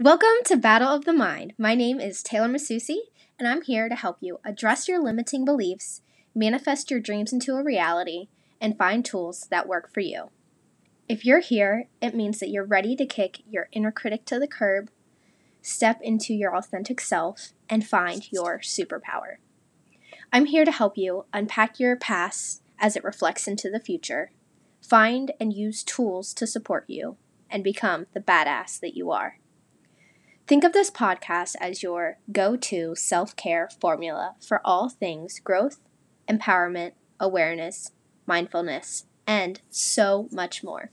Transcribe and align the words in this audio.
Welcome 0.00 0.42
to 0.46 0.56
Battle 0.56 0.88
of 0.88 1.04
the 1.04 1.12
Mind. 1.12 1.54
My 1.56 1.76
name 1.76 2.00
is 2.00 2.20
Taylor 2.20 2.48
Masusi, 2.48 2.96
and 3.38 3.46
I'm 3.46 3.62
here 3.62 3.88
to 3.88 3.94
help 3.94 4.16
you 4.20 4.40
address 4.44 4.88
your 4.88 5.00
limiting 5.00 5.44
beliefs, 5.44 6.02
manifest 6.34 6.90
your 6.90 6.98
dreams 6.98 7.32
into 7.32 7.54
a 7.54 7.62
reality, 7.62 8.26
and 8.60 8.76
find 8.76 9.04
tools 9.04 9.46
that 9.52 9.68
work 9.68 9.94
for 9.94 10.00
you. 10.00 10.30
If 11.08 11.24
you're 11.24 11.38
here, 11.38 11.86
it 12.02 12.12
means 12.12 12.40
that 12.40 12.48
you're 12.48 12.64
ready 12.64 12.96
to 12.96 13.06
kick 13.06 13.42
your 13.48 13.68
inner 13.70 13.92
critic 13.92 14.24
to 14.24 14.40
the 14.40 14.48
curb, 14.48 14.90
step 15.62 16.00
into 16.02 16.34
your 16.34 16.56
authentic 16.56 17.00
self, 17.00 17.52
and 17.70 17.86
find 17.86 18.32
your 18.32 18.58
superpower. 18.58 19.36
I'm 20.32 20.46
here 20.46 20.64
to 20.64 20.72
help 20.72 20.98
you 20.98 21.26
unpack 21.32 21.78
your 21.78 21.94
past 21.94 22.62
as 22.80 22.96
it 22.96 23.04
reflects 23.04 23.46
into 23.46 23.70
the 23.70 23.78
future, 23.78 24.32
find 24.82 25.30
and 25.38 25.52
use 25.52 25.84
tools 25.84 26.34
to 26.34 26.48
support 26.48 26.84
you, 26.88 27.16
and 27.48 27.62
become 27.62 28.06
the 28.12 28.20
badass 28.20 28.80
that 28.80 28.96
you 28.96 29.12
are. 29.12 29.38
Think 30.46 30.62
of 30.62 30.74
this 30.74 30.90
podcast 30.90 31.54
as 31.58 31.82
your 31.82 32.18
go 32.30 32.54
to 32.54 32.94
self 32.94 33.34
care 33.34 33.70
formula 33.80 34.34
for 34.46 34.60
all 34.62 34.90
things 34.90 35.40
growth, 35.40 35.80
empowerment, 36.28 36.92
awareness, 37.18 37.92
mindfulness, 38.26 39.06
and 39.26 39.62
so 39.70 40.28
much 40.30 40.62
more. 40.62 40.90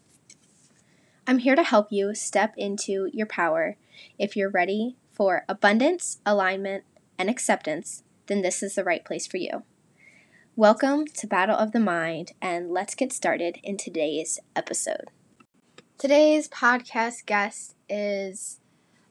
I'm 1.28 1.40
here 1.40 1.58
to 1.58 1.64
help 1.64 1.92
you 1.92 2.16
step 2.16 2.54
into 2.56 3.10
your 3.12 3.26
power. 3.26 3.76
If 4.18 4.38
you're 4.38 4.50
ready 4.50 4.96
for 5.12 5.44
abundance, 5.50 6.20
alignment, 6.26 6.86
and 7.20 7.30
acceptance, 7.30 8.04
then 8.28 8.44
this 8.44 8.64
is 8.64 8.76
the 8.76 8.86
right 8.86 9.04
place 9.04 9.28
for 9.28 9.36
you. 9.36 9.64
Welcome 10.56 11.08
to 11.08 11.28
Battle 11.28 11.58
of 11.58 11.74
the 11.74 11.82
Mind, 11.82 12.32
and 12.42 12.72
let's 12.72 12.96
get 12.96 13.12
started 13.12 13.58
in 13.66 13.76
today's 13.76 14.40
episode. 14.56 15.10
Today's 15.98 16.48
podcast 16.48 17.26
guest 17.26 17.76
is 17.90 18.61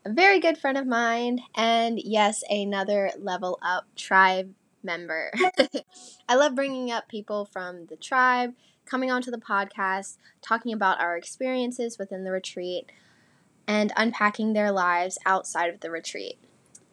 a 0.05 0.13
very 0.13 0.41
good 0.41 0.57
friend 0.57 0.79
of 0.79 0.87
mine, 0.87 1.41
and 1.55 1.99
yes, 1.99 2.43
another 2.49 3.11
level 3.19 3.59
up 3.63 3.85
tribe 3.97 4.55
member. 4.83 5.31
I 6.29 6.35
love 6.37 6.55
bringing 6.55 6.91
up 6.91 7.09
people 7.09 7.45
from 7.45 7.87
the 7.87 7.97
tribe 7.97 8.55
coming 8.87 9.11
onto 9.11 9.31
the 9.31 9.39
podcast, 9.39 10.17
talking 10.43 10.73
about 10.73 11.01
our 11.01 11.17
experiences 11.17 11.99
within 11.99 12.25
the 12.25 12.33
retreat, 12.33 12.91
and 13.67 13.93
unpacking 13.97 14.53
their 14.53 14.73
lives 14.73 15.19
outside 15.27 15.73
of 15.73 15.81
the 15.81 15.91
retreat. 15.91 16.39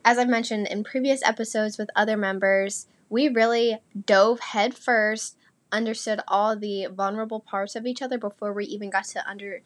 As 0.03 0.17
I've 0.17 0.29
mentioned 0.29 0.67
in 0.67 0.83
previous 0.83 1.23
episodes 1.23 1.77
with 1.77 1.89
other 1.95 2.17
members, 2.17 2.87
we 3.09 3.29
really 3.29 3.77
dove 4.05 4.39
headfirst, 4.39 5.37
understood 5.71 6.19
all 6.27 6.55
the 6.55 6.87
vulnerable 6.87 7.39
parts 7.39 7.75
of 7.75 7.85
each 7.85 8.01
other 8.01 8.17
before 8.17 8.53
we 8.53 8.65
even 8.65 8.89
got 8.89 9.05
to 9.05 9.27
under 9.27 9.61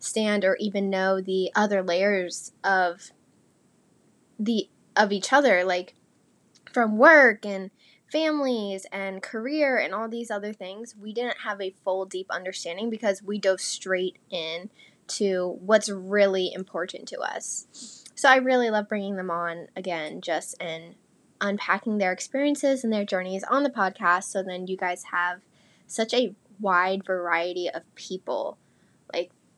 stand 0.00 0.44
or 0.44 0.56
even 0.56 0.90
know 0.90 1.20
the 1.20 1.50
other 1.54 1.82
layers 1.82 2.52
of 2.64 3.12
the 4.38 4.68
of 4.96 5.12
each 5.12 5.32
other 5.32 5.62
like 5.62 5.94
from 6.72 6.98
work 6.98 7.44
and 7.44 7.70
families 8.10 8.86
and 8.90 9.22
career 9.22 9.76
and 9.76 9.94
all 9.94 10.08
these 10.08 10.30
other 10.30 10.52
things 10.52 10.96
we 11.00 11.12
didn't 11.12 11.42
have 11.44 11.60
a 11.60 11.74
full 11.84 12.06
deep 12.06 12.26
understanding 12.30 12.90
because 12.90 13.22
we 13.22 13.38
dove 13.38 13.60
straight 13.60 14.18
in 14.30 14.68
to 15.06 15.58
what's 15.60 15.90
really 15.90 16.52
important 16.52 17.08
to 17.08 17.18
us. 17.18 18.04
So 18.14 18.28
i 18.28 18.36
really 18.36 18.70
love 18.70 18.88
bringing 18.88 19.16
them 19.16 19.30
on 19.30 19.68
again 19.76 20.20
just 20.20 20.54
and 20.60 20.94
unpacking 21.40 21.98
their 21.98 22.12
experiences 22.12 22.84
and 22.84 22.92
their 22.92 23.04
journeys 23.04 23.44
on 23.44 23.62
the 23.62 23.70
podcast 23.70 24.24
so 24.24 24.42
then 24.42 24.66
you 24.66 24.76
guys 24.76 25.04
have 25.10 25.40
such 25.86 26.12
a 26.12 26.34
wide 26.60 27.04
variety 27.04 27.68
of 27.68 27.82
people 27.94 28.58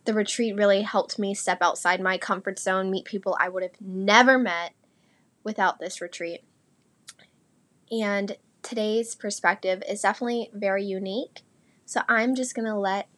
the 0.04 0.14
retreat 0.14 0.56
really 0.56 0.82
helped 0.82 1.18
me 1.18 1.34
step 1.34 1.58
outside 1.60 2.00
my 2.00 2.18
comfort 2.18 2.58
zone, 2.58 2.90
meet 2.90 3.04
people 3.04 3.36
I 3.40 3.48
would 3.48 3.62
have 3.62 3.80
never 3.80 4.38
met 4.38 4.72
without 5.44 5.78
this 5.78 6.00
retreat. 6.00 6.42
And 7.90 8.36
today's 8.62 9.14
perspective 9.14 9.82
is 9.88 10.02
definitely 10.02 10.50
very 10.52 10.84
unique. 10.84 11.42
So 11.84 12.00
I'm 12.08 12.34
just 12.34 12.54
going 12.54 12.66
to 12.66 12.74
let 12.76 13.08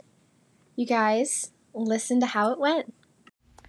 you 0.76 0.86
guys 0.86 1.52
listen 1.72 2.20
to 2.20 2.26
how 2.26 2.52
it 2.52 2.58
went. 2.58 2.92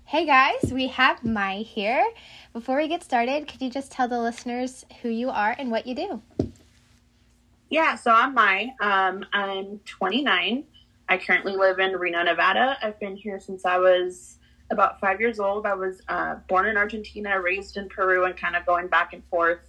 Hey 0.06 0.26
guys, 0.26 0.72
we 0.72 0.88
have 0.90 1.24
Mai 1.24 1.58
here. 1.58 2.06
Before 2.54 2.78
we 2.78 2.88
get 2.88 3.04
started, 3.04 3.48
could 3.48 3.62
you 3.62 3.70
just 3.70 3.92
tell 3.92 4.08
the 4.08 4.20
listeners 4.20 4.86
who 5.02 5.10
you 5.10 5.30
are 5.30 5.56
and 5.58 5.72
what 5.72 5.88
you 5.88 5.96
do? 5.96 6.22
Yeah, 7.70 7.96
so 7.96 8.12
I'm 8.12 8.34
Mai. 8.36 8.74
Um, 8.80 9.26
I'm 9.34 9.80
29. 9.86 10.64
I 11.08 11.18
currently 11.18 11.56
live 11.56 11.80
in 11.80 11.94
Reno, 11.94 12.24
Nevada. 12.24 12.78
I've 12.82 13.00
been 13.00 13.16
here 13.16 13.40
since 13.40 13.66
I 13.66 13.78
was 13.78 14.40
about 14.72 15.00
five 15.00 15.20
years 15.20 15.40
old. 15.40 15.66
I 15.66 15.76
was 15.76 16.02
uh, 16.08 16.36
born 16.50 16.66
in 16.66 16.78
Argentina, 16.78 17.40
raised 17.40 17.78
in 17.78 17.88
Peru, 17.90 18.26
and 18.26 18.36
kind 18.36 18.56
of 18.56 18.66
going 18.66 18.88
back 18.88 19.14
and 19.14 19.24
forth 19.30 19.60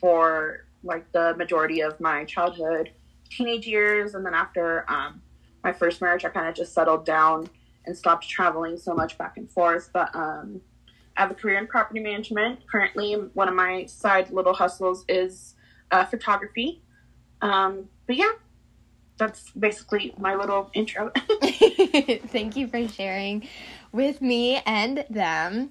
for 0.00 0.66
like 0.82 1.10
the 1.12 1.34
majority 1.36 1.80
of 1.82 2.00
my 2.00 2.24
childhood, 2.24 2.90
teenage 3.30 3.66
years, 3.66 4.14
and 4.14 4.24
then 4.24 4.34
after 4.34 4.90
um, 4.90 5.20
my 5.62 5.72
first 5.72 6.00
marriage, 6.00 6.24
I 6.24 6.30
kind 6.30 6.48
of 6.48 6.54
just 6.54 6.72
settled 6.72 7.04
down 7.04 7.48
and 7.84 7.96
stopped 7.96 8.28
traveling 8.28 8.76
so 8.78 8.94
much 8.94 9.18
back 9.18 9.36
and 9.36 9.50
forth. 9.50 9.90
But 9.92 10.14
um, 10.14 10.60
I 11.16 11.20
have 11.20 11.30
a 11.30 11.34
career 11.34 11.58
in 11.58 11.66
property 11.66 12.00
management. 12.00 12.66
Currently, 12.66 13.14
one 13.34 13.48
of 13.48 13.54
my 13.54 13.84
side 13.84 14.30
little 14.30 14.54
hustles 14.54 15.04
is 15.08 15.54
uh, 15.90 16.06
photography. 16.06 16.82
Um, 17.42 17.88
but 18.06 18.16
yeah, 18.16 18.32
that's 19.22 19.50
basically 19.50 20.12
my 20.18 20.34
little 20.34 20.68
intro. 20.74 21.12
Thank 22.26 22.56
you 22.56 22.66
for 22.66 22.88
sharing 22.88 23.48
with 23.92 24.20
me 24.20 24.60
and 24.66 25.04
them. 25.08 25.70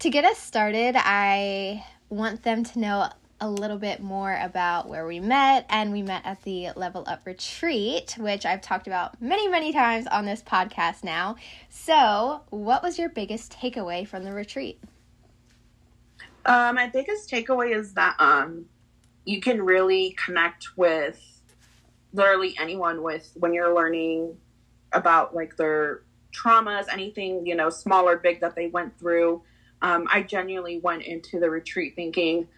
To 0.00 0.10
get 0.10 0.26
us 0.26 0.36
started, 0.36 0.94
I 0.96 1.84
want 2.10 2.42
them 2.42 2.64
to 2.64 2.78
know 2.78 3.08
a 3.40 3.48
little 3.48 3.78
bit 3.78 4.02
more 4.02 4.38
about 4.42 4.90
where 4.90 5.06
we 5.06 5.20
met, 5.20 5.64
and 5.70 5.90
we 5.90 6.02
met 6.02 6.20
at 6.26 6.42
the 6.42 6.70
Level 6.76 7.04
Up 7.06 7.22
Retreat, 7.24 8.16
which 8.18 8.44
I've 8.44 8.60
talked 8.60 8.86
about 8.86 9.20
many, 9.22 9.48
many 9.48 9.72
times 9.72 10.06
on 10.06 10.26
this 10.26 10.42
podcast 10.42 11.02
now. 11.02 11.36
So, 11.70 12.42
what 12.50 12.82
was 12.82 12.98
your 12.98 13.08
biggest 13.08 13.56
takeaway 13.58 14.06
from 14.06 14.24
the 14.24 14.32
retreat? 14.32 14.78
Uh, 16.44 16.72
my 16.74 16.88
biggest 16.88 17.30
takeaway 17.30 17.74
is 17.74 17.94
that 17.94 18.16
um, 18.18 18.66
you 19.24 19.40
can 19.40 19.62
really 19.62 20.14
connect 20.22 20.76
with 20.76 21.29
literally 22.12 22.54
anyone 22.58 23.02
with 23.02 23.30
when 23.36 23.54
you're 23.54 23.74
learning 23.74 24.36
about 24.92 25.34
like 25.34 25.56
their 25.56 26.02
traumas, 26.32 26.86
anything, 26.92 27.46
you 27.46 27.54
know, 27.54 27.70
small 27.70 28.08
or 28.08 28.16
big 28.16 28.40
that 28.40 28.54
they 28.54 28.68
went 28.68 28.98
through. 28.98 29.42
Um, 29.82 30.06
I 30.10 30.22
genuinely 30.22 30.78
went 30.78 31.02
into 31.02 31.40
the 31.40 31.48
retreat 31.48 31.94
thinking 31.96 32.48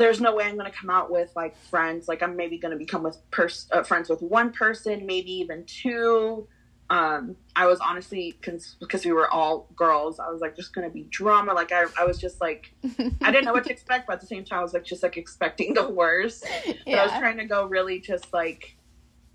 there's 0.00 0.20
no 0.20 0.34
way 0.34 0.46
I'm 0.46 0.56
going 0.56 0.70
to 0.70 0.76
come 0.76 0.88
out 0.88 1.10
with 1.10 1.30
like 1.36 1.54
friends. 1.56 2.08
Like 2.08 2.22
I'm 2.22 2.34
maybe 2.34 2.56
going 2.58 2.72
to 2.72 2.78
become 2.78 3.02
with 3.02 3.18
pers- 3.30 3.68
uh, 3.70 3.82
friends 3.82 4.08
with 4.08 4.22
one 4.22 4.50
person, 4.50 5.04
maybe 5.04 5.30
even 5.32 5.64
two. 5.64 6.48
Um, 6.90 7.36
I 7.54 7.66
was 7.66 7.78
honestly 7.78 8.36
because 8.40 9.04
we 9.04 9.12
were 9.12 9.30
all 9.30 9.68
girls. 9.76 10.18
I 10.18 10.28
was 10.28 10.40
like 10.40 10.56
just 10.56 10.74
to 10.74 10.88
be 10.90 11.04
drama. 11.04 11.54
Like 11.54 11.70
I, 11.70 11.84
I 11.98 12.04
was 12.04 12.18
just 12.18 12.40
like 12.40 12.74
I 13.22 13.30
didn't 13.30 13.44
know 13.44 13.52
what 13.52 13.64
to 13.64 13.70
expect, 13.72 14.08
but 14.08 14.14
at 14.14 14.20
the 14.20 14.26
same 14.26 14.44
time 14.44 14.58
I 14.58 14.62
was 14.62 14.74
like 14.74 14.84
just 14.84 15.02
like 15.02 15.16
expecting 15.16 15.74
the 15.74 15.88
worst. 15.88 16.44
But 16.66 16.78
yeah. 16.86 17.02
I 17.02 17.04
was 17.04 17.12
trying 17.12 17.38
to 17.38 17.44
go 17.44 17.66
really 17.66 18.00
just 18.00 18.32
like 18.32 18.76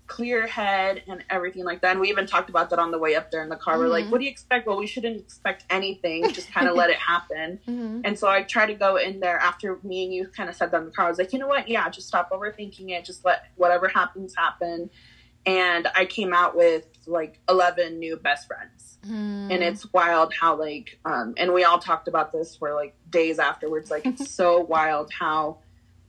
clear 0.06 0.46
head 0.46 1.02
and 1.08 1.24
everything 1.30 1.64
like 1.64 1.80
that. 1.82 1.92
And 1.92 2.00
we 2.00 2.08
even 2.10 2.26
talked 2.26 2.50
about 2.50 2.70
that 2.70 2.78
on 2.78 2.90
the 2.90 2.98
way 2.98 3.14
up 3.14 3.30
there 3.30 3.42
in 3.42 3.48
the 3.48 3.56
car. 3.56 3.74
Mm-hmm. 3.74 3.82
We're 3.82 3.88
like, 3.88 4.04
mm-hmm. 4.04 4.12
what 4.12 4.18
do 4.18 4.24
you 4.24 4.30
expect? 4.30 4.66
Well, 4.66 4.76
we 4.76 4.86
shouldn't 4.86 5.20
expect 5.20 5.64
anything. 5.70 6.30
Just 6.32 6.52
kind 6.52 6.68
of 6.68 6.76
let 6.76 6.90
it 6.90 6.96
happen. 6.96 7.60
Mm-hmm. 7.66 8.02
And 8.04 8.18
so 8.18 8.28
I 8.28 8.42
try 8.42 8.66
to 8.66 8.74
go 8.74 8.96
in 8.96 9.20
there 9.20 9.38
after 9.38 9.78
me 9.82 10.04
and 10.04 10.14
you 10.14 10.28
kind 10.28 10.48
of 10.48 10.54
said 10.54 10.70
that 10.70 10.78
in 10.78 10.86
the 10.86 10.92
car. 10.92 11.06
I 11.06 11.08
was 11.08 11.18
like, 11.18 11.32
you 11.32 11.38
know 11.38 11.48
what? 11.48 11.68
Yeah, 11.68 11.88
just 11.88 12.06
stop 12.06 12.30
overthinking 12.30 12.90
it. 12.90 13.04
Just 13.04 13.24
let 13.24 13.46
whatever 13.56 13.88
happens 13.88 14.34
happen. 14.36 14.88
And 15.46 15.86
I 15.94 16.04
came 16.04 16.34
out 16.34 16.56
with 16.56 16.86
like 17.06 17.38
11 17.48 17.98
new 17.98 18.16
best 18.16 18.48
friends. 18.48 18.98
Mm. 19.06 19.52
And 19.52 19.62
it's 19.62 19.90
wild 19.92 20.34
how, 20.34 20.58
like, 20.58 20.98
um, 21.04 21.34
and 21.36 21.52
we 21.52 21.62
all 21.64 21.78
talked 21.78 22.08
about 22.08 22.32
this 22.32 22.56
for 22.56 22.74
like 22.74 22.96
days 23.08 23.38
afterwards. 23.38 23.90
Like, 23.90 24.04
it's 24.04 24.30
so 24.30 24.60
wild 24.68 25.12
how 25.12 25.58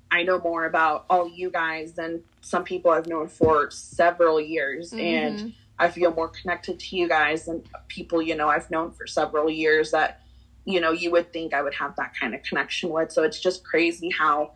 I 0.09 0.23
know 0.23 0.39
more 0.39 0.65
about 0.65 1.05
all 1.09 1.29
you 1.29 1.51
guys 1.51 1.93
than 1.93 2.23
some 2.41 2.63
people 2.63 2.91
I've 2.91 3.07
known 3.07 3.27
for 3.27 3.69
several 3.69 4.41
years. 4.41 4.91
Mm-hmm. 4.91 4.99
And 4.99 5.53
I 5.79 5.89
feel 5.89 6.11
more 6.11 6.29
connected 6.29 6.79
to 6.79 6.95
you 6.95 7.07
guys 7.07 7.45
than 7.45 7.63
people, 7.87 8.21
you 8.21 8.35
know, 8.35 8.49
I've 8.49 8.71
known 8.71 8.91
for 8.91 9.05
several 9.05 9.49
years 9.49 9.91
that, 9.91 10.21
you 10.65 10.81
know, 10.81 10.91
you 10.91 11.11
would 11.11 11.31
think 11.31 11.53
I 11.53 11.61
would 11.61 11.75
have 11.75 11.95
that 11.97 12.13
kind 12.19 12.33
of 12.33 12.41
connection 12.41 12.89
with. 12.89 13.11
So 13.11 13.23
it's 13.23 13.39
just 13.39 13.63
crazy 13.63 14.09
how 14.09 14.53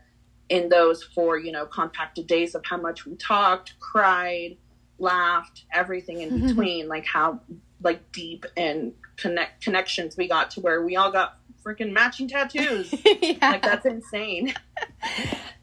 in 0.49 0.69
those 0.69 1.03
four, 1.03 1.37
you 1.37 1.51
know, 1.51 1.65
compacted 1.65 2.27
days 2.27 2.55
of 2.55 2.65
how 2.65 2.77
much 2.77 3.05
we 3.05 3.15
talked, 3.15 3.79
cried, 3.79 4.57
laughed, 5.01 5.65
everything 5.73 6.21
in 6.21 6.47
between, 6.47 6.87
like 6.87 7.05
how 7.05 7.39
like 7.81 8.11
deep 8.11 8.45
and 8.55 8.93
connect 9.17 9.63
connections 9.63 10.15
we 10.15 10.27
got 10.27 10.51
to 10.51 10.61
where 10.61 10.81
we 10.83 10.95
all 10.95 11.11
got 11.11 11.37
freaking 11.63 11.91
matching 11.91 12.27
tattoos. 12.27 12.93
yeah. 13.21 13.37
Like 13.41 13.61
that's 13.61 13.85
insane. 13.85 14.53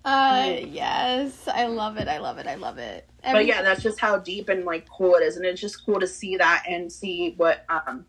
Uh 0.05 0.56
yes, 0.67 1.49
I 1.49 1.67
love 1.67 1.99
it. 1.99 2.08
I 2.08 2.17
love 2.17 2.38
it. 2.38 2.46
I 2.46 2.55
love 2.55 2.79
it. 2.79 3.06
Every- 3.23 3.40
but 3.40 3.46
yeah, 3.46 3.61
that's 3.61 3.82
just 3.82 4.00
how 4.00 4.17
deep 4.17 4.49
and 4.49 4.64
like 4.64 4.88
cool 4.88 5.17
it 5.17 5.23
is, 5.23 5.37
and 5.37 5.44
it's 5.44 5.61
just 5.61 5.84
cool 5.84 6.00
to 6.00 6.06
see 6.06 6.37
that 6.37 6.64
and 6.67 6.91
see 6.91 7.34
what 7.37 7.64
um 7.69 8.06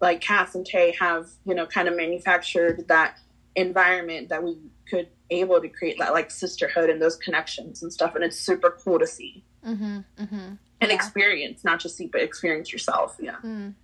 like 0.00 0.20
Cass 0.20 0.56
and 0.56 0.66
Tay 0.66 0.96
have, 0.98 1.28
you 1.44 1.54
know, 1.54 1.66
kind 1.66 1.86
of 1.86 1.96
manufactured 1.96 2.88
that 2.88 3.18
environment 3.54 4.30
that 4.30 4.42
we 4.42 4.56
could 4.88 5.08
able 5.30 5.60
to 5.60 5.68
create 5.68 5.98
that 5.98 6.12
like 6.12 6.30
sisterhood 6.30 6.90
and 6.90 7.00
those 7.00 7.16
connections 7.16 7.82
and 7.82 7.92
stuff. 7.92 8.14
And 8.16 8.24
it's 8.24 8.38
super 8.38 8.76
cool 8.82 8.98
to 8.98 9.06
see 9.06 9.44
Mm-hmm. 9.66 9.98
Mm-hmm. 10.22 10.34
and 10.34 10.58
Yeah. 10.80 10.94
experience, 10.94 11.64
not 11.64 11.80
just 11.80 11.96
see, 11.96 12.06
but 12.06 12.20
experience 12.22 12.72
yourself. 12.72 13.16
Yeah. 13.20 13.36
Mm. 13.44 13.74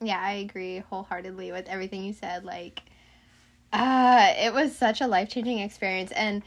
Yeah, 0.00 0.20
I 0.20 0.32
agree 0.32 0.78
wholeheartedly 0.90 1.52
with 1.52 1.68
everything 1.68 2.04
you 2.04 2.12
said. 2.12 2.44
Like, 2.44 2.82
uh, 3.72 4.32
it 4.38 4.52
was 4.52 4.76
such 4.76 5.00
a 5.00 5.06
life 5.06 5.28
changing 5.28 5.58
experience. 5.58 6.12
And 6.12 6.42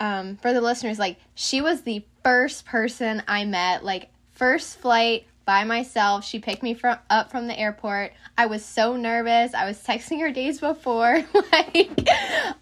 um, 0.00 0.36
for 0.36 0.52
the 0.52 0.60
listeners, 0.60 0.98
like, 0.98 1.18
she 1.34 1.60
was 1.60 1.82
the 1.82 2.04
first 2.22 2.66
person 2.66 3.22
I 3.28 3.44
met, 3.44 3.84
like, 3.84 4.08
first 4.32 4.78
flight 4.78 5.26
by 5.44 5.64
myself. 5.64 6.24
She 6.24 6.38
picked 6.38 6.62
me 6.62 6.74
from 6.74 6.98
up 7.08 7.30
from 7.30 7.46
the 7.46 7.58
airport. 7.58 8.12
I 8.36 8.46
was 8.46 8.64
so 8.64 8.96
nervous. 8.96 9.54
I 9.54 9.64
was 9.66 9.82
texting 9.82 10.20
her 10.20 10.30
days 10.30 10.60
before. 10.60 11.24
like, 11.52 12.08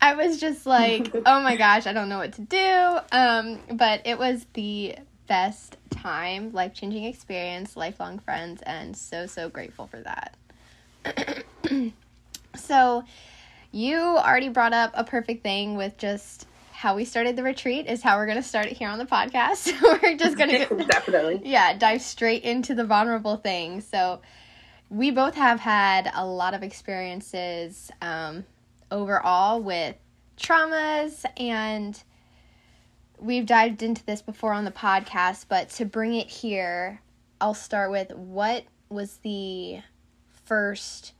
I 0.00 0.14
was 0.16 0.38
just 0.38 0.66
like, 0.66 1.10
oh 1.26 1.40
my 1.40 1.56
gosh, 1.56 1.86
I 1.86 1.92
don't 1.92 2.08
know 2.08 2.18
what 2.18 2.34
to 2.34 2.42
do. 2.42 2.98
Um, 3.10 3.60
but 3.76 4.02
it 4.06 4.18
was 4.18 4.46
the 4.52 4.96
best 5.26 5.76
time, 5.90 6.52
life 6.52 6.74
changing 6.74 7.04
experience, 7.04 7.76
lifelong 7.76 8.18
friends, 8.18 8.62
and 8.62 8.96
so, 8.96 9.26
so 9.26 9.48
grateful 9.48 9.86
for 9.86 10.02
that. 10.02 10.36
so, 12.56 13.04
you 13.72 13.98
already 13.98 14.48
brought 14.48 14.72
up 14.72 14.92
a 14.94 15.04
perfect 15.04 15.42
thing 15.42 15.76
with 15.76 15.96
just 15.98 16.46
how 16.72 16.96
we 16.96 17.04
started 17.04 17.36
the 17.36 17.42
retreat, 17.42 17.86
is 17.86 18.02
how 18.02 18.16
we're 18.16 18.26
going 18.26 18.36
to 18.36 18.42
start 18.42 18.66
it 18.66 18.76
here 18.76 18.88
on 18.88 18.98
the 18.98 19.06
podcast. 19.06 19.72
we're 20.02 20.16
just 20.16 20.36
going 20.36 20.50
to 20.68 20.84
Definitely. 20.84 21.40
yeah, 21.44 21.76
dive 21.76 22.02
straight 22.02 22.42
into 22.42 22.74
the 22.74 22.84
vulnerable 22.84 23.36
thing. 23.36 23.80
So, 23.80 24.20
we 24.90 25.10
both 25.10 25.34
have 25.34 25.60
had 25.60 26.10
a 26.14 26.24
lot 26.24 26.54
of 26.54 26.62
experiences 26.62 27.90
um, 28.02 28.44
overall 28.90 29.60
with 29.60 29.96
traumas, 30.38 31.24
and 31.38 32.00
we've 33.18 33.46
dived 33.46 33.82
into 33.82 34.04
this 34.04 34.22
before 34.22 34.52
on 34.52 34.64
the 34.64 34.70
podcast. 34.70 35.46
But 35.48 35.70
to 35.70 35.84
bring 35.84 36.14
it 36.14 36.28
here, 36.28 37.00
I'll 37.40 37.54
start 37.54 37.90
with 37.90 38.12
what 38.12 38.64
was 38.88 39.18
the 39.18 39.80
first 40.44 41.12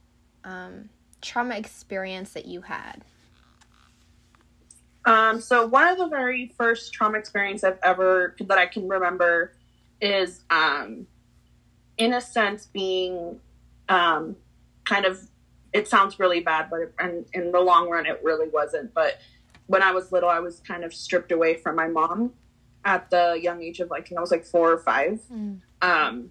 um, 0.45 0.89
trauma 1.21 1.57
experience 1.57 2.33
that 2.35 2.47
you 2.47 2.63
had? 2.63 3.03
Um, 5.07 5.41
so 5.41 5.67
one 5.67 5.89
of 5.89 5.99
the 5.99 6.07
very 6.07 6.55
first 6.57 6.95
trauma 6.95 7.19
experience 7.19 7.63
I've 7.63 7.79
ever 7.83 8.35
that 8.41 8.59
I 8.59 8.67
can 8.67 8.89
remember 8.89 9.53
is, 10.01 10.43
um, 10.51 11.07
in 11.99 12.15
a 12.15 12.21
sense, 12.21 12.67
being 12.67 13.41
um, 13.89 14.37
kind 14.85 15.05
of. 15.05 15.21
It 15.73 15.89
sounds 15.89 16.21
really 16.21 16.39
bad, 16.39 16.71
but 16.71 16.93
and 17.01 17.27
in 17.33 17.51
the 17.51 17.59
long 17.59 17.91
run, 17.91 18.07
it 18.07 18.21
really 18.23 18.49
wasn't. 18.49 18.95
But 18.95 19.19
when 19.67 19.83
I 19.83 19.93
was 19.93 20.13
little, 20.13 20.29
I 20.29 20.41
was 20.41 20.61
kind 20.61 20.85
of 20.85 20.93
stripped 20.93 21.33
away 21.33 21.57
from 21.57 21.77
my 21.77 21.89
mom 21.89 22.33
at 22.85 23.09
the 23.11 23.39
young 23.41 23.63
age 23.63 23.81
of 23.81 23.91
like 23.91 24.13
I 24.17 24.21
was 24.21 24.31
like 24.31 24.45
four 24.45 24.73
or 24.73 24.79
five. 24.79 25.21
Mm. 25.33 25.61
Um, 25.83 26.31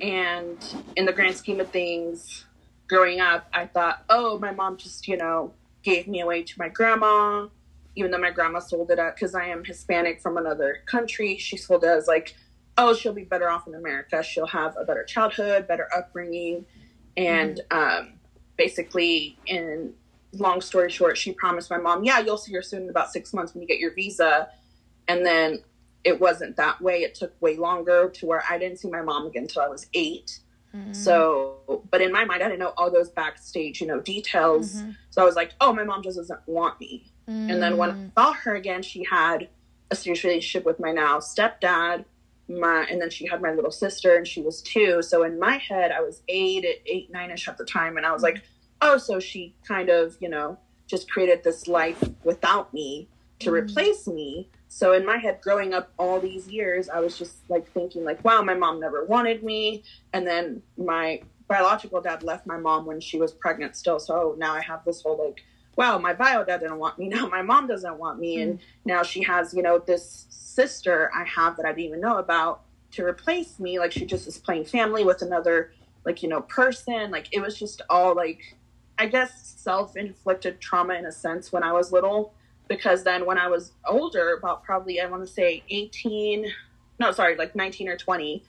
and 0.00 0.58
in 0.96 1.06
the 1.06 1.12
grand 1.12 1.36
scheme 1.36 1.60
of 1.60 1.70
things, 1.70 2.44
growing 2.88 3.20
up, 3.20 3.48
I 3.52 3.66
thought, 3.66 4.04
oh, 4.08 4.38
my 4.38 4.52
mom 4.52 4.76
just, 4.76 5.06
you 5.08 5.16
know, 5.16 5.54
gave 5.82 6.06
me 6.08 6.20
away 6.20 6.42
to 6.42 6.58
my 6.58 6.68
grandma, 6.68 7.48
even 7.94 8.10
though 8.10 8.18
my 8.18 8.30
grandma 8.30 8.58
sold 8.58 8.90
it 8.90 8.98
at, 8.98 9.14
because 9.14 9.34
I 9.34 9.46
am 9.46 9.64
Hispanic 9.64 10.20
from 10.20 10.36
another 10.36 10.78
country. 10.86 11.36
She 11.38 11.56
sold 11.56 11.84
it 11.84 11.88
as 11.88 12.06
like, 12.06 12.34
oh, 12.78 12.94
she'll 12.94 13.12
be 13.12 13.24
better 13.24 13.48
off 13.48 13.66
in 13.66 13.74
America. 13.74 14.22
She'll 14.22 14.46
have 14.46 14.76
a 14.78 14.84
better 14.84 15.04
childhood, 15.04 15.68
better 15.68 15.88
upbringing. 15.94 16.64
And 17.16 17.60
um, 17.70 18.14
basically, 18.56 19.38
in 19.46 19.94
long 20.32 20.60
story 20.60 20.90
short, 20.90 21.18
she 21.18 21.32
promised 21.32 21.70
my 21.70 21.78
mom, 21.78 22.04
yeah, 22.04 22.18
you'll 22.18 22.38
see 22.38 22.52
her 22.54 22.62
soon 22.62 22.84
in 22.84 22.90
about 22.90 23.12
six 23.12 23.32
months 23.34 23.54
when 23.54 23.62
you 23.62 23.68
get 23.68 23.78
your 23.78 23.94
visa. 23.94 24.48
And 25.08 25.24
then 25.26 25.62
it 26.04 26.20
wasn't 26.20 26.56
that 26.56 26.80
way. 26.80 27.02
It 27.02 27.14
took 27.14 27.40
way 27.40 27.56
longer 27.56 28.08
to 28.08 28.26
where 28.26 28.42
I 28.48 28.58
didn't 28.58 28.78
see 28.78 28.90
my 28.90 29.02
mom 29.02 29.26
again 29.26 29.42
until 29.42 29.62
I 29.62 29.68
was 29.68 29.86
eight. 29.94 30.38
Mm. 30.74 30.94
So, 30.96 31.82
but 31.90 32.00
in 32.00 32.12
my 32.12 32.24
mind, 32.24 32.42
I 32.42 32.46
didn't 32.48 32.60
know 32.60 32.72
all 32.76 32.90
those 32.90 33.10
backstage, 33.10 33.80
you 33.80 33.86
know, 33.86 34.00
details. 34.00 34.82
Mhm. 34.82 34.96
So 35.10 35.22
I 35.22 35.24
was 35.24 35.36
like, 35.36 35.52
oh, 35.60 35.72
my 35.72 35.84
mom 35.84 36.02
just 36.02 36.16
doesn't 36.16 36.40
want 36.46 36.80
me. 36.80 37.12
And 37.28 37.62
then 37.62 37.76
when 37.76 37.90
I 37.90 37.94
Mm. 37.94 38.10
saw 38.14 38.32
her 38.32 38.54
again, 38.54 38.82
she 38.82 39.04
had 39.04 39.48
a 39.90 39.94
serious 39.94 40.24
relationship 40.24 40.64
with 40.64 40.80
my 40.80 40.92
now 40.92 41.18
stepdad. 41.18 42.04
My 42.48 42.84
and 42.90 43.00
then 43.00 43.10
she 43.10 43.26
had 43.26 43.40
my 43.40 43.52
little 43.52 43.70
sister, 43.70 44.16
and 44.16 44.26
she 44.26 44.40
was 44.42 44.60
two. 44.62 45.00
So 45.02 45.22
in 45.22 45.38
my 45.38 45.56
head, 45.58 45.92
I 45.92 46.00
was 46.00 46.22
eight, 46.28 46.64
eight, 46.86 47.10
nine 47.10 47.30
ish 47.30 47.46
at 47.48 47.56
the 47.58 47.64
time, 47.64 47.96
and 47.96 48.04
I 48.04 48.12
was 48.12 48.22
like, 48.22 48.42
oh, 48.82 48.98
so 48.98 49.18
she 49.18 49.54
kind 49.66 49.88
of, 49.88 50.16
you 50.20 50.28
know, 50.28 50.58
just 50.86 51.10
created 51.10 51.42
this 51.42 51.66
life 51.66 52.02
without 52.24 52.74
me 52.74 53.08
to 53.38 53.50
Mm. 53.50 53.62
replace 53.62 54.06
me. 54.06 54.50
So 54.68 54.92
in 54.92 55.06
my 55.06 55.16
head, 55.16 55.40
growing 55.40 55.72
up 55.72 55.92
all 55.98 56.20
these 56.20 56.48
years, 56.48 56.88
I 56.88 57.00
was 57.00 57.16
just 57.18 57.48
like 57.48 57.66
thinking, 57.72 58.04
like, 58.04 58.22
wow, 58.24 58.42
my 58.42 58.54
mom 58.54 58.80
never 58.80 59.04
wanted 59.04 59.42
me, 59.42 59.84
and 60.12 60.26
then 60.26 60.62
my 60.76 61.22
biological 61.48 62.00
dad 62.00 62.22
left 62.22 62.46
my 62.46 62.58
mom 62.58 62.84
when 62.86 63.00
she 63.00 63.18
was 63.18 63.32
pregnant 63.32 63.76
still. 63.76 63.98
So 64.00 64.34
now 64.38 64.52
I 64.54 64.60
have 64.60 64.84
this 64.84 65.02
whole 65.02 65.18
like 65.24 65.42
wow, 65.76 65.98
my 65.98 66.12
bio 66.12 66.44
dad 66.44 66.60
didn't 66.60 66.78
want 66.78 66.98
me. 66.98 67.08
Now 67.16 67.26
my 67.28 67.42
mom 67.42 67.66
doesn't 67.66 67.98
want 67.98 68.18
me. 68.18 68.42
And 68.42 68.60
now 68.84 69.02
she 69.02 69.22
has, 69.22 69.54
you 69.54 69.62
know, 69.62 69.78
this 69.78 70.26
sister 70.28 71.10
I 71.14 71.24
have 71.24 71.56
that 71.56 71.66
I 71.66 71.70
didn't 71.70 71.86
even 71.86 72.00
know 72.00 72.18
about 72.18 72.62
to 72.92 73.04
replace 73.04 73.58
me. 73.58 73.78
Like 73.78 73.92
she 73.92 74.04
just 74.04 74.26
is 74.26 74.38
playing 74.38 74.66
family 74.66 75.04
with 75.04 75.22
another, 75.22 75.72
like, 76.04 76.22
you 76.22 76.28
know, 76.28 76.42
person. 76.42 77.10
Like 77.10 77.28
it 77.32 77.40
was 77.40 77.58
just 77.58 77.80
all 77.88 78.14
like, 78.14 78.40
I 78.98 79.06
guess, 79.06 79.54
self 79.56 79.96
inflicted 79.96 80.60
trauma 80.60 80.94
in 80.94 81.06
a 81.06 81.12
sense 81.12 81.52
when 81.52 81.62
I 81.62 81.72
was 81.72 81.92
little. 81.92 82.34
Because 82.68 83.02
then 83.02 83.26
when 83.26 83.38
I 83.38 83.48
was 83.48 83.72
older, 83.86 84.34
about 84.34 84.62
probably, 84.64 85.00
I 85.00 85.06
want 85.06 85.26
to 85.26 85.30
say 85.32 85.62
18, 85.68 86.46
no, 87.00 87.10
sorry, 87.12 87.36
like 87.36 87.54
19 87.54 87.88
or 87.88 87.96
20, 87.96 88.42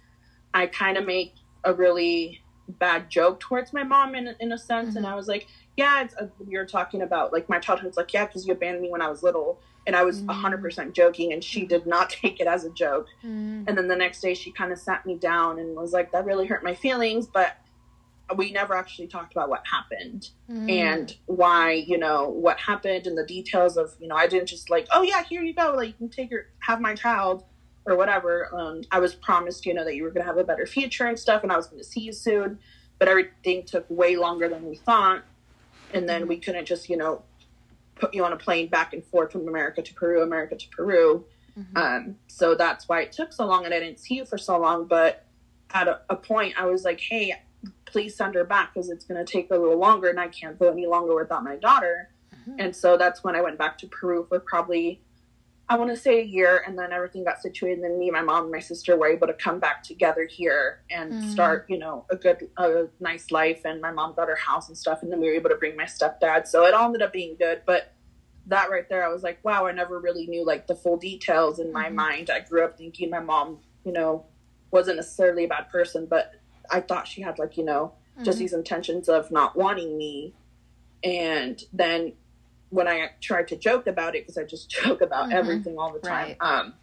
I 0.53 0.67
kind 0.67 0.97
of 0.97 1.05
make 1.05 1.33
a 1.63 1.73
really 1.73 2.39
bad 2.79 3.09
joke 3.09 3.39
towards 3.39 3.73
my 3.73 3.83
mom 3.83 4.15
in, 4.15 4.33
in 4.39 4.51
a 4.53 4.57
sense. 4.57 4.95
And 4.95 5.05
I 5.05 5.15
was 5.15 5.27
like, 5.27 5.47
yeah, 5.75 6.03
it's, 6.03 6.15
uh, 6.15 6.27
you're 6.47 6.65
talking 6.65 7.01
about 7.01 7.33
like 7.33 7.49
my 7.49 7.59
childhood's 7.59 7.97
like, 7.97 8.13
yeah, 8.13 8.25
because 8.25 8.45
you 8.47 8.53
abandoned 8.53 8.83
me 8.83 8.89
when 8.91 9.01
I 9.01 9.09
was 9.09 9.23
little. 9.23 9.59
And 9.85 9.95
I 9.97 10.03
was 10.03 10.21
Mm. 10.21 10.29
a 10.29 10.33
100% 10.33 10.93
joking, 10.93 11.33
and 11.33 11.43
she 11.43 11.65
did 11.65 11.85
not 11.85 12.09
take 12.21 12.39
it 12.39 12.47
as 12.47 12.63
a 12.63 12.69
joke. 12.69 13.07
Mm. 13.25 13.67
And 13.67 13.77
then 13.77 13.89
the 13.89 13.95
next 13.97 14.21
day, 14.21 14.33
she 14.33 14.51
kind 14.51 14.71
of 14.71 14.79
sat 14.79 15.05
me 15.05 15.15
down 15.15 15.59
and 15.59 15.75
was 15.75 15.91
like, 15.91 16.11
that 16.13 16.23
really 16.23 16.45
hurt 16.47 16.63
my 16.63 16.73
feelings, 16.73 17.27
but 17.27 17.57
we 18.33 18.51
never 18.51 18.75
actually 18.75 19.07
talked 19.07 19.31
about 19.33 19.50
what 19.50 19.63
happened 19.65 20.30
Mm. 20.50 20.69
and 20.71 21.18
why, 21.25 21.71
you 21.71 21.97
know, 21.97 22.27
what 22.29 22.60
happened 22.60 23.07
and 23.07 23.17
the 23.17 23.25
details 23.25 23.77
of, 23.77 23.96
you 24.00 24.07
know, 24.07 24.15
I 24.15 24.27
didn't 24.27 24.48
just 24.48 24.69
like, 24.69 24.88
oh, 24.91 25.01
yeah, 25.01 25.24
here 25.24 25.41
you 25.43 25.53
go. 25.53 25.74
Like, 25.75 25.88
you 25.88 25.93
can 25.93 26.10
take 26.10 26.29
your, 26.31 26.48
have 26.60 26.79
my 26.81 26.93
child 26.96 27.43
or 27.86 27.96
whatever. 27.96 28.50
Um, 28.53 28.81
I 28.91 29.00
was 29.00 29.13
promised, 29.15 29.65
you 29.65 29.74
know, 29.74 29.84
that 29.84 29.96
you 29.96 30.03
were 30.03 30.10
going 30.12 30.22
to 30.24 30.27
have 30.27 30.38
a 30.38 30.43
better 30.43 30.65
future 30.65 31.05
and 31.05 31.17
stuff, 31.17 31.43
and 31.43 31.51
I 31.51 31.57
was 31.57 31.67
going 31.67 31.81
to 31.81 31.88
see 31.88 32.01
you 32.01 32.13
soon. 32.13 32.60
But 33.00 33.07
everything 33.07 33.63
took 33.65 33.86
way 33.89 34.15
longer 34.15 34.48
than 34.48 34.65
we 34.69 34.75
thought. 34.75 35.24
And 35.93 36.07
then 36.07 36.27
we 36.27 36.38
couldn't 36.38 36.65
just, 36.65 36.89
you 36.89 36.98
know, 36.98 37.24
put 37.96 38.13
you 38.13 38.24
on 38.25 38.31
a 38.34 38.38
plane 38.38 38.67
back 38.67 38.93
and 38.93 39.03
forth 39.05 39.31
from 39.31 39.48
America 39.48 39.81
to 39.81 39.93
Peru, 39.93 40.22
America 40.24 40.55
to 40.55 40.69
Peru. 40.69 41.25
Mhm. 41.60 41.77
Um, 41.77 42.15
so 42.27 42.55
that's 42.55 42.88
why 42.88 43.01
it 43.01 43.12
took 43.12 43.31
so 43.34 43.46
long 43.46 43.65
and 43.65 43.74
I 43.74 43.79
didn't 43.79 44.00
see 44.00 44.15
you 44.15 44.25
for 44.25 44.38
so 44.38 44.57
long. 44.57 44.86
But 44.86 45.25
at 45.72 45.88
a, 45.88 46.01
a 46.10 46.15
point, 46.15 46.55
I 46.60 46.65
was 46.65 46.84
like, 46.84 47.00
hey, 47.00 47.36
please 47.93 48.15
send 48.17 48.33
her 48.35 48.43
back 48.43 48.73
because 48.73 48.89
it's 48.89 49.05
going 49.05 49.23
to 49.23 49.31
take 49.31 49.50
a 49.51 49.55
little 49.57 49.77
longer 49.77 50.09
and 50.09 50.19
I 50.19 50.27
can't 50.27 50.57
go 50.59 50.69
any 50.71 50.88
longer 50.88 51.15
without 51.15 51.43
my 51.43 51.55
daughter. 51.55 52.09
Mhm. 52.35 52.55
And 52.59 52.75
so 52.75 52.97
that's 52.97 53.23
when 53.23 53.35
I 53.35 53.41
went 53.41 53.57
back 53.59 53.77
to 53.77 53.88
Peru 53.88 54.25
for 54.27 54.39
probably, 54.39 55.03
I 55.69 55.77
want 55.77 55.91
to 55.91 55.95
say 55.95 56.19
a 56.19 56.23
year. 56.23 56.63
And 56.65 56.77
then 56.77 56.91
everything 56.91 57.23
got 57.23 57.39
situated. 57.39 57.75
And 57.79 57.83
then 57.85 58.00
me, 58.00 58.09
my 58.09 58.21
mom, 58.23 58.43
and 58.45 58.51
my 58.51 58.59
sister 58.59 58.97
were 58.97 59.05
able 59.07 59.27
to 59.27 59.33
come 59.33 59.59
back 59.59 59.83
together 59.83 60.25
here 60.25 60.79
and 60.89 61.13
Mm. 61.13 61.21
start, 61.23 61.65
you 61.69 61.77
know, 61.77 62.05
a 62.09 62.15
good, 62.15 62.50
a 62.57 62.88
nice 63.00 63.29
life. 63.29 63.62
And 63.63 63.79
my 63.79 63.91
mom 63.91 64.15
got 64.15 64.27
her 64.27 64.35
house 64.35 64.67
and 64.69 64.77
stuff. 64.77 65.03
And 65.03 65.12
then 65.12 65.21
we 65.21 65.27
were 65.27 65.35
able 65.35 65.51
to 65.51 65.55
bring 65.55 65.77
my 65.77 65.85
stepdad. 65.85 66.47
So 66.47 66.65
it 66.65 66.73
all 66.73 66.88
ended 66.88 67.03
up 67.03 67.13
being 67.13 67.35
good. 67.38 67.62
But 67.67 67.93
that 68.47 68.71
right 68.71 68.89
there, 68.89 69.05
I 69.05 69.09
was 69.09 69.21
like, 69.21 69.38
wow, 69.45 69.67
I 69.67 69.71
never 69.71 70.00
really 70.00 70.25
knew 70.25 70.43
like 70.43 70.65
the 70.65 70.75
full 70.75 70.97
details 70.97 71.59
in 71.59 71.71
my 71.71 71.89
Mhm. 71.89 71.93
mind. 71.95 72.29
I 72.31 72.39
grew 72.39 72.65
up 72.65 72.75
thinking 72.75 73.12
my 73.12 73.19
mom, 73.19 73.62
you 73.85 73.91
know, 73.93 74.25
wasn't 74.71 74.95
necessarily 74.97 75.43
a 75.43 75.47
bad 75.47 75.69
person, 75.69 76.07
but 76.07 76.31
I 76.74 76.82
thought 76.82 77.08
she 77.08 77.22
had 77.22 77.38
like, 77.39 77.56
you 77.56 77.63
know, 77.63 77.94
just 78.24 78.38
Mhm. 78.38 78.42
these 78.42 78.53
intentions 78.53 79.08
of 79.08 79.32
not 79.32 79.56
wanting 79.56 79.98
me. 79.98 80.34
And 81.03 81.62
then 81.72 82.13
when 82.70 82.88
I 82.88 83.12
tried 83.22 83.48
to 83.50 83.56
joke 83.56 83.86
about 83.86 84.15
it, 84.15 84.24
because 84.24 84.38
I 84.38 84.44
just 84.44 84.70
joke 84.84 85.01
about 85.01 85.30
Mhm. 85.30 85.34
everything 85.36 85.77
all 85.77 85.94
the 85.94 86.00
time, 86.00 86.30
Right. 86.30 86.38
um, 86.42 86.74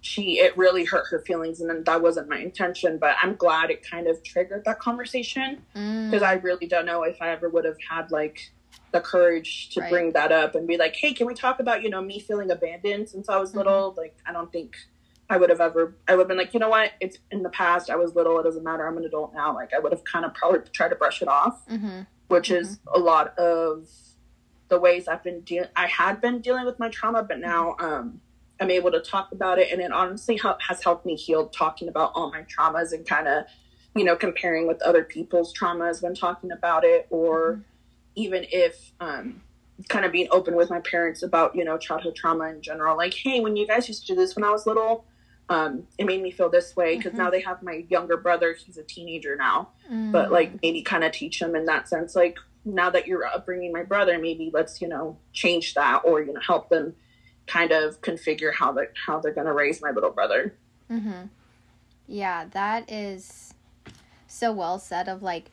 she 0.00 0.38
it 0.38 0.56
really 0.56 0.84
hurt 0.86 1.04
her 1.10 1.18
feelings, 1.20 1.60
and 1.60 1.68
then 1.68 1.84
that 1.84 2.00
wasn't 2.00 2.26
my 2.28 2.38
intention. 2.38 2.96
But 2.96 3.16
I'm 3.22 3.34
glad 3.36 3.70
it 3.70 3.86
kind 3.88 4.06
of 4.06 4.22
triggered 4.22 4.64
that 4.64 4.78
conversation 4.78 5.62
Mm. 5.76 6.10
because 6.10 6.22
I 6.22 6.34
really 6.34 6.66
don't 6.66 6.86
know 6.86 7.02
if 7.02 7.20
I 7.20 7.28
ever 7.30 7.50
would 7.50 7.66
have 7.66 7.76
had 7.90 8.10
like 8.10 8.50
the 8.92 9.00
courage 9.02 9.68
to 9.70 9.80
Right. 9.80 9.90
bring 9.90 10.12
that 10.12 10.32
up 10.32 10.54
and 10.54 10.66
be 10.66 10.78
like, 10.78 10.96
hey, 10.96 11.12
can 11.12 11.26
we 11.26 11.34
talk 11.34 11.60
about 11.60 11.82
you 11.82 11.90
know 11.90 12.00
me 12.00 12.18
feeling 12.18 12.50
abandoned 12.50 13.10
since 13.10 13.28
I 13.28 13.36
was 13.38 13.52
Mhm. 13.52 13.56
little? 13.56 13.94
Like 13.94 14.16
I 14.24 14.32
don't 14.32 14.50
think 14.50 14.74
I 15.30 15.36
would 15.36 15.48
have 15.48 15.60
ever, 15.60 15.94
I 16.08 16.16
would 16.16 16.22
have 16.22 16.28
been 16.28 16.36
like, 16.36 16.52
you 16.52 16.58
know 16.60 16.68
what? 16.68 16.90
It's 17.00 17.18
in 17.30 17.44
the 17.44 17.50
past. 17.50 17.88
I 17.88 17.94
was 17.94 18.16
little. 18.16 18.38
It 18.40 18.42
doesn't 18.42 18.64
matter. 18.64 18.86
I'm 18.86 18.98
an 18.98 19.04
adult 19.04 19.32
now. 19.32 19.54
Like, 19.54 19.72
I 19.72 19.78
would 19.78 19.92
have 19.92 20.02
kind 20.04 20.24
of 20.24 20.34
probably 20.34 20.58
tried 20.72 20.88
to 20.88 20.96
brush 20.96 21.22
it 21.22 21.28
off, 21.28 21.64
Mm-hmm. 21.68 22.00
which 22.26 22.48
Mhm. 22.50 22.56
is 22.56 22.80
a 22.92 22.98
lot 22.98 23.38
of 23.38 23.88
the 24.68 24.78
ways 24.80 25.06
I've 25.06 25.22
been 25.22 25.40
dealing. 25.42 25.68
I 25.76 25.86
had 25.86 26.20
been 26.20 26.40
dealing 26.40 26.66
with 26.66 26.80
my 26.80 26.88
trauma, 26.88 27.22
but 27.22 27.38
now 27.38 27.76
um, 27.78 28.20
I'm 28.60 28.70
able 28.72 28.90
to 28.90 29.00
talk 29.00 29.30
about 29.30 29.60
it. 29.60 29.70
And 29.72 29.80
it 29.80 29.92
honestly 29.92 30.36
help- 30.36 30.60
has 30.62 30.82
helped 30.82 31.06
me 31.06 31.14
heal 31.14 31.46
talking 31.48 31.86
about 31.88 32.10
all 32.16 32.30
my 32.32 32.42
traumas 32.42 32.92
and 32.92 33.06
kind 33.06 33.28
of, 33.28 33.44
you 33.94 34.02
know, 34.04 34.16
comparing 34.16 34.66
with 34.66 34.82
other 34.82 35.04
people's 35.04 35.54
traumas 35.54 36.02
when 36.02 36.14
talking 36.16 36.50
about 36.50 36.84
it, 36.84 37.06
or 37.10 37.52
Mhm. 37.52 37.64
even 38.16 38.46
if, 38.50 38.92
um, 38.98 39.42
kind 39.88 40.04
of 40.04 40.10
being 40.12 40.28
open 40.30 40.56
with 40.56 40.68
my 40.68 40.80
parents 40.80 41.22
about 41.22 41.56
you 41.56 41.64
know 41.64 41.78
childhood 41.78 42.14
trauma 42.14 42.44
in 42.50 42.60
general 42.60 42.98
like 42.98 43.14
hey 43.14 43.40
when 43.40 43.56
you 43.56 43.66
guys 43.66 43.88
used 43.88 44.02
to 44.06 44.08
do 44.08 44.14
this 44.14 44.36
when 44.36 44.44
i 44.44 44.50
was 44.50 44.66
little 44.66 45.06
um, 45.50 45.82
it 45.98 46.06
made 46.06 46.22
me 46.22 46.30
feel 46.30 46.48
this 46.48 46.74
way 46.76 46.96
because 46.96 47.12
Mhm. 47.12 47.18
now 47.18 47.28
they 47.30 47.40
have 47.40 47.62
my 47.62 47.84
younger 47.90 48.16
brother 48.16 48.54
he's 48.54 48.78
a 48.78 48.82
teenager 48.84 49.36
now 49.36 49.68
Mm-hmm. 49.86 50.12
but 50.12 50.30
like 50.32 50.62
maybe 50.62 50.80
kind 50.82 51.02
of 51.04 51.10
teach 51.12 51.42
him 51.42 51.54
in 51.56 51.64
that 51.66 51.88
sense 51.88 52.14
like 52.14 52.38
now 52.64 52.88
that 52.90 53.06
you're 53.08 53.26
upbringing 53.26 53.72
my 53.72 53.82
brother 53.82 54.18
maybe 54.18 54.50
let's 54.54 54.80
you 54.80 54.86
know 54.88 55.18
change 55.32 55.74
that 55.74 56.02
or 56.04 56.22
you 56.22 56.32
know 56.32 56.40
help 56.46 56.68
them 56.68 56.94
kind 57.46 57.72
of 57.72 58.00
configure 58.00 58.54
how 58.54 58.70
they 58.72 58.84
how 59.06 59.18
they're 59.18 59.34
going 59.34 59.46
to 59.46 59.52
raise 59.52 59.82
my 59.82 59.90
little 59.90 60.10
brother 60.10 60.54
Mm-hmm. 60.90 61.26
Yeah, 62.08 62.46
that 62.50 62.90
is 62.90 63.54
so 64.26 64.52
well 64.52 64.78
said. 64.80 65.06
Of 65.08 65.22
like, 65.22 65.50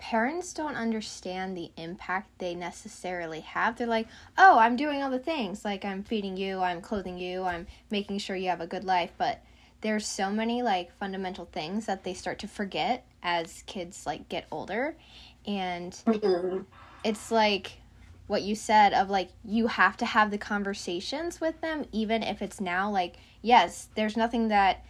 parents 0.00 0.52
don't 0.54 0.74
understand 0.74 1.56
the 1.56 1.70
impact 1.76 2.38
they 2.38 2.54
necessarily 2.54 3.40
have. 3.40 3.76
They're 3.76 3.86
like, 3.86 4.08
oh, 4.36 4.58
I'm 4.58 4.74
doing 4.74 5.02
all 5.02 5.10
the 5.10 5.18
things. 5.18 5.64
Like, 5.64 5.84
I'm 5.84 6.02
feeding 6.02 6.36
you, 6.36 6.60
I'm 6.60 6.80
clothing 6.80 7.18
you, 7.18 7.44
I'm 7.44 7.66
making 7.90 8.18
sure 8.18 8.34
you 8.34 8.48
have 8.48 8.62
a 8.62 8.66
good 8.66 8.84
life. 8.84 9.12
But 9.18 9.42
there's 9.82 10.06
so 10.06 10.30
many 10.30 10.62
like 10.62 10.90
fundamental 10.98 11.46
things 11.52 11.86
that 11.86 12.02
they 12.02 12.14
start 12.14 12.38
to 12.40 12.48
forget 12.48 13.06
as 13.22 13.62
kids 13.66 14.06
like 14.06 14.28
get 14.28 14.46
older. 14.50 14.96
And 15.46 15.96
it's 17.04 17.30
like 17.30 17.72
what 18.26 18.42
you 18.42 18.54
said 18.54 18.92
of 18.94 19.10
like 19.10 19.28
you 19.44 19.66
have 19.66 19.96
to 19.98 20.06
have 20.06 20.30
the 20.30 20.38
conversations 20.38 21.40
with 21.40 21.60
them 21.60 21.84
even 21.90 22.22
if 22.22 22.40
it's 22.42 22.60
now 22.60 22.88
like 22.88 23.16
yes 23.42 23.88
there's 23.96 24.16
nothing 24.16 24.46
that 24.46 24.84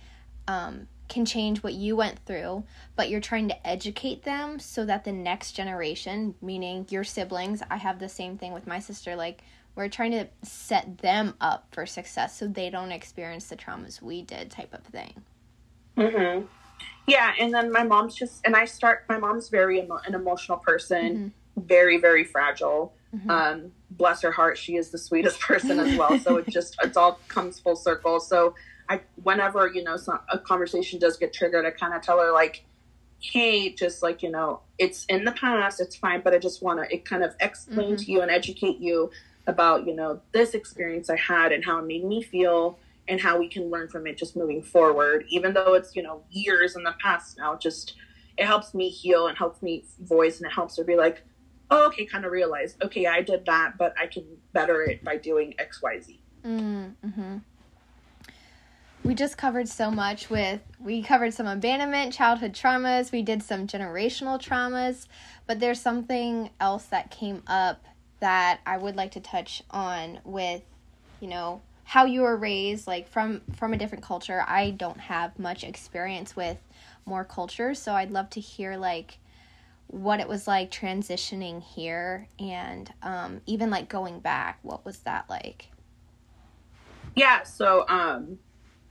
um, 0.47 0.89
can 1.11 1.27
change 1.27 1.63
what 1.63 1.75
you 1.75 1.95
went 1.97 2.19
through 2.25 2.65
but 2.97 3.11
you're 3.11 3.21
trying 3.21 3.49
to 3.49 3.67
educate 3.67 4.23
them 4.23 4.59
so 4.59 4.85
that 4.87 5.05
the 5.05 5.13
next 5.13 5.53
generation 5.53 6.35
meaning 6.41 6.87
your 6.89 7.05
siblings 7.05 7.63
i 7.71 7.77
have 7.77 7.99
the 7.99 8.09
same 8.09 8.39
thing 8.39 8.53
with 8.55 8.67
my 8.67 8.79
sister 8.79 9.15
like 9.17 9.43
we're 9.75 9.89
trying 9.89 10.13
to 10.13 10.27
set 10.43 10.99
them 10.99 11.35
up 11.41 11.67
for 11.73 11.85
success 11.85 12.39
so 12.39 12.47
they 12.47 12.71
don't 12.71 12.93
experience 12.93 13.47
the 13.49 13.57
traumas 13.57 14.01
we 14.03 14.21
did 14.23 14.51
type 14.51 14.73
of 14.75 14.83
thing. 14.85 15.15
Hmm 15.97 16.47
yeah 17.07 17.33
and 17.39 17.53
then 17.53 17.71
my 17.73 17.83
mom's 17.83 18.15
just 18.15 18.41
and 18.47 18.57
i 18.57 18.65
start 18.65 19.05
my 19.09 19.19
mom's 19.19 19.49
very 19.49 19.81
emo- 19.81 20.01
an 20.07 20.15
emotional 20.15 20.59
person 20.59 21.33
very 21.57 21.99
very 21.99 22.25
fragile. 22.25 22.95
Mhm. 23.15 23.31
um 23.31 23.73
bless 23.91 24.23
her 24.23 24.31
heart 24.31 24.57
she 24.57 24.77
is 24.77 24.91
the 24.91 24.99
sweetest 24.99 25.41
person 25.51 25.79
as 25.81 25.99
well 25.99 26.19
so 26.19 26.37
it 26.37 26.49
just 26.49 26.77
it's 26.83 26.97
all 26.97 27.19
comes 27.29 27.59
full 27.59 27.77
circle. 27.77 28.21
So 28.21 28.55
i 28.91 29.01
whenever 29.23 29.67
you 29.69 29.83
know 29.83 29.97
some, 29.97 30.19
a 30.31 30.39
conversation 30.39 30.99
does 30.99 31.17
get 31.17 31.33
triggered 31.33 31.65
i 31.65 31.71
kind 31.71 31.95
of 31.95 32.03
tell 32.03 32.19
her 32.19 32.33
like 32.33 32.65
hey 33.21 33.71
just 33.73 34.03
like 34.03 34.23
you 34.23 34.31
know 34.31 34.61
it's 34.79 35.05
in 35.07 35.25
the 35.25 35.33
past 35.33 35.81
it's 35.81 35.97
fine 35.97 36.21
but 36.23 36.33
i 36.35 36.39
just 36.39 36.63
want 36.63 36.79
to 36.83 36.95
it 36.95 37.05
kind 37.05 37.23
of 37.23 37.35
explain 37.41 37.93
Mhm. 37.95 38.05
to 38.05 38.13
you 38.13 38.21
and 38.23 38.31
educate 38.31 38.79
you 38.79 39.11
about 39.47 39.87
you 39.87 39.95
know 39.95 40.21
this 40.33 40.55
experience 40.55 41.09
i 41.11 41.17
had 41.17 41.53
and 41.53 41.65
how 41.65 41.79
it 41.79 41.87
made 41.87 42.05
me 42.05 42.23
feel 42.23 42.79
and 43.09 43.21
how 43.21 43.39
we 43.39 43.49
can 43.49 43.71
learn 43.71 43.89
from 43.89 44.07
it 44.07 44.17
just 44.17 44.37
moving 44.37 44.63
forward 44.63 45.25
even 45.29 45.53
though 45.55 45.75
it's 45.75 45.95
you 45.97 46.03
know 46.03 46.23
years 46.31 46.77
in 46.77 46.83
the 46.83 46.95
past 47.03 47.37
now 47.39 47.55
just 47.57 47.95
it 48.39 48.47
helps 48.47 48.73
me 48.75 48.89
heal 48.89 49.27
and 49.27 49.37
helps 49.37 49.61
me 49.63 49.85
voice 50.01 50.39
and 50.39 50.47
it 50.47 50.53
helps 50.55 50.77
her 50.79 50.85
be 50.85 50.97
like 50.97 51.23
oh, 51.73 51.87
okay 51.89 52.05
kind 52.07 52.25
of 52.25 52.33
realize 52.33 52.77
okay 52.83 53.07
i 53.07 53.21
did 53.21 53.45
that 53.47 53.77
but 53.79 53.95
i 54.01 54.07
can 54.07 54.25
better 54.53 54.83
it 54.83 55.05
by 55.05 55.17
doing 55.17 55.55
xyz 55.59 56.19
Mm-hmm. 56.43 57.37
We 59.03 59.15
just 59.15 59.39
covered 59.39 59.69
so 59.69 59.91
much 59.91 60.29
with 60.29 60.61
we 60.79 61.03
covered 61.03 61.33
some 61.33 61.47
abandonment, 61.47 62.13
childhood 62.13 62.53
traumas, 62.53 63.11
we 63.11 63.23
did 63.23 63.43
some 63.43 63.67
generational 63.67 64.41
traumas, 64.41 65.07
but 65.47 65.59
there's 65.59 65.81
something 65.81 66.51
else 66.61 66.85
that 66.87 67.11
came 67.11 67.43
up 67.47 67.85
that 68.21 68.61
I 68.67 68.77
would 68.77 68.97
like 68.97 69.13
to 69.13 69.21
touch 69.21 69.63
on 69.71 70.21
with, 70.25 70.63
you 71.21 71.29
know, 71.29 71.63
how 71.85 72.05
you 72.05 72.21
were 72.21 72.37
raised 72.37 72.87
like 72.87 73.09
from 73.09 73.41
from 73.57 73.73
a 73.73 73.79
different 73.79 74.05
culture. 74.05 74.45
I 74.47 74.71
don't 74.71 75.01
have 75.01 75.39
much 75.39 75.65
experience 75.65 76.37
with 76.37 76.59
more 77.07 77.25
cultures, 77.25 77.81
so 77.81 77.95
I'd 77.95 78.11
love 78.11 78.29
to 78.31 78.41
hear 78.41 78.77
like 78.77 79.19
what 79.87 80.21
it 80.21 80.29
was 80.29 80.47
like 80.47 80.71
transitioning 80.71 81.63
here 81.63 82.29
and 82.39 82.93
um, 83.03 83.41
even 83.47 83.71
like 83.71 83.89
going 83.89 84.21
back. 84.21 84.59
What 84.63 84.85
was 84.85 84.99
that 85.01 85.29
like? 85.31 85.69
yeah 87.17 87.43
so 87.43 87.85
um 87.89 88.39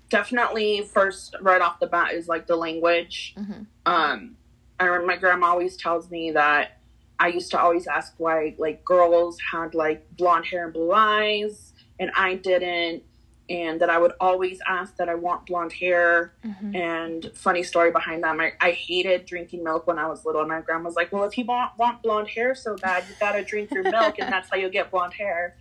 definitely 0.09 0.81
first 0.81 1.35
right 1.41 1.61
off 1.61 1.79
the 1.79 1.87
bat 1.87 2.13
is 2.13 2.27
like 2.27 2.47
the 2.47 2.55
language 2.55 3.33
Mm-hmm. 3.37 3.61
um 3.85 4.35
i 4.79 4.85
remember 4.85 5.07
my 5.07 5.17
grandma 5.17 5.47
always 5.47 5.77
tells 5.77 6.09
me 6.09 6.31
that 6.31 6.79
i 7.19 7.27
used 7.27 7.51
to 7.51 7.59
always 7.59 7.85
ask 7.87 8.13
why 8.17 8.55
like 8.57 8.83
girls 8.83 9.37
had 9.51 9.73
like 9.75 10.05
blonde 10.17 10.45
hair 10.45 10.65
and 10.65 10.73
blue 10.73 10.91
eyes 10.93 11.73
and 11.99 12.09
i 12.15 12.35
didn't 12.35 13.03
and 13.49 13.81
that 13.81 13.89
i 13.89 13.97
would 13.97 14.13
always 14.19 14.59
ask 14.67 14.95
that 14.97 15.09
i 15.09 15.15
want 15.15 15.45
blonde 15.45 15.73
hair 15.73 16.33
Mm-hmm. 16.45 16.75
and 16.75 17.31
funny 17.35 17.63
story 17.63 17.91
behind 17.91 18.23
that 18.23 18.35
my, 18.35 18.53
i 18.61 18.71
hated 18.71 19.25
drinking 19.25 19.63
milk 19.63 19.85
when 19.87 19.99
i 19.99 20.07
was 20.07 20.25
little 20.25 20.41
and 20.41 20.49
my 20.49 20.61
grandma 20.61 20.85
was 20.85 20.95
like 20.95 21.11
well 21.11 21.23
if 21.25 21.37
you 21.37 21.45
want, 21.45 21.71
want 21.77 22.01
blonde 22.01 22.29
hair 22.29 22.55
so 22.55 22.75
bad 22.77 23.03
you 23.09 23.15
gotta 23.19 23.43
drink 23.43 23.69
your 23.71 23.83
milk 23.83 24.15
and 24.19 24.31
that's 24.31 24.49
how 24.49 24.55
you'll 24.57 24.69
get 24.71 24.89
blonde 24.91 25.13
hair 25.13 25.55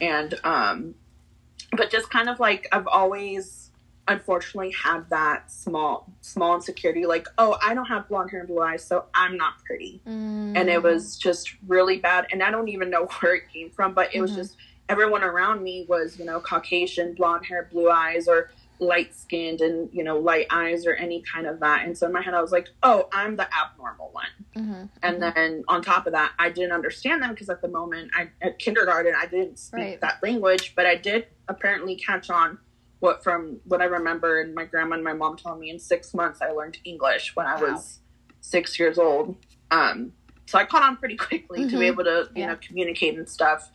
and 0.00 0.34
um 0.44 0.94
but 1.76 1.90
just 1.90 2.08
kind 2.10 2.28
of 2.28 2.38
like 2.40 2.66
i've 2.72 2.86
always 2.86 3.63
unfortunately 4.08 4.72
had 4.72 5.08
that 5.10 5.50
small 5.50 6.12
small 6.20 6.54
insecurity 6.54 7.06
like 7.06 7.26
oh 7.38 7.56
i 7.62 7.72
don't 7.74 7.86
have 7.86 8.06
blonde 8.08 8.30
hair 8.30 8.40
and 8.40 8.48
blue 8.48 8.60
eyes 8.62 8.84
so 8.84 9.04
i'm 9.14 9.36
not 9.36 9.54
pretty 9.64 10.00
Mm-hmm. 10.06 10.56
and 10.56 10.68
it 10.68 10.82
was 10.82 11.16
just 11.16 11.54
really 11.66 11.98
bad 11.98 12.26
and 12.32 12.42
i 12.42 12.50
don't 12.50 12.68
even 12.68 12.90
know 12.90 13.06
where 13.20 13.34
it 13.36 13.44
came 13.52 13.70
from 13.70 13.94
but 13.94 14.14
it 14.14 14.20
was 14.20 14.32
Mhm. 14.32 14.36
just 14.36 14.56
everyone 14.88 15.22
around 15.22 15.62
me 15.62 15.86
was 15.88 16.18
you 16.18 16.24
know 16.26 16.40
caucasian 16.40 17.14
blonde 17.14 17.46
hair 17.46 17.68
blue 17.72 17.90
eyes 17.90 18.28
or 18.28 18.50
light 18.80 19.14
skinned 19.14 19.60
and 19.62 19.88
you 19.92 20.02
know 20.04 20.18
light 20.18 20.46
eyes 20.50 20.84
or 20.84 20.92
any 20.94 21.22
kind 21.22 21.46
of 21.46 21.60
that 21.60 21.84
and 21.86 21.96
so 21.96 22.06
in 22.06 22.12
my 22.12 22.20
head 22.20 22.34
i 22.34 22.42
was 22.42 22.52
like 22.52 22.68
oh 22.82 23.08
i'm 23.12 23.36
the 23.36 23.46
abnormal 23.56 24.10
one 24.12 24.26
Mm-hmm. 24.56 24.84
and 25.02 25.20
then 25.22 25.64
on 25.68 25.82
top 25.82 26.06
of 26.06 26.12
that 26.12 26.32
i 26.38 26.48
didn't 26.50 26.72
understand 26.72 27.22
them 27.22 27.30
because 27.30 27.48
at 27.48 27.62
the 27.62 27.68
moment 27.68 28.10
i 28.14 28.28
at 28.42 28.58
kindergarten 28.58 29.14
i 29.16 29.26
didn't 29.26 29.58
speak 29.58 29.80
Right. 29.80 30.00
that 30.02 30.22
language 30.22 30.74
but 30.76 30.86
i 30.86 30.94
did 30.96 31.26
apparently 31.48 31.96
catch 31.96 32.28
on 32.30 32.58
what 33.04 33.22
from 33.22 33.60
what 33.64 33.82
i 33.82 33.84
remember 33.84 34.40
and 34.40 34.54
my 34.54 34.64
grandma 34.64 34.94
and 34.94 35.04
my 35.04 35.12
mom 35.12 35.36
told 35.36 35.60
me 35.60 35.68
in 35.68 35.78
six 35.78 36.14
months 36.14 36.40
i 36.40 36.50
learned 36.50 36.78
english 36.84 37.36
when 37.36 37.46
i 37.46 37.54
Wow. 37.56 37.72
was 37.72 38.00
six 38.40 38.78
years 38.78 38.98
old 38.98 39.36
um 39.70 40.12
so 40.46 40.58
i 40.58 40.64
caught 40.64 40.82
on 40.82 40.96
pretty 40.96 41.16
quickly 41.16 41.66
to 41.68 41.76
Mhm. 41.76 41.80
be 41.80 41.86
able 41.86 42.04
to 42.04 42.28
you 42.34 42.40
Yeah. 42.40 42.46
know 42.46 42.58
communicate 42.66 43.16
and 43.18 43.28
stuff 43.28 43.70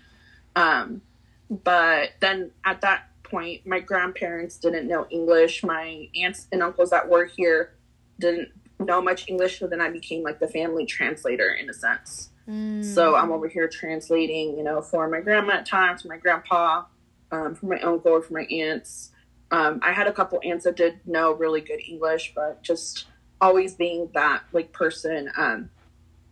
um 0.56 1.02
but 1.50 2.10
then 2.22 2.52
at 2.66 2.82
that 2.82 3.04
point 3.24 3.66
my 3.68 3.80
grandparents 3.80 4.58
didn't 4.58 4.88
know 4.88 5.06
english 5.12 5.64
my 5.64 6.08
aunts 6.16 6.48
and 6.52 6.64
uncles 6.64 6.90
that 6.90 7.08
were 7.08 7.26
here 7.26 7.74
didn't 8.20 8.50
know 8.80 9.00
much 9.10 9.30
english 9.30 9.60
so 9.60 9.68
then 9.68 9.80
i 9.82 9.90
became 9.92 10.24
like 10.24 10.40
the 10.40 10.48
family 10.48 10.86
translator 10.88 11.50
in 11.54 11.70
a 11.70 11.74
sense 11.74 12.32
Mm-hmm. 12.50 12.82
so 12.82 13.16
i'm 13.16 13.32
over 13.32 13.48
here 13.48 13.68
translating 13.68 14.58
you 14.58 14.64
know 14.64 14.82
for 14.82 15.08
my 15.08 15.20
grandma 15.22 15.54
at 15.60 15.68
times 15.68 16.02
for 16.02 16.08
my 16.08 16.18
grandpa 16.18 16.84
um, 17.32 17.54
for 17.54 17.68
my 17.68 17.80
uncle 17.82 18.14
or 18.14 18.24
for 18.24 18.34
my 18.34 18.46
aunts 18.46 19.12
um, 19.52 19.80
i 19.84 19.92
had 19.92 20.08
a 20.08 20.14
couple 20.14 20.40
aunts 20.44 20.66
that 20.66 20.76
did 20.76 21.00
know 21.06 21.32
really 21.34 21.62
good 21.62 21.80
english 21.88 22.34
but 22.36 22.62
just 22.64 23.06
always 23.42 23.74
being 23.76 24.10
that 24.14 24.44
like 24.52 24.72
person 24.74 25.32
um, 25.38 25.70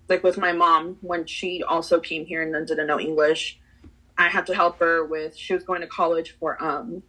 like 0.09 0.24
with 0.24 0.38
my 0.38 0.51
mom 0.51 0.97
when 1.01 1.25
she 1.25 1.63
also 1.63 2.00
came 2.00 2.25
here 2.25 2.41
and 2.41 2.53
then 2.53 2.65
didn't 2.65 2.88
know 2.88 3.00
english 3.00 3.59
i 4.17 4.27
had 4.27 4.45
to 4.45 4.53
help 4.53 4.79
her 4.79 5.05
with 5.05 5.36
she 5.36 5.53
was 5.53 5.63
going 5.63 5.81
to 5.81 5.88
college 5.88 6.36
for 6.39 6.62
um 6.63 7.03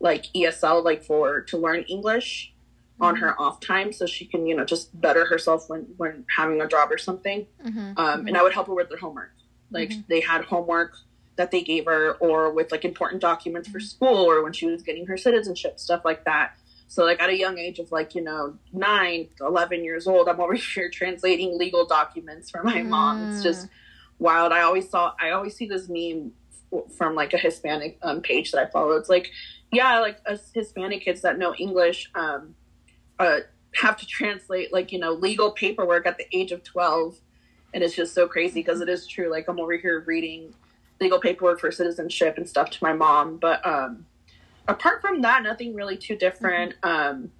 like 0.00 0.26
esl 0.34 0.82
like 0.84 1.02
for 1.04 1.40
to 1.42 1.56
learn 1.58 1.82
english 1.88 2.52
on 3.00 3.14
Mm-hmm. 3.14 3.22
her 3.22 3.40
off 3.40 3.60
time 3.60 3.92
so 3.92 4.06
she 4.06 4.24
can 4.26 4.44
you 4.46 4.56
know 4.56 4.64
just 4.64 4.98
better 5.00 5.24
herself 5.26 5.68
when 5.70 5.82
when 5.98 6.24
having 6.36 6.60
a 6.60 6.66
job 6.66 6.90
or 6.90 6.98
something 6.98 7.46
Mm-hmm. 7.64 7.92
um, 7.96 8.26
and 8.26 8.36
I 8.36 8.42
would 8.42 8.52
help 8.52 8.66
her 8.68 8.74
with 8.74 8.88
their 8.88 8.98
homework. 8.98 9.30
Like 9.70 9.90
Mhm. 9.90 10.04
they 10.08 10.20
had 10.20 10.44
homework 10.44 10.96
that 11.38 11.50
they 11.50 11.62
gave 11.62 11.86
her, 11.86 12.12
or 12.20 12.52
with 12.52 12.70
like 12.70 12.84
important 12.84 13.22
documents 13.22 13.68
for 13.68 13.80
school, 13.80 14.30
or 14.30 14.42
when 14.44 14.52
she 14.52 14.66
was 14.66 14.82
getting 14.82 15.06
her 15.06 15.16
citizenship, 15.16 15.80
stuff 15.80 16.04
like 16.04 16.24
that. 16.24 16.52
So 16.88 17.04
like 17.04 17.20
at 17.22 17.30
a 17.30 17.36
young 17.36 17.58
age 17.58 17.78
of 17.78 17.90
like 17.90 18.14
you 18.14 18.22
know 18.22 18.58
nine, 18.72 19.28
11 19.40 19.84
years 19.84 20.06
old, 20.06 20.28
I'm 20.28 20.40
over 20.40 20.54
here 20.74 20.90
translating 20.90 21.58
legal 21.58 21.86
documents 21.86 22.50
for 22.50 22.62
my 22.62 22.82
mom. 22.82 23.30
It's 23.30 23.42
just 23.42 23.68
wild. 24.18 24.52
I 24.52 24.60
always 24.60 24.88
saw, 24.88 25.14
I 25.20 25.30
always 25.30 25.56
see 25.56 25.66
this 25.66 25.88
meme 25.88 26.32
from 26.96 27.14
like 27.14 27.32
a 27.32 27.38
Hispanic 27.38 27.98
um, 28.02 28.20
page 28.20 28.52
that 28.52 28.66
I 28.66 28.70
follow. 28.70 28.92
It's 28.92 29.08
like, 29.08 29.30
yeah, 29.72 30.00
like 30.00 30.18
us 30.26 30.50
Hispanic 30.54 31.02
kids 31.02 31.22
that 31.22 31.38
know 31.38 31.54
English 31.54 32.10
um, 32.14 32.54
uh, 33.18 33.40
have 33.74 33.96
to 33.98 34.06
translate 34.06 34.72
like 34.72 34.92
you 34.92 34.98
know 34.98 35.12
legal 35.12 35.52
paperwork 35.52 36.06
at 36.06 36.18
the 36.18 36.24
age 36.32 36.52
of 36.52 36.62
twelve, 36.62 37.20
and 37.74 37.82
it's 37.82 37.94
just 37.94 38.14
so 38.14 38.26
crazy 38.26 38.60
because 38.60 38.80
it 38.80 38.88
is 38.88 39.06
true. 39.06 39.30
Like 39.30 39.46
I'm 39.48 39.60
over 39.60 39.76
here 39.76 40.02
reading 40.06 40.54
legal 41.00 41.20
paperwork 41.20 41.60
for 41.60 41.70
citizenship 41.70 42.36
and 42.36 42.48
stuff 42.48 42.70
to 42.70 42.78
my 42.82 42.92
mom, 42.92 43.36
but 43.36 43.64
um, 43.66 44.06
apart 44.66 45.00
from 45.00 45.22
that, 45.22 45.42
nothing 45.42 45.74
really 45.74 45.96
too 45.96 46.16
different. 46.16 46.74
Mm-hmm. 46.82 46.88
Um, 46.88 47.32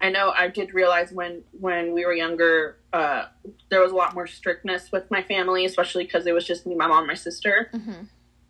I 0.00 0.10
know 0.10 0.30
I 0.30 0.48
did 0.48 0.74
realize 0.74 1.10
when 1.10 1.42
when 1.58 1.94
we 1.94 2.04
were 2.04 2.12
younger, 2.12 2.76
uh, 2.92 3.26
there 3.70 3.80
was 3.80 3.92
a 3.92 3.94
lot 3.94 4.14
more 4.14 4.26
strictness 4.26 4.92
with 4.92 5.10
my 5.10 5.22
family, 5.22 5.64
especially 5.64 6.04
because 6.04 6.26
it 6.26 6.32
was 6.32 6.46
just 6.46 6.66
me, 6.66 6.74
my 6.74 6.86
mom, 6.86 7.06
my 7.06 7.14
sister. 7.14 7.70
Mm-hmm. 7.72 8.02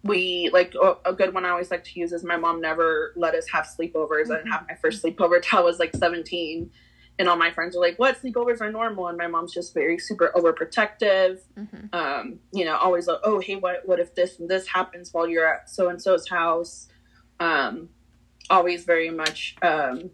We 0.02 0.50
like 0.52 0.74
a 1.04 1.12
good 1.12 1.34
one 1.34 1.44
I 1.44 1.50
always 1.50 1.70
like 1.70 1.84
to 1.84 1.98
use 1.98 2.12
is 2.12 2.22
my 2.22 2.36
mom 2.36 2.60
never 2.60 3.12
let 3.16 3.34
us 3.34 3.46
have 3.52 3.66
sleepovers. 3.66 4.24
Mm-hmm. 4.24 4.32
I 4.32 4.36
didn't 4.36 4.52
have 4.52 4.66
my 4.68 4.74
first 4.74 5.02
sleepover 5.02 5.42
till 5.42 5.60
I 5.60 5.62
was 5.62 5.78
like 5.78 5.94
seventeen, 5.96 6.70
and 7.18 7.28
all 7.28 7.36
my 7.36 7.50
friends 7.50 7.74
were 7.74 7.82
like, 7.82 7.98
"What 7.98 8.20
sleepovers 8.20 8.60
are 8.60 8.70
normal?" 8.70 9.08
And 9.08 9.16
my 9.16 9.26
mom's 9.26 9.52
just 9.52 9.74
very 9.74 9.98
super 9.98 10.32
overprotective. 10.34 11.40
Mm-hmm. 11.58 11.94
Um, 11.94 12.40
you 12.52 12.64
know, 12.64 12.76
always 12.76 13.06
like, 13.06 13.20
"Oh, 13.24 13.40
hey, 13.40 13.56
what 13.56 13.82
what 13.86 14.00
if 14.00 14.14
this 14.14 14.38
and 14.38 14.48
this 14.48 14.66
happens 14.66 15.12
while 15.12 15.28
you're 15.28 15.46
at 15.46 15.70
so 15.70 15.88
and 15.88 16.00
so's 16.00 16.28
house?" 16.28 16.88
Um, 17.40 17.88
always 18.50 18.84
very 18.84 19.10
much. 19.10 19.56
Um, 19.62 20.10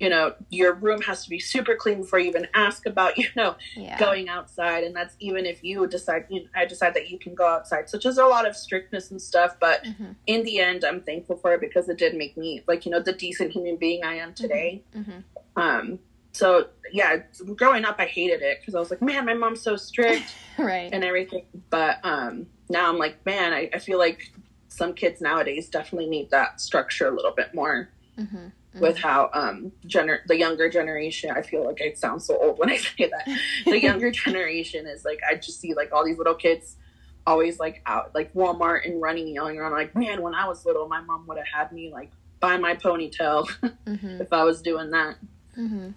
you 0.00 0.08
know 0.08 0.34
your 0.50 0.74
room 0.74 1.00
has 1.02 1.24
to 1.24 1.30
be 1.30 1.38
super 1.38 1.74
clean 1.74 2.00
before 2.00 2.18
you 2.18 2.28
even 2.28 2.46
ask 2.54 2.86
about 2.86 3.16
you 3.18 3.28
know 3.36 3.54
yeah. 3.76 3.98
going 3.98 4.28
outside 4.28 4.84
and 4.84 4.94
that's 4.94 5.14
even 5.20 5.46
if 5.46 5.62
you 5.62 5.86
decide 5.86 6.26
you 6.28 6.40
know, 6.40 6.48
i 6.54 6.64
decide 6.64 6.94
that 6.94 7.10
you 7.10 7.18
can 7.18 7.34
go 7.34 7.46
outside 7.46 7.88
so 7.88 7.98
just 7.98 8.18
a 8.18 8.26
lot 8.26 8.46
of 8.46 8.56
strictness 8.56 9.10
and 9.10 9.20
stuff 9.20 9.56
but 9.60 9.84
mm-hmm. 9.84 10.12
in 10.26 10.42
the 10.44 10.58
end 10.58 10.84
i'm 10.84 11.00
thankful 11.00 11.36
for 11.36 11.54
it 11.54 11.60
because 11.60 11.88
it 11.88 11.98
did 11.98 12.14
make 12.14 12.36
me 12.36 12.62
like 12.66 12.84
you 12.84 12.92
know 12.92 13.00
the 13.00 13.12
decent 13.12 13.52
human 13.52 13.76
being 13.76 14.04
i 14.04 14.14
am 14.14 14.34
today 14.34 14.82
mm-hmm. 14.94 15.10
mm-hmm. 15.10 15.60
um 15.60 15.98
so 16.34 16.66
yeah 16.92 17.18
growing 17.54 17.84
up 17.84 17.96
i 17.98 18.06
hated 18.06 18.42
it 18.42 18.60
because 18.60 18.74
i 18.74 18.78
was 18.78 18.90
like 18.90 19.00
man 19.00 19.24
my 19.24 19.34
mom's 19.34 19.62
so 19.62 19.76
strict 19.76 20.34
right. 20.58 20.90
and 20.92 21.04
everything. 21.04 21.46
But 21.70 22.04
um 22.04 22.46
now 22.68 22.88
i'm 22.88 22.98
like 22.98 23.24
man 23.24 23.52
I, 23.52 23.70
I 23.72 23.78
feel 23.78 23.98
like 23.98 24.32
some 24.68 24.92
kids 24.92 25.20
nowadays 25.20 25.68
definitely 25.68 26.10
need 26.10 26.30
that 26.30 26.60
structure 26.60 27.08
a 27.08 27.14
little 27.14 27.32
bit 27.32 27.54
more 27.54 27.88
mm-hmm. 28.18 28.48
With 28.80 28.98
how 28.98 29.30
um 29.32 29.70
gener- 29.86 30.26
the 30.26 30.36
younger 30.36 30.68
generation 30.68 31.30
i 31.30 31.42
feel 31.42 31.64
like 31.64 31.80
i 31.80 31.92
sound 31.92 32.20
so 32.20 32.36
old 32.36 32.58
when 32.58 32.70
i 32.70 32.76
say 32.96 33.08
that. 33.08 33.38
The 33.64 33.80
younger 33.88 34.10
generation 34.10 34.86
is 34.88 35.04
like 35.04 35.20
i 35.28 35.36
just 35.36 35.60
see 35.60 35.74
like 35.74 35.92
all 35.92 36.04
these 36.04 36.18
little 36.18 36.34
kids 36.34 36.76
always 37.24 37.60
like 37.60 37.82
out 37.86 38.12
like 38.16 38.34
walmart 38.34 38.84
and 38.84 39.00
running 39.00 39.28
yelling 39.28 39.58
around 39.58 39.72
like 39.72 39.94
man 39.94 40.22
when 40.22 40.34
i 40.34 40.48
was 40.48 40.66
little 40.66 40.88
my 40.88 41.00
mom 41.00 41.24
would 41.28 41.38
have 41.38 41.46
had 41.46 41.72
me 41.72 41.92
like 41.92 42.10
buy 42.40 42.56
my 42.56 42.74
ponytail 42.74 43.46
mm-hmm. 43.86 44.20
if 44.20 44.32
i 44.32 44.42
was 44.42 44.60
doing 44.60 44.90
that. 44.90 45.16
Mm-hmm. 45.56 45.90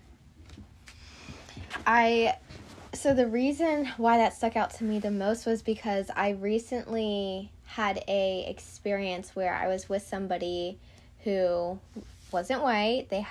I 1.85 2.35
so 2.93 3.13
the 3.13 3.27
reason 3.27 3.85
why 3.97 4.17
that 4.17 4.33
stuck 4.33 4.55
out 4.55 4.73
to 4.73 4.83
me 4.83 4.99
the 4.99 5.11
most 5.11 5.45
was 5.45 5.61
because 5.61 6.09
i 6.15 6.29
recently 6.29 7.51
had 7.65 8.03
a 8.07 8.45
experience 8.47 9.35
where 9.35 9.53
i 9.53 9.67
was 9.67 9.89
with 9.89 10.01
somebody 10.01 10.79
who 11.23 11.77
wasn't 12.31 12.61
white. 12.61 13.07
They 13.09 13.25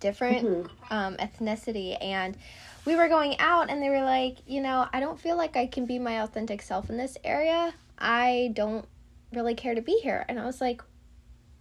different 0.00 0.46
mm-hmm. 0.46 0.94
um, 0.94 1.16
ethnicity, 1.16 1.96
and 2.00 2.36
we 2.84 2.96
were 2.96 3.08
going 3.08 3.38
out, 3.38 3.70
and 3.70 3.82
they 3.82 3.88
were 3.88 4.02
like, 4.02 4.38
you 4.46 4.60
know, 4.60 4.88
I 4.92 5.00
don't 5.00 5.18
feel 5.18 5.36
like 5.36 5.56
I 5.56 5.66
can 5.66 5.86
be 5.86 5.98
my 5.98 6.22
authentic 6.22 6.62
self 6.62 6.90
in 6.90 6.96
this 6.96 7.16
area. 7.24 7.72
I 7.98 8.50
don't 8.54 8.86
really 9.32 9.54
care 9.54 9.74
to 9.74 9.82
be 9.82 9.98
here, 10.02 10.24
and 10.28 10.38
I 10.38 10.46
was 10.46 10.60
like, 10.60 10.82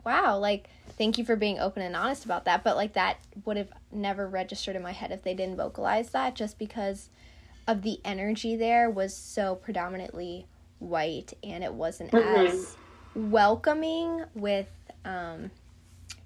wow, 0.05 0.37
like 0.37 0.69
thank 0.97 1.17
you 1.17 1.25
for 1.25 1.35
being 1.35 1.59
open 1.59 1.81
and 1.81 1.95
honest 1.95 2.25
about 2.25 2.45
that. 2.45 2.63
But 2.63 2.75
like 2.75 2.93
that 2.93 3.17
would 3.45 3.57
have 3.57 3.71
never 3.91 4.27
registered 4.27 4.75
in 4.75 4.81
my 4.81 4.91
head 4.91 5.11
if 5.11 5.23
they 5.23 5.33
didn't 5.33 5.57
vocalize 5.57 6.09
that, 6.09 6.35
just 6.35 6.57
because 6.57 7.09
of 7.67 7.83
the 7.83 7.99
energy 8.03 8.55
there 8.55 8.89
was 8.89 9.15
so 9.15 9.55
predominantly 9.55 10.47
white 10.79 11.33
and 11.43 11.63
it 11.63 11.73
wasn't 11.73 12.11
mm-hmm. 12.11 12.47
as 12.47 12.75
welcoming 13.13 14.23
with 14.33 14.67
um 15.05 15.51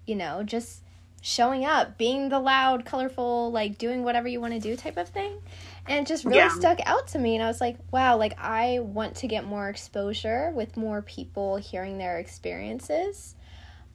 you 0.06 0.16
know, 0.16 0.44
just 0.44 0.82
showing 1.22 1.66
up, 1.66 1.98
being 1.98 2.30
the 2.30 2.40
loud, 2.40 2.86
colorful, 2.86 3.52
like 3.52 3.78
doing 3.78 4.04
whatever 4.04 4.28
you 4.28 4.40
want 4.40 4.54
to 4.54 4.60
do 4.60 4.76
type 4.76 4.98
of 4.98 5.10
thing. 5.10 5.42
And 5.88 6.00
it 6.00 6.08
just 6.08 6.26
really 6.26 6.38
yeah. 6.38 6.50
stuck 6.50 6.80
out 6.86 7.08
to 7.10 7.20
me. 7.20 7.36
And 7.36 7.44
I 7.44 7.48
was 7.48 7.60
like, 7.62 7.78
wow, 7.92 8.18
like 8.18 8.34
I 8.38 8.80
want 8.80 9.16
to 9.18 9.28
get 9.28 9.46
more 9.46 9.68
exposure 9.70 10.52
with 10.56 10.78
more 10.78 11.02
people 11.02 11.58
hearing 11.58 11.98
their 11.98 12.20
experiences. 12.20 13.36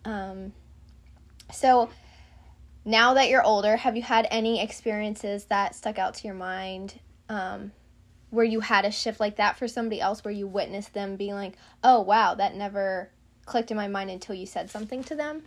Um, 0.04 0.52
so 1.50 1.90
now 2.84 3.14
that 3.14 3.28
you're 3.28 3.42
older, 3.44 3.76
have 3.76 3.96
you 3.96 4.02
had 4.02 4.26
any 4.30 4.62
experiences 4.62 5.44
that 5.46 5.74
stuck 5.74 5.98
out 5.98 6.14
to 6.14 6.26
your 6.26 6.34
mind 6.34 7.00
um, 7.28 7.72
where 8.30 8.44
you 8.44 8.60
had 8.60 8.84
a 8.84 8.90
shift 8.90 9.20
like 9.20 9.36
that 9.36 9.58
for 9.58 9.68
somebody 9.68 10.00
else 10.00 10.24
where 10.24 10.32
you 10.32 10.46
witnessed 10.46 10.94
them 10.94 11.16
being 11.16 11.34
like, 11.34 11.54
oh, 11.84 12.00
wow, 12.00 12.34
that 12.34 12.54
never 12.54 13.10
clicked 13.44 13.70
in 13.70 13.76
my 13.76 13.88
mind 13.88 14.10
until 14.10 14.34
you 14.34 14.46
said 14.46 14.70
something 14.70 15.02
to 15.04 15.14
them? 15.14 15.42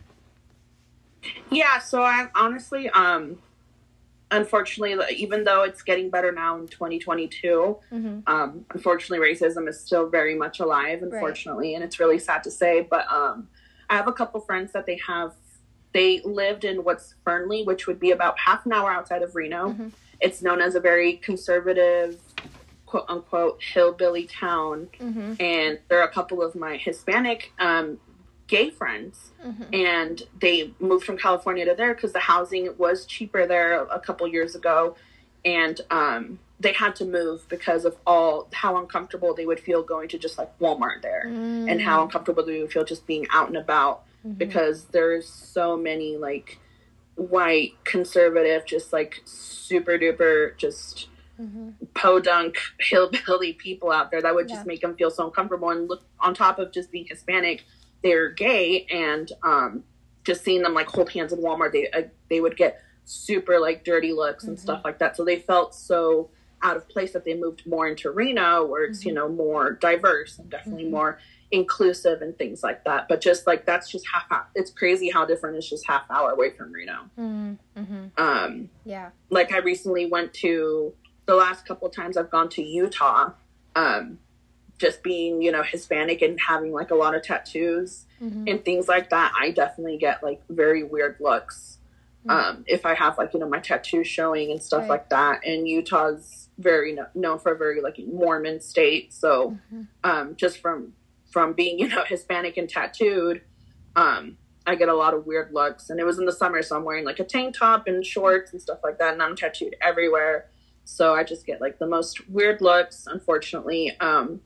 Yeah, 1.50 1.78
so 1.78 2.02
I 2.02 2.28
honestly, 2.34 2.90
um, 2.90 3.38
unfortunately, 4.30 5.16
even 5.16 5.44
though 5.44 5.62
it's 5.62 5.82
getting 5.82 6.10
better 6.10 6.32
now 6.32 6.58
in 6.58 6.68
2022, 6.68 7.78
mm-hmm. 7.92 8.18
um, 8.26 8.66
unfortunately, 8.70 9.26
racism 9.26 9.68
is 9.68 9.80
still 9.80 10.08
very 10.08 10.34
much 10.34 10.60
alive, 10.60 11.02
unfortunately, 11.02 11.68
right. 11.68 11.74
and 11.76 11.84
it's 11.84 11.98
really 11.98 12.18
sad 12.18 12.44
to 12.44 12.50
say. 12.50 12.82
But 12.82 13.10
um, 13.10 13.48
I 13.88 13.96
have 13.96 14.08
a 14.08 14.12
couple 14.12 14.40
friends 14.40 14.72
that 14.72 14.86
they 14.86 15.00
have, 15.06 15.32
they 15.94 16.20
lived 16.24 16.64
in 16.64 16.84
what's 16.84 17.14
Fernley, 17.24 17.62
which 17.62 17.86
would 17.86 17.98
be 17.98 18.10
about 18.10 18.38
half 18.38 18.66
an 18.66 18.72
hour 18.72 18.90
outside 18.90 19.22
of 19.22 19.34
Reno. 19.34 19.70
Mm-hmm. 19.70 19.88
It's 20.20 20.42
known 20.42 20.60
as 20.60 20.74
a 20.74 20.80
very 20.80 21.14
conservative, 21.16 22.20
quote 22.84 23.06
unquote, 23.08 23.62
hillbilly 23.62 24.26
town. 24.26 24.88
Mm-hmm. 25.00 25.34
And 25.38 25.78
there 25.88 26.00
are 26.00 26.06
a 26.06 26.12
couple 26.12 26.42
of 26.42 26.56
my 26.56 26.76
Hispanic 26.76 27.52
um, 27.60 28.00
gay 28.46 28.70
friends 28.70 29.30
mm-hmm. 29.44 29.62
and 29.72 30.22
they 30.38 30.72
moved 30.78 31.06
from 31.06 31.16
california 31.16 31.64
to 31.64 31.74
there 31.74 31.94
because 31.94 32.12
the 32.12 32.20
housing 32.20 32.76
was 32.76 33.06
cheaper 33.06 33.46
there 33.46 33.84
a 33.84 33.98
couple 33.98 34.26
years 34.28 34.54
ago 34.54 34.94
and 35.46 35.80
um, 35.90 36.38
they 36.60 36.72
had 36.72 36.94
to 36.94 37.06
move 37.06 37.48
because 37.48 37.86
of 37.86 37.96
all 38.06 38.46
how 38.52 38.76
uncomfortable 38.76 39.34
they 39.34 39.46
would 39.46 39.60
feel 39.60 39.82
going 39.82 40.08
to 40.08 40.18
just 40.18 40.36
like 40.36 40.56
walmart 40.58 41.00
there 41.00 41.24
mm. 41.26 41.70
and 41.70 41.80
how 41.80 42.02
uncomfortable 42.02 42.44
they 42.44 42.60
would 42.60 42.70
feel 42.70 42.84
just 42.84 43.06
being 43.06 43.26
out 43.32 43.48
and 43.48 43.56
about 43.56 44.04
mm-hmm. 44.24 44.32
because 44.34 44.84
there's 44.86 45.28
so 45.28 45.76
many 45.76 46.16
like 46.16 46.58
white 47.16 47.72
conservative 47.84 48.66
just 48.66 48.92
like 48.92 49.22
super 49.24 49.96
duper 49.98 50.56
just 50.58 51.08
mm-hmm. 51.40 51.70
podunk 51.94 52.56
hillbilly 52.80 53.52
people 53.52 53.92
out 53.92 54.10
there 54.10 54.20
that 54.20 54.34
would 54.34 54.48
just 54.48 54.62
yeah. 54.62 54.66
make 54.66 54.80
them 54.80 54.96
feel 54.96 55.10
so 55.10 55.26
uncomfortable 55.26 55.70
and 55.70 55.88
look 55.88 56.04
on 56.18 56.34
top 56.34 56.58
of 56.58 56.72
just 56.72 56.90
being 56.90 57.06
hispanic 57.08 57.64
they're 58.04 58.30
gay 58.30 58.86
and 58.90 59.32
um, 59.42 59.82
just 60.24 60.44
seeing 60.44 60.62
them 60.62 60.74
like 60.74 60.86
hold 60.86 61.10
hands 61.10 61.32
in 61.32 61.40
Walmart, 61.40 61.72
they 61.72 61.90
uh, 61.90 62.02
they 62.30 62.40
would 62.40 62.56
get 62.56 62.80
super 63.04 63.58
like 63.58 63.84
dirty 63.84 64.12
looks 64.12 64.44
and 64.44 64.56
mm-hmm. 64.56 64.62
stuff 64.62 64.82
like 64.84 64.98
that. 64.98 65.16
So 65.16 65.24
they 65.24 65.38
felt 65.40 65.74
so 65.74 66.30
out 66.62 66.76
of 66.76 66.88
place 66.88 67.12
that 67.12 67.24
they 67.24 67.34
moved 67.34 67.66
more 67.66 67.88
into 67.88 68.10
Reno, 68.10 68.64
where 68.64 68.84
it's 68.84 69.00
mm-hmm. 69.00 69.08
you 69.08 69.14
know 69.14 69.28
more 69.28 69.72
diverse 69.72 70.38
and 70.38 70.48
definitely 70.50 70.84
mm-hmm. 70.84 70.92
more 70.92 71.18
inclusive 71.54 72.20
and 72.20 72.36
things 72.36 72.62
like 72.62 72.84
that. 72.84 73.06
But 73.08 73.20
just 73.20 73.46
like 73.46 73.64
that's 73.64 73.90
just 73.90 74.04
half. 74.12 74.24
Hour. 74.30 74.46
It's 74.54 74.70
crazy 74.70 75.10
how 75.10 75.24
different 75.24 75.56
it's 75.56 75.68
just 75.68 75.86
half 75.86 76.10
hour 76.10 76.30
away 76.30 76.50
from 76.50 76.72
Reno. 76.72 77.08
Mm-hmm. 77.18 78.06
Um, 78.18 78.70
yeah. 78.84 79.10
Like 79.30 79.52
I 79.52 79.58
recently 79.58 80.06
went 80.06 80.34
to 80.34 80.92
the 81.26 81.34
last 81.34 81.66
couple 81.66 81.88
times 81.88 82.16
I've 82.16 82.30
gone 82.30 82.48
to 82.50 82.62
Utah. 82.62 83.30
Um, 83.76 84.18
just 84.78 85.02
being 85.04 85.40
you 85.40 85.52
know 85.52 85.62
hispanic 85.62 86.20
and 86.20 86.38
having 86.40 86.72
like 86.72 86.90
a 86.90 86.94
lot 86.96 87.14
of 87.14 87.22
tattoos 87.22 88.06
mm-hmm. 88.20 88.44
and 88.48 88.64
things 88.64 88.88
like 88.88 89.08
that 89.10 89.32
i 89.38 89.52
definitely 89.52 89.96
get 89.96 90.20
like 90.20 90.42
very 90.50 90.82
weird 90.82 91.16
looks 91.20 91.78
mm-hmm. 92.26 92.30
um, 92.36 92.64
if 92.66 92.84
i 92.84 92.92
have 92.92 93.16
like 93.16 93.32
you 93.32 93.38
know 93.38 93.48
my 93.48 93.60
tattoos 93.60 94.08
showing 94.08 94.50
and 94.50 94.60
stuff 94.60 94.80
right. 94.80 94.90
like 94.90 95.10
that 95.10 95.46
and 95.46 95.68
utah's 95.68 96.48
very 96.58 96.92
no- 96.92 97.06
known 97.14 97.38
for 97.38 97.52
a 97.52 97.56
very 97.56 97.80
like 97.80 97.98
mormon 98.12 98.60
state 98.60 99.12
so 99.12 99.56
mm-hmm. 99.72 99.82
um, 100.02 100.34
just 100.34 100.58
from 100.58 100.92
from 101.34 101.52
being 101.52 101.80
you 101.80 101.88
know 101.88 102.04
hispanic 102.08 102.56
and 102.56 102.70
tattooed 102.70 103.42
um, 103.96 104.38
i 104.66 104.76
get 104.76 104.88
a 104.88 104.94
lot 104.94 105.12
of 105.12 105.26
weird 105.26 105.52
looks. 105.52 105.90
And 105.90 105.98
it 106.00 106.04
was 106.04 106.18
in 106.18 106.24
the 106.24 106.32
summer 106.32 106.62
so 106.62 106.76
i'm 106.76 106.84
wearing 106.84 107.04
like 107.04 107.18
a 107.18 107.24
tank 107.24 107.58
top 107.58 107.88
and 107.88 108.06
shorts 108.06 108.52
and 108.52 108.62
stuff 108.62 108.78
like 108.84 108.98
that 109.00 109.12
and 109.12 109.22
i'm 109.22 109.36
tattooed 109.36 109.76
everywhere. 109.82 110.48
So 110.84 111.12
i 111.14 111.24
just 111.24 111.44
get 111.44 111.60
like 111.60 111.78
the 111.78 111.88
most 111.88 112.28
weird 112.30 112.62
looks 112.62 113.06
unfortunately. 113.06 113.94
Um, 114.00 114.40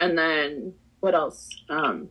and 0.00 0.18
then 0.18 0.74
what 1.00 1.14
else? 1.14 1.48
Um, 1.68 2.08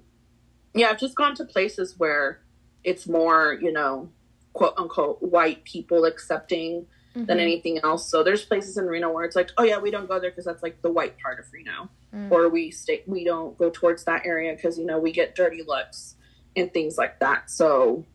yeah, 0.73 0.89
I've 0.89 0.99
just 0.99 1.15
gone 1.15 1.35
to 1.35 1.45
places 1.45 1.95
where 1.97 2.39
it's 2.83 3.07
more, 3.07 3.57
you 3.61 3.71
know, 3.73 4.09
quote 4.53 4.75
unquote 4.77 5.21
white 5.21 5.63
people 5.65 6.05
accepting 6.05 6.85
mm-hmm. 7.15 7.25
than 7.25 7.39
anything 7.39 7.79
else. 7.83 8.09
So 8.09 8.23
there's 8.23 8.43
places 8.43 8.77
in 8.77 8.85
Reno 8.85 9.11
where 9.11 9.25
it's 9.25 9.35
like, 9.35 9.51
oh 9.57 9.63
yeah, 9.63 9.77
we 9.77 9.91
don't 9.91 10.07
go 10.07 10.19
there 10.19 10.31
because 10.31 10.45
that's 10.45 10.63
like 10.63 10.81
the 10.81 10.91
white 10.91 11.17
part 11.19 11.39
of 11.39 11.45
Reno, 11.51 11.89
mm. 12.13 12.31
or 12.31 12.49
we 12.49 12.71
stay, 12.71 13.03
we 13.07 13.23
don't 13.23 13.57
go 13.57 13.69
towards 13.69 14.03
that 14.05 14.25
area 14.25 14.53
because 14.55 14.77
you 14.77 14.85
know 14.85 14.99
we 14.99 15.11
get 15.11 15.35
dirty 15.35 15.63
looks 15.65 16.15
and 16.55 16.73
things 16.73 16.97
like 16.97 17.19
that. 17.19 17.49
So 17.49 18.05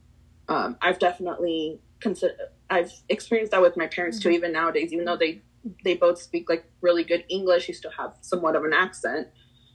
um, 0.49 0.77
I've 0.81 0.99
definitely 0.99 1.81
consider 2.01 2.35
I've 2.71 2.93
experienced 3.09 3.53
that 3.53 3.63
with 3.63 3.77
my 3.77 3.87
parents 3.87 4.19
mm-hmm. 4.19 4.31
too. 4.31 4.35
Even 4.35 4.53
nowadays, 4.53 4.93
even 4.93 5.05
though 5.05 5.17
they 5.17 5.43
they 5.85 5.95
both 5.95 6.21
speak 6.21 6.49
like 6.49 6.65
really 6.81 7.05
good 7.05 7.25
English, 7.29 7.69
you 7.69 7.75
still 7.75 7.91
have 7.93 8.15
somewhat 8.21 8.57
of 8.57 8.65
an 8.65 8.73
accent. 8.73 9.29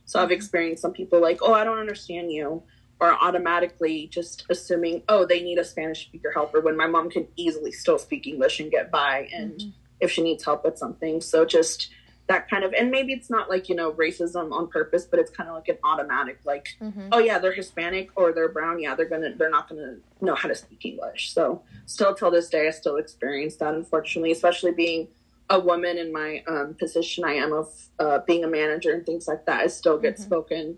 So 0.06 0.20
I've 0.20 0.26
mm-hmm. 0.26 0.34
experienced 0.34 0.82
some 0.82 0.94
people 0.94 1.22
like, 1.22 1.40
oh, 1.42 1.54
I 1.54 1.64
don't 1.64 1.80
understand 1.80 2.32
you 2.32 2.64
or 3.04 3.22
automatically 3.22 4.08
just 4.08 4.46
assuming, 4.50 5.04
oh, 5.10 5.26
they 5.26 5.44
need 5.44 5.58
a 5.58 5.66
Spanish 5.66 6.06
speaker 6.06 6.32
helper 6.32 6.62
when 6.62 6.78
my 6.78 6.88
mom 6.88 7.10
can 7.10 7.28
easily 7.36 7.70
still 7.70 8.00
speak 8.00 8.26
English 8.26 8.62
and 8.62 8.72
get 8.72 8.90
by 8.90 9.28
and 9.34 9.56
mm-hmm. 9.56 9.70
if 10.00 10.10
she 10.10 10.24
needs 10.24 10.46
help 10.46 10.64
with 10.64 10.78
something. 10.78 11.20
So 11.20 11.44
just 11.44 11.90
that 12.28 12.50
kind 12.50 12.64
of 12.64 12.74
and 12.74 12.90
maybe 12.90 13.12
it's 13.12 13.30
not 13.30 13.50
like, 13.50 13.68
you 13.68 13.76
know, 13.76 13.92
racism 13.92 14.54
on 14.54 14.70
purpose, 14.70 15.04
but 15.04 15.20
it's 15.20 15.30
kind 15.30 15.50
of 15.50 15.56
like 15.56 15.68
an 15.68 15.78
automatic 15.84 16.40
like, 16.46 16.70
mm-hmm. 16.82 17.10
oh 17.12 17.20
yeah, 17.20 17.40
they're 17.40 17.52
Hispanic 17.52 18.10
or 18.16 18.32
they're 18.32 18.48
brown, 18.48 18.80
yeah, 18.80 18.96
they're 18.96 19.10
gonna 19.10 19.36
they're 19.36 19.52
not 19.52 19.68
gonna 19.68 19.98
know 20.22 20.36
how 20.36 20.48
to 20.48 20.56
speak 20.56 20.86
English. 20.86 21.34
So 21.34 21.62
still 21.86 22.16
till 22.16 22.32
this 22.32 22.48
day 22.48 22.70
I 22.70 22.72
still 22.72 22.96
experience 22.96 23.58
that 23.58 23.74
unfortunately, 23.74 24.32
especially 24.32 24.72
being 24.72 25.10
a 25.50 25.60
woman 25.60 25.98
in 25.98 26.14
my 26.14 26.42
um, 26.48 26.76
position 26.76 27.26
I 27.26 27.34
am 27.34 27.52
of 27.52 27.68
uh, 28.00 28.20
being 28.20 28.46
a 28.46 28.48
manager 28.48 28.94
and 28.94 29.06
things 29.06 29.28
like 29.28 29.46
that. 29.48 29.60
I 29.60 29.68
still 29.68 29.98
get 29.98 30.14
mm-hmm. 30.14 30.24
spoken 30.24 30.78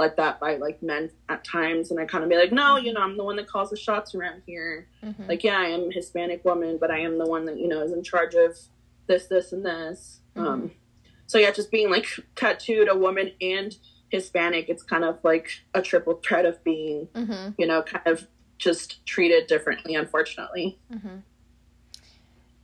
like 0.00 0.16
that 0.16 0.40
by 0.40 0.56
like 0.56 0.82
men 0.82 1.10
at 1.28 1.44
times 1.44 1.90
and 1.90 2.00
I 2.00 2.06
kind 2.06 2.24
of 2.24 2.30
be 2.30 2.36
like, 2.36 2.50
no, 2.50 2.76
you 2.76 2.92
know, 2.92 3.00
I'm 3.00 3.16
the 3.16 3.24
one 3.24 3.36
that 3.36 3.46
calls 3.46 3.70
the 3.70 3.76
shots 3.76 4.14
around 4.14 4.42
here. 4.46 4.88
Mm-hmm. 5.04 5.28
Like, 5.28 5.44
yeah, 5.44 5.58
I 5.58 5.66
am 5.66 5.90
a 5.90 5.92
Hispanic 5.92 6.44
woman, 6.44 6.78
but 6.80 6.90
I 6.90 6.98
am 7.00 7.18
the 7.18 7.26
one 7.26 7.44
that, 7.44 7.58
you 7.58 7.68
know, 7.68 7.82
is 7.82 7.92
in 7.92 8.02
charge 8.02 8.34
of 8.34 8.58
this, 9.06 9.26
this, 9.26 9.52
and 9.52 9.64
this. 9.64 10.20
Mm-hmm. 10.34 10.46
Um, 10.46 10.70
so 11.26 11.38
yeah, 11.38 11.52
just 11.52 11.70
being 11.70 11.90
like 11.90 12.06
tattooed 12.34 12.88
a 12.88 12.96
woman 12.96 13.32
and 13.40 13.76
Hispanic, 14.08 14.68
it's 14.68 14.82
kind 14.82 15.04
of 15.04 15.18
like 15.22 15.50
a 15.74 15.82
triple 15.82 16.20
threat 16.26 16.44
of 16.44 16.64
being, 16.64 17.06
mm-hmm. 17.14 17.50
you 17.56 17.66
know, 17.66 17.82
kind 17.82 18.06
of 18.06 18.26
just 18.58 19.04
treated 19.06 19.46
differently, 19.46 19.94
unfortunately. 19.94 20.78
Mm-hmm. 20.92 21.16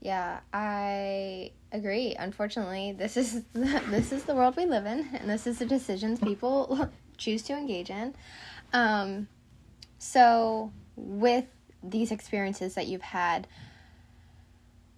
Yeah, 0.00 0.40
I 0.52 1.52
agree. 1.72 2.14
Unfortunately, 2.18 2.92
this 2.92 3.16
is 3.16 3.42
this 3.52 4.12
is 4.12 4.24
the 4.24 4.34
world 4.34 4.56
we 4.56 4.66
live 4.66 4.86
in, 4.86 5.08
and 5.14 5.28
this 5.28 5.46
is 5.46 5.58
the 5.58 5.66
decisions 5.66 6.20
people 6.20 6.90
choose 7.16 7.42
to 7.44 7.54
engage 7.54 7.90
in. 7.90 8.14
Um, 8.72 9.28
so, 9.98 10.72
with 10.96 11.46
these 11.82 12.10
experiences 12.10 12.74
that 12.74 12.86
you've 12.86 13.02
had, 13.02 13.46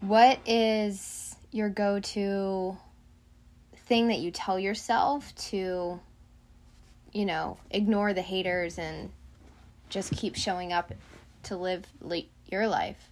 what 0.00 0.38
is 0.46 1.36
your 1.50 1.68
go 1.68 2.00
to 2.00 2.76
thing 3.86 4.08
that 4.08 4.18
you 4.18 4.30
tell 4.30 4.58
yourself 4.58 5.34
to, 5.36 6.00
you 7.12 7.24
know, 7.24 7.58
ignore 7.70 8.12
the 8.12 8.22
haters 8.22 8.78
and 8.78 9.10
just 9.88 10.12
keep 10.12 10.36
showing 10.36 10.72
up 10.72 10.92
to 11.44 11.56
live 11.56 11.84
your 12.50 12.68
life? 12.68 13.07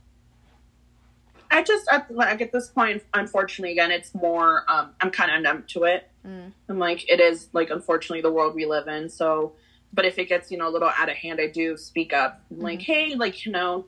I 1.50 1.62
just 1.62 1.86
at, 1.90 2.10
like 2.14 2.40
at 2.40 2.52
this 2.52 2.68
point, 2.68 3.02
unfortunately, 3.14 3.72
again, 3.72 3.90
it's 3.90 4.14
more. 4.14 4.64
Um, 4.68 4.90
I'm 5.00 5.10
kind 5.10 5.30
of 5.30 5.42
numb 5.42 5.64
to 5.68 5.84
it. 5.84 6.08
Mm. 6.26 6.52
I'm 6.68 6.78
like, 6.78 7.08
it 7.10 7.20
is 7.20 7.48
like 7.52 7.70
unfortunately 7.70 8.22
the 8.22 8.32
world 8.32 8.54
we 8.54 8.66
live 8.66 8.88
in. 8.88 9.08
So, 9.08 9.52
but 9.92 10.04
if 10.04 10.18
it 10.18 10.28
gets 10.28 10.50
you 10.50 10.58
know 10.58 10.68
a 10.68 10.70
little 10.70 10.90
out 10.96 11.08
of 11.08 11.16
hand, 11.16 11.40
I 11.40 11.48
do 11.48 11.76
speak 11.76 12.12
up. 12.12 12.40
I'm 12.50 12.60
like, 12.60 12.80
mm-hmm. 12.80 12.92
hey, 12.92 13.14
like 13.14 13.44
you 13.44 13.52
know, 13.52 13.86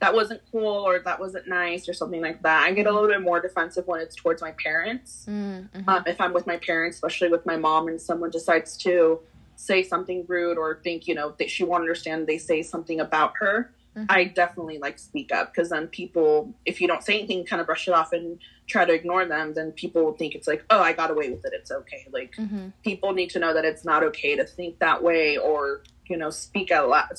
that 0.00 0.14
wasn't 0.14 0.40
cool 0.50 0.66
or 0.66 0.98
that 0.98 1.20
wasn't 1.20 1.48
nice 1.48 1.88
or 1.88 1.94
something 1.94 2.20
like 2.20 2.42
that. 2.42 2.62
I 2.64 2.72
get 2.72 2.86
a 2.86 2.92
little 2.92 3.08
bit 3.08 3.22
more 3.22 3.40
defensive 3.40 3.86
when 3.86 4.00
it's 4.00 4.16
towards 4.16 4.42
my 4.42 4.52
parents. 4.52 5.26
Mm-hmm. 5.28 5.88
Um, 5.88 6.02
if 6.06 6.20
I'm 6.20 6.32
with 6.32 6.46
my 6.46 6.56
parents, 6.56 6.96
especially 6.96 7.28
with 7.28 7.46
my 7.46 7.56
mom, 7.56 7.88
and 7.88 8.00
someone 8.00 8.30
decides 8.30 8.76
to 8.78 9.20
say 9.58 9.82
something 9.82 10.24
rude 10.28 10.58
or 10.58 10.80
think 10.82 11.06
you 11.06 11.14
know 11.14 11.34
that 11.38 11.50
she 11.50 11.64
won't 11.64 11.82
understand, 11.82 12.26
they 12.26 12.38
say 12.38 12.62
something 12.62 13.00
about 13.00 13.34
her 13.38 13.70
mm-hmm. 13.96 14.06
I 14.08 14.24
definitely 14.24 14.78
like 14.78 14.98
speak 14.98 15.32
up 15.32 15.52
because 15.52 15.70
then 15.70 15.88
people, 15.88 16.54
if 16.64 16.80
you 16.80 16.88
don't 16.88 17.02
say 17.02 17.18
anything, 17.18 17.44
kind 17.44 17.60
of 17.60 17.66
brush 17.66 17.88
it 17.88 17.94
off 17.94 18.12
and 18.12 18.38
try 18.66 18.84
to 18.84 18.92
ignore 18.92 19.24
them, 19.24 19.54
then 19.54 19.72
people 19.72 20.04
will 20.04 20.12
think 20.12 20.34
it's 20.34 20.46
like, 20.46 20.64
oh, 20.70 20.80
I 20.80 20.92
got 20.92 21.10
away 21.10 21.30
with 21.30 21.44
it. 21.44 21.52
It's 21.54 21.70
okay. 21.70 22.06
Like 22.10 22.34
mm-hmm. 22.36 22.68
people 22.84 23.12
need 23.12 23.30
to 23.30 23.38
know 23.38 23.54
that 23.54 23.64
it's 23.64 23.84
not 23.84 24.02
okay 24.04 24.36
to 24.36 24.44
think 24.44 24.78
that 24.80 25.02
way 25.02 25.38
or, 25.38 25.82
you 26.06 26.16
know, 26.16 26.30
speak 26.30 26.70
out 26.70 26.88
loud. 26.88 27.18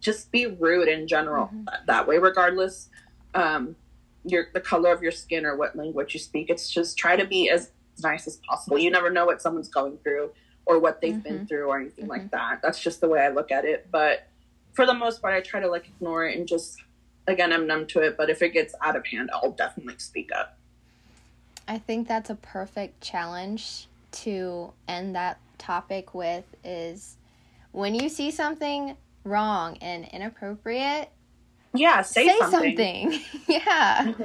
Just 0.00 0.30
be 0.30 0.46
rude 0.46 0.88
in 0.88 1.08
general 1.08 1.46
mm-hmm. 1.46 1.86
that 1.86 2.06
way, 2.06 2.18
regardless 2.18 2.88
um, 3.34 3.76
your 4.24 4.46
the 4.52 4.60
color 4.60 4.92
of 4.92 5.02
your 5.02 5.12
skin 5.12 5.44
or 5.44 5.56
what 5.56 5.76
language 5.76 6.14
you 6.14 6.20
speak. 6.20 6.50
It's 6.50 6.70
just 6.70 6.96
try 6.96 7.16
to 7.16 7.24
be 7.24 7.50
as 7.50 7.70
nice 8.02 8.26
as 8.26 8.36
possible. 8.48 8.78
You 8.78 8.90
never 8.90 9.10
know 9.10 9.26
what 9.26 9.42
someone's 9.42 9.68
going 9.68 9.98
through 9.98 10.30
or 10.66 10.78
what 10.78 11.00
they've 11.00 11.22
been 11.22 11.34
mm-hmm. 11.34 11.44
through 11.46 11.66
or 11.66 11.80
anything 11.80 12.06
like 12.06 12.22
mm-hmm. 12.22 12.36
that. 12.36 12.60
That's 12.62 12.80
just 12.80 13.00
the 13.00 13.08
way 13.08 13.20
I 13.20 13.28
look 13.28 13.50
at 13.50 13.64
it. 13.64 13.88
But 13.90 14.28
for 14.78 14.86
the 14.86 14.94
most 14.94 15.20
part, 15.20 15.34
I 15.34 15.40
try 15.40 15.58
to 15.58 15.66
like 15.66 15.88
ignore 15.88 16.24
it 16.24 16.38
and 16.38 16.46
just, 16.46 16.80
again, 17.26 17.52
I'm 17.52 17.66
numb 17.66 17.88
to 17.88 18.00
it. 18.00 18.16
But 18.16 18.30
if 18.30 18.42
it 18.42 18.50
gets 18.50 18.76
out 18.80 18.94
of 18.94 19.04
hand, 19.04 19.28
I'll 19.34 19.50
definitely 19.50 19.96
speak 19.98 20.30
up. 20.32 20.56
I 21.66 21.78
think 21.78 22.06
that's 22.06 22.30
a 22.30 22.36
perfect 22.36 23.00
challenge 23.00 23.88
to 24.12 24.72
end 24.86 25.16
that 25.16 25.40
topic 25.58 26.14
with 26.14 26.44
is 26.62 27.16
when 27.72 27.96
you 27.96 28.08
see 28.08 28.30
something 28.30 28.96
wrong 29.24 29.78
and 29.78 30.04
inappropriate, 30.12 31.10
yeah, 31.74 32.02
say, 32.02 32.28
say 32.28 32.38
something. 32.38 33.10
something. 33.10 33.20
yeah. 33.48 34.12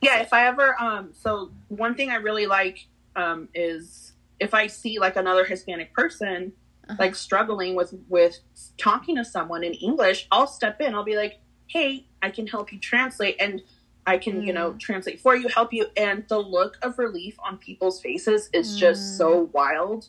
Yeah, 0.00 0.20
if 0.20 0.32
I 0.32 0.46
ever 0.46 0.80
um 0.80 1.10
so 1.12 1.50
one 1.66 1.96
thing 1.96 2.10
I 2.10 2.16
really 2.16 2.46
like 2.46 2.86
um 3.16 3.48
is 3.52 4.12
if 4.38 4.54
I 4.54 4.68
see 4.68 5.00
like 5.00 5.16
another 5.16 5.44
Hispanic 5.44 5.92
person 5.92 6.52
uh-huh. 6.88 6.96
like 6.98 7.14
struggling 7.14 7.74
with 7.74 7.94
with 8.08 8.38
talking 8.76 9.16
to 9.16 9.24
someone 9.24 9.64
in 9.64 9.74
English, 9.74 10.26
I'll 10.30 10.46
step 10.46 10.80
in. 10.80 10.94
I'll 10.94 11.04
be 11.04 11.16
like, 11.16 11.40
"Hey, 11.66 12.06
I 12.22 12.30
can 12.30 12.46
help 12.46 12.72
you 12.72 12.78
translate." 12.78 13.36
And 13.40 13.62
I 14.08 14.16
can, 14.16 14.40
mm. 14.40 14.46
you 14.46 14.52
know, 14.54 14.72
mm. 14.72 14.80
translate 14.80 15.20
for 15.20 15.36
you, 15.36 15.48
help 15.48 15.72
you. 15.72 15.86
And 15.96 16.24
the 16.28 16.38
look 16.38 16.78
of 16.80 16.98
relief 16.98 17.36
on 17.44 17.58
people's 17.58 18.00
faces 18.00 18.48
is 18.54 18.74
mm. 18.74 18.78
just 18.78 19.18
so 19.18 19.46
mm. 19.46 19.52
wild. 19.52 20.08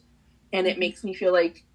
And 0.53 0.65
it 0.65 0.71
mm-hmm. 0.71 0.79
makes 0.79 1.03
me 1.03 1.13
feel 1.13 1.33
like 1.33 1.65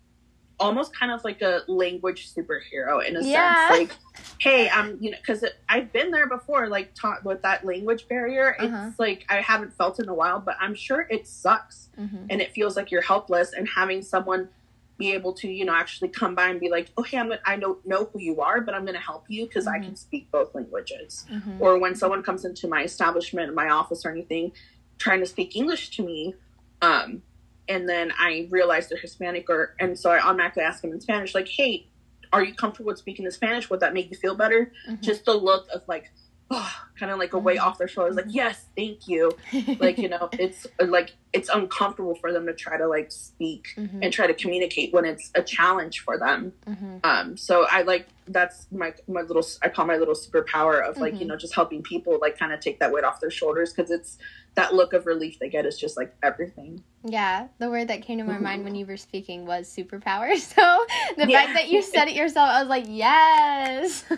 almost 0.59 0.97
kind 0.97 1.13
of 1.13 1.23
like 1.23 1.43
a 1.43 1.63
language 1.69 2.33
superhero 2.33 3.07
in 3.07 3.17
a 3.17 3.23
yeah. 3.23 3.69
sense. 3.69 3.91
Like, 3.91 3.99
hey, 4.41 4.71
I'm, 4.71 4.97
you 5.01 5.11
know, 5.11 5.19
because 5.19 5.45
I've 5.69 5.93
been 5.93 6.11
there 6.11 6.27
before, 6.27 6.69
like, 6.69 6.95
taught 6.95 7.25
with 7.25 7.43
that 7.43 7.67
language 7.67 8.09
barrier. 8.09 8.57
Uh-huh. 8.59 8.87
It's 8.89 8.99
like 8.99 9.27
I 9.29 9.43
haven't 9.43 9.75
felt 9.75 10.01
in 10.01 10.09
a 10.09 10.15
while, 10.15 10.41
but 10.41 10.57
I'm 10.59 10.75
sure 10.75 11.07
it 11.11 11.27
sucks. 11.27 11.91
Mm-hmm. 12.01 12.27
And 12.31 12.41
it 12.41 12.53
feels 12.53 12.75
like 12.75 12.91
you're 12.91 13.03
helpless. 13.03 13.53
And 13.53 13.69
having 13.69 14.01
someone 14.01 14.49
be 14.97 15.13
able 15.13 15.33
to 15.33 15.49
you 15.49 15.65
know 15.65 15.75
actually 15.75 16.09
come 16.09 16.35
by 16.35 16.49
and 16.49 16.61
be 16.61 16.71
like 16.71 16.91
okay 16.97 17.19
i'm 17.19 17.33
i 17.47 17.57
don't 17.57 17.85
know 17.87 18.09
who 18.13 18.21
you 18.21 18.41
are 18.41 18.61
but 18.61 18.75
i'm 18.75 18.83
going 18.83 18.95
to 18.95 19.01
help 19.01 19.25
you 19.29 19.47
because 19.47 19.67
mm-hmm. 19.67 19.83
i 19.83 19.85
can 19.85 19.97
speak 19.97 20.31
both 20.31 20.55
languages 20.55 21.27
mm-hmm. 21.31 21.61
or 21.61 21.79
when 21.79 21.95
someone 21.95 22.23
comes 22.23 22.45
into 22.45 22.69
my 22.69 22.83
establishment 22.83 23.53
my 23.55 23.69
office 23.69 24.05
or 24.05 24.11
anything 24.11 24.53
trying 24.99 25.21
to 25.21 25.27
speak 25.27 25.57
english 25.57 25.91
to 25.91 26.05
me 26.05 26.35
um, 26.83 27.23
and 27.69 27.89
then 27.89 28.13
i 28.19 28.47
realize 28.51 28.89
they're 28.89 28.99
hispanic 28.99 29.49
or 29.51 29.75
and 29.81 29.99
so 29.99 30.11
i 30.11 30.21
automatically 30.21 30.63
ask 30.63 30.83
them 30.83 30.93
in 30.93 31.01
spanish 31.01 31.35
like 31.35 31.49
hey 31.49 31.87
are 32.33 32.45
you 32.45 32.55
comfortable 32.55 32.89
with 32.89 32.99
speaking 32.99 33.25
in 33.25 33.31
spanish 33.31 33.69
would 33.71 33.81
that 33.81 33.95
make 33.95 34.11
you 34.11 34.17
feel 34.17 34.37
better 34.37 34.73
mm-hmm. 34.89 35.01
just 35.01 35.25
the 35.25 35.35
look 35.35 35.67
of 35.75 35.83
like 35.89 36.13
oh, 36.51 36.85
kind 36.99 37.11
of 37.11 37.19
like 37.19 37.33
a 37.33 37.39
weight 37.39 37.59
mm-hmm. 37.59 37.69
off 37.69 37.79
their 37.79 37.89
shoulders 37.89 38.17
like 38.17 38.27
yes 38.29 38.67
thank 38.77 39.09
you 39.09 39.33
like 39.81 39.99
you 39.99 40.09
know 40.09 40.29
it's 40.33 40.67
like 40.87 41.15
it's 41.33 41.49
uncomfortable 41.49 42.15
for 42.15 42.33
them 42.33 42.47
to 42.47 42.53
try 42.53 42.77
to 42.77 42.87
like 42.87 43.11
speak 43.11 43.69
mm-hmm. 43.77 44.03
and 44.03 44.13
try 44.13 44.27
to 44.27 44.35
communicate 44.35 44.93
when 44.93 45.05
it's 45.05 45.31
a 45.35 45.43
challenge 45.43 46.01
for 46.01 46.19
them 46.19 46.53
mm-hmm. 46.67 46.99
um 47.03 47.37
so 47.37 47.67
i 47.71 47.83
like 47.83 48.07
that's 48.29 48.67
my 48.71 48.93
my 49.09 49.23
little 49.23 49.45
i 49.63 49.69
call 49.69 49.87
my 49.87 49.97
little 49.97 50.15
superpower 50.15 50.87
of 50.87 50.97
like 50.99 51.15
you 51.15 51.21
mm-hmm. 51.21 51.29
know 51.29 51.37
just 51.37 51.55
helping 51.55 51.83
people 51.83 52.19
like 52.21 52.39
kind 52.39 52.53
of 52.53 52.61
take 52.61 52.79
that 52.79 52.93
weight 52.93 53.05
off 53.05 53.21
their 53.21 53.31
shoulders 53.31 53.73
because 53.73 53.91
it's 53.91 54.19
that 54.55 54.73
look 54.73 54.93
of 54.93 55.07
relief 55.07 55.39
they 55.41 55.49
get 55.49 55.67
is 55.67 55.79
just 55.79 55.97
like 55.97 56.15
everything 56.23 56.83
yeah 57.05 57.49
the 57.59 57.69
word 57.69 57.89
that 57.89 58.03
came 58.03 58.19
to 58.19 58.25
my 58.25 58.39
mind 58.39 58.63
when 58.65 58.75
you 58.75 58.87
were 58.87 58.97
speaking 58.97 59.47
was 59.47 59.69
superpower 59.69 60.37
so 60.39 60.87
the 61.17 61.29
yeah. 61.29 61.43
fact 61.43 61.55
that 61.55 61.69
you 61.69 61.83
said 61.83 62.07
it 62.07 62.15
yourself 62.15 62.49
i 62.51 62.61
was 62.61 62.69
like 62.69 62.85
yes 62.87 64.05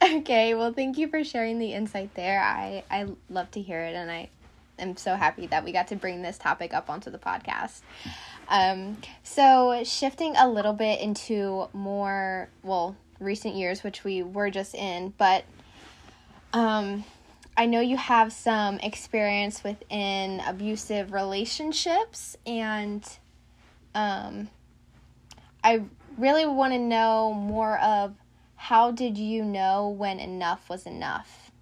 Okay, 0.00 0.54
well, 0.54 0.72
thank 0.72 0.96
you 0.96 1.08
for 1.08 1.24
sharing 1.24 1.58
the 1.58 1.72
insight 1.72 2.14
there. 2.14 2.40
I, 2.40 2.84
I 2.90 3.08
love 3.28 3.50
to 3.52 3.60
hear 3.60 3.80
it, 3.80 3.96
and 3.96 4.10
I 4.10 4.28
am 4.78 4.96
so 4.96 5.16
happy 5.16 5.48
that 5.48 5.64
we 5.64 5.72
got 5.72 5.88
to 5.88 5.96
bring 5.96 6.22
this 6.22 6.38
topic 6.38 6.72
up 6.72 6.88
onto 6.88 7.10
the 7.10 7.18
podcast. 7.18 7.80
Um, 8.48 8.98
so, 9.24 9.82
shifting 9.84 10.36
a 10.36 10.48
little 10.48 10.72
bit 10.72 11.00
into 11.00 11.68
more, 11.72 12.48
well, 12.62 12.96
recent 13.18 13.56
years, 13.56 13.82
which 13.82 14.04
we 14.04 14.22
were 14.22 14.50
just 14.50 14.76
in, 14.76 15.12
but 15.18 15.44
um, 16.52 17.04
I 17.56 17.66
know 17.66 17.80
you 17.80 17.96
have 17.96 18.32
some 18.32 18.78
experience 18.78 19.64
within 19.64 20.40
abusive 20.46 21.12
relationships, 21.12 22.36
and 22.46 23.04
um, 23.96 24.48
I 25.64 25.82
really 26.16 26.46
want 26.46 26.72
to 26.72 26.78
know 26.78 27.34
more 27.34 27.78
of 27.80 28.14
how 28.58 28.90
did 28.90 29.16
you 29.16 29.44
know 29.44 29.88
when 29.88 30.18
enough 30.18 30.68
was 30.68 30.84
enough? 30.84 31.52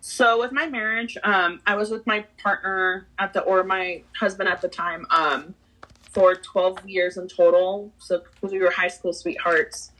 So 0.00 0.38
with 0.38 0.52
my 0.52 0.66
marriage, 0.66 1.16
um, 1.24 1.60
I 1.66 1.74
was 1.74 1.90
with 1.90 2.06
my 2.06 2.26
partner 2.42 3.08
at 3.18 3.32
the 3.32 3.40
or 3.40 3.64
my 3.64 4.02
husband 4.20 4.50
at 4.50 4.60
the 4.60 4.68
time 4.68 5.06
um, 5.08 5.54
for 6.10 6.34
12 6.34 6.86
years 6.86 7.16
in 7.16 7.26
total. 7.28 7.92
So 7.98 8.22
we 8.42 8.58
were 8.58 8.70
high 8.70 8.88
school 8.88 9.14
sweethearts, 9.14 9.92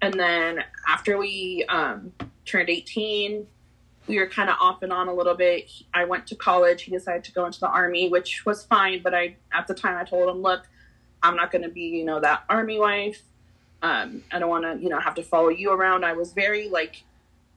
and 0.00 0.14
then 0.14 0.64
after 0.88 1.18
we 1.18 1.66
um, 1.68 2.10
turned 2.46 2.70
18, 2.70 3.46
we 4.06 4.18
were 4.18 4.26
kind 4.26 4.48
of 4.48 4.56
off 4.58 4.82
and 4.82 4.90
on 4.90 5.08
a 5.08 5.14
little 5.14 5.34
bit. 5.34 5.70
I 5.92 6.06
went 6.06 6.26
to 6.28 6.34
college. 6.34 6.82
He 6.84 6.90
decided 6.90 7.24
to 7.24 7.32
go 7.32 7.44
into 7.44 7.60
the 7.60 7.68
army, 7.68 8.08
which 8.08 8.46
was 8.46 8.64
fine. 8.64 9.02
But 9.02 9.14
I 9.14 9.36
at 9.52 9.66
the 9.66 9.74
time 9.74 9.98
I 9.98 10.04
told 10.04 10.30
him, 10.30 10.40
look, 10.40 10.66
I'm 11.22 11.36
not 11.36 11.52
going 11.52 11.62
to 11.62 11.68
be 11.68 11.82
you 11.82 12.06
know 12.06 12.20
that 12.20 12.44
army 12.48 12.78
wife. 12.78 13.20
Um, 13.82 14.22
I 14.30 14.38
don't 14.38 14.50
want 14.50 14.64
to 14.64 14.82
you 14.82 14.90
know 14.90 15.00
have 15.00 15.14
to 15.16 15.22
follow 15.22 15.48
you 15.48 15.72
around. 15.72 16.04
I 16.04 16.12
was 16.12 16.32
very 16.32 16.68
like 16.68 17.02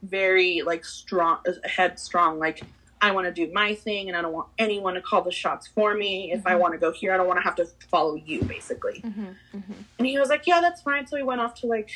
very 0.04 0.62
like 0.62 0.84
strong 0.84 1.38
headstrong 1.64 2.38
like 2.38 2.62
i 3.00 3.10
want 3.10 3.26
to 3.26 3.32
do 3.32 3.50
my 3.52 3.74
thing 3.74 4.08
and 4.08 4.16
i 4.16 4.22
don't 4.22 4.32
want 4.32 4.48
anyone 4.58 4.94
to 4.94 5.00
call 5.00 5.22
the 5.22 5.32
shots 5.32 5.66
for 5.66 5.94
me 5.94 6.30
if 6.32 6.40
mm-hmm. 6.40 6.48
i 6.48 6.54
want 6.54 6.72
to 6.72 6.78
go 6.78 6.92
here 6.92 7.12
i 7.12 7.16
don't 7.16 7.26
want 7.26 7.38
to 7.38 7.42
have 7.42 7.54
to 7.54 7.66
follow 7.90 8.14
you 8.14 8.42
basically 8.44 9.00
mm-hmm. 9.00 9.24
Mm-hmm. 9.54 9.72
and 9.98 10.06
he 10.06 10.18
was 10.18 10.28
like 10.28 10.46
yeah 10.46 10.60
that's 10.60 10.82
fine 10.82 11.06
so 11.06 11.16
we 11.16 11.22
went 11.22 11.40
off 11.40 11.54
to 11.60 11.66
like 11.66 11.90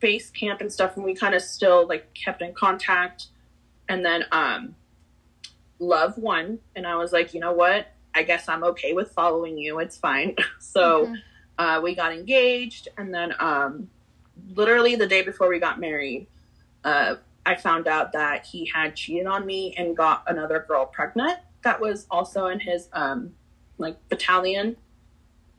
base 0.00 0.30
camp 0.30 0.60
and 0.60 0.72
stuff 0.72 0.96
and 0.96 1.04
we 1.04 1.14
kind 1.14 1.34
of 1.34 1.42
still 1.42 1.86
like 1.86 2.12
kept 2.14 2.42
in 2.42 2.52
contact 2.54 3.28
and 3.88 4.04
then 4.04 4.24
um 4.30 4.74
love 5.78 6.16
won 6.18 6.58
and 6.76 6.86
i 6.86 6.96
was 6.96 7.12
like 7.12 7.34
you 7.34 7.40
know 7.40 7.52
what 7.52 7.92
i 8.14 8.22
guess 8.22 8.48
i'm 8.48 8.62
okay 8.62 8.92
with 8.92 9.10
following 9.12 9.56
you 9.58 9.78
it's 9.78 9.96
fine 9.96 10.36
so 10.58 11.06
mm-hmm. 11.06 11.14
Uh, 11.58 11.80
we 11.82 11.94
got 11.94 12.12
engaged 12.12 12.88
and 12.96 13.12
then 13.12 13.34
um 13.40 13.88
literally 14.54 14.94
the 14.94 15.06
day 15.06 15.22
before 15.22 15.48
we 15.48 15.58
got 15.58 15.80
married 15.80 16.26
uh, 16.84 17.16
I 17.48 17.54
found 17.54 17.88
out 17.88 18.12
that 18.12 18.44
he 18.44 18.66
had 18.66 18.94
cheated 18.94 19.26
on 19.26 19.46
me 19.46 19.74
and 19.78 19.96
got 19.96 20.22
another 20.26 20.64
girl 20.68 20.84
pregnant 20.84 21.38
that 21.62 21.80
was 21.80 22.06
also 22.10 22.46
in 22.46 22.60
his 22.60 22.88
um, 22.92 23.32
like 23.78 23.96
battalion. 24.08 24.76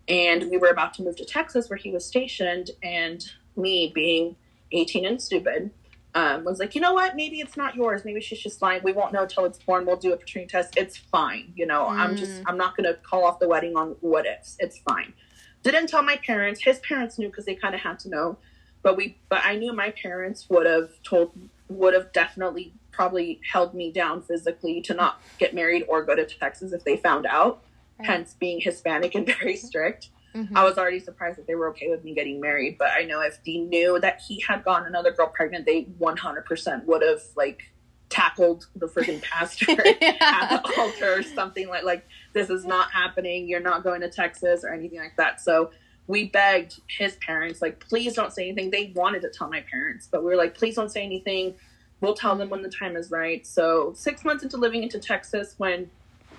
And 0.07 0.49
we 0.49 0.57
were 0.57 0.69
about 0.69 0.93
to 0.95 1.03
move 1.03 1.15
to 1.17 1.25
Texas 1.25 1.69
where 1.69 1.77
he 1.77 1.91
was 1.91 2.05
stationed. 2.05 2.71
And 2.83 3.23
me 3.55 3.91
being 3.93 4.35
18 4.71 5.05
and 5.05 5.21
stupid 5.21 5.71
um, 6.13 6.43
was 6.43 6.59
like, 6.59 6.75
you 6.75 6.81
know 6.81 6.93
what? 6.93 7.15
Maybe 7.15 7.39
it's 7.39 7.57
not 7.57 7.75
yours. 7.75 8.05
Maybe 8.05 8.21
she's 8.21 8.39
just 8.39 8.61
lying. 8.61 8.81
We 8.83 8.91
won't 8.91 9.11
know 9.11 9.23
until 9.23 9.45
it's 9.45 9.59
born. 9.59 9.85
We'll 9.85 9.97
do 9.97 10.13
a 10.13 10.17
paternity 10.17 10.49
test. 10.49 10.77
It's 10.77 10.97
fine. 10.97 11.53
You 11.55 11.65
know, 11.65 11.85
mm. 11.85 11.97
I'm 11.97 12.15
just. 12.15 12.41
I'm 12.45 12.57
not 12.57 12.77
going 12.77 12.91
to 12.91 12.99
call 13.01 13.23
off 13.23 13.39
the 13.39 13.47
wedding 13.47 13.75
on 13.75 13.95
what 14.01 14.25
ifs. 14.25 14.57
It's 14.59 14.79
fine. 14.79 15.13
Didn't 15.63 15.87
tell 15.87 16.03
my 16.03 16.17
parents. 16.17 16.63
His 16.63 16.79
parents 16.79 17.17
knew 17.17 17.27
because 17.27 17.45
they 17.45 17.55
kind 17.55 17.75
of 17.75 17.81
had 17.81 17.99
to 17.99 18.09
know. 18.09 18.37
But 18.81 18.95
we, 18.95 19.17
but 19.27 19.41
I 19.43 19.55
knew 19.55 19.73
my 19.73 19.91
parents 19.91 20.49
would 20.49 20.65
have 20.65 20.89
told 21.03 21.31
would 21.67 21.93
have 21.93 22.11
definitely 22.13 22.73
probably 22.91 23.39
held 23.49 23.73
me 23.73 23.91
down 23.91 24.21
physically 24.21 24.81
to 24.81 24.93
not 24.93 25.21
get 25.37 25.53
married 25.53 25.85
or 25.87 26.03
go 26.03 26.15
to 26.15 26.25
Texas 26.25 26.73
if 26.73 26.83
they 26.83 26.97
found 26.97 27.25
out. 27.25 27.61
Right. 27.99 28.07
Hence, 28.07 28.35
being 28.39 28.59
Hispanic 28.61 29.15
and 29.15 29.25
very 29.39 29.55
strict. 29.55 30.09
Mm-hmm. 30.35 30.55
I 30.55 30.63
was 30.63 30.77
already 30.77 30.99
surprised 30.99 31.37
that 31.37 31.47
they 31.47 31.55
were 31.55 31.69
okay 31.69 31.89
with 31.89 32.03
me 32.03 32.13
getting 32.13 32.39
married, 32.39 32.77
but 32.77 32.89
I 32.91 33.03
know 33.03 33.21
if 33.21 33.43
Dean 33.43 33.67
knew 33.69 33.99
that 33.99 34.21
he 34.27 34.43
had 34.47 34.63
gotten 34.63 34.87
another 34.87 35.11
girl 35.11 35.27
pregnant, 35.27 35.65
they 35.65 35.85
100% 35.99 36.85
would 36.85 37.01
have 37.01 37.21
like 37.35 37.63
tackled 38.09 38.67
the 38.75 38.87
freaking 38.87 39.21
pastor 39.21 39.75
yeah. 40.01 40.17
at 40.21 40.63
the 40.63 40.79
altar 40.79 41.19
or 41.19 41.23
something 41.23 41.67
like 41.67 41.83
like 41.83 42.05
this 42.33 42.49
is 42.49 42.65
not 42.65 42.91
happening. 42.91 43.47
You're 43.47 43.59
not 43.59 43.83
going 43.83 44.01
to 44.01 44.09
Texas 44.09 44.63
or 44.63 44.73
anything 44.73 44.99
like 44.99 45.15
that. 45.17 45.41
So 45.41 45.71
we 46.07 46.25
begged 46.25 46.81
his 46.87 47.15
parents, 47.17 47.61
like, 47.61 47.79
please 47.79 48.15
don't 48.15 48.33
say 48.33 48.49
anything. 48.49 48.71
They 48.71 48.91
wanted 48.95 49.21
to 49.21 49.29
tell 49.29 49.47
my 49.47 49.63
parents, 49.71 50.07
but 50.11 50.23
we 50.23 50.29
were 50.31 50.35
like, 50.35 50.57
please 50.57 50.75
don't 50.75 50.91
say 50.91 51.03
anything. 51.03 51.53
We'll 52.01 52.15
tell 52.15 52.35
them 52.35 52.49
when 52.49 52.63
the 52.63 52.69
time 52.69 52.95
is 52.95 53.11
right. 53.11 53.45
So 53.45 53.93
six 53.95 54.25
months 54.25 54.43
into 54.43 54.57
living 54.57 54.81
into 54.81 54.99
Texas, 54.99 55.53
when 55.57 55.91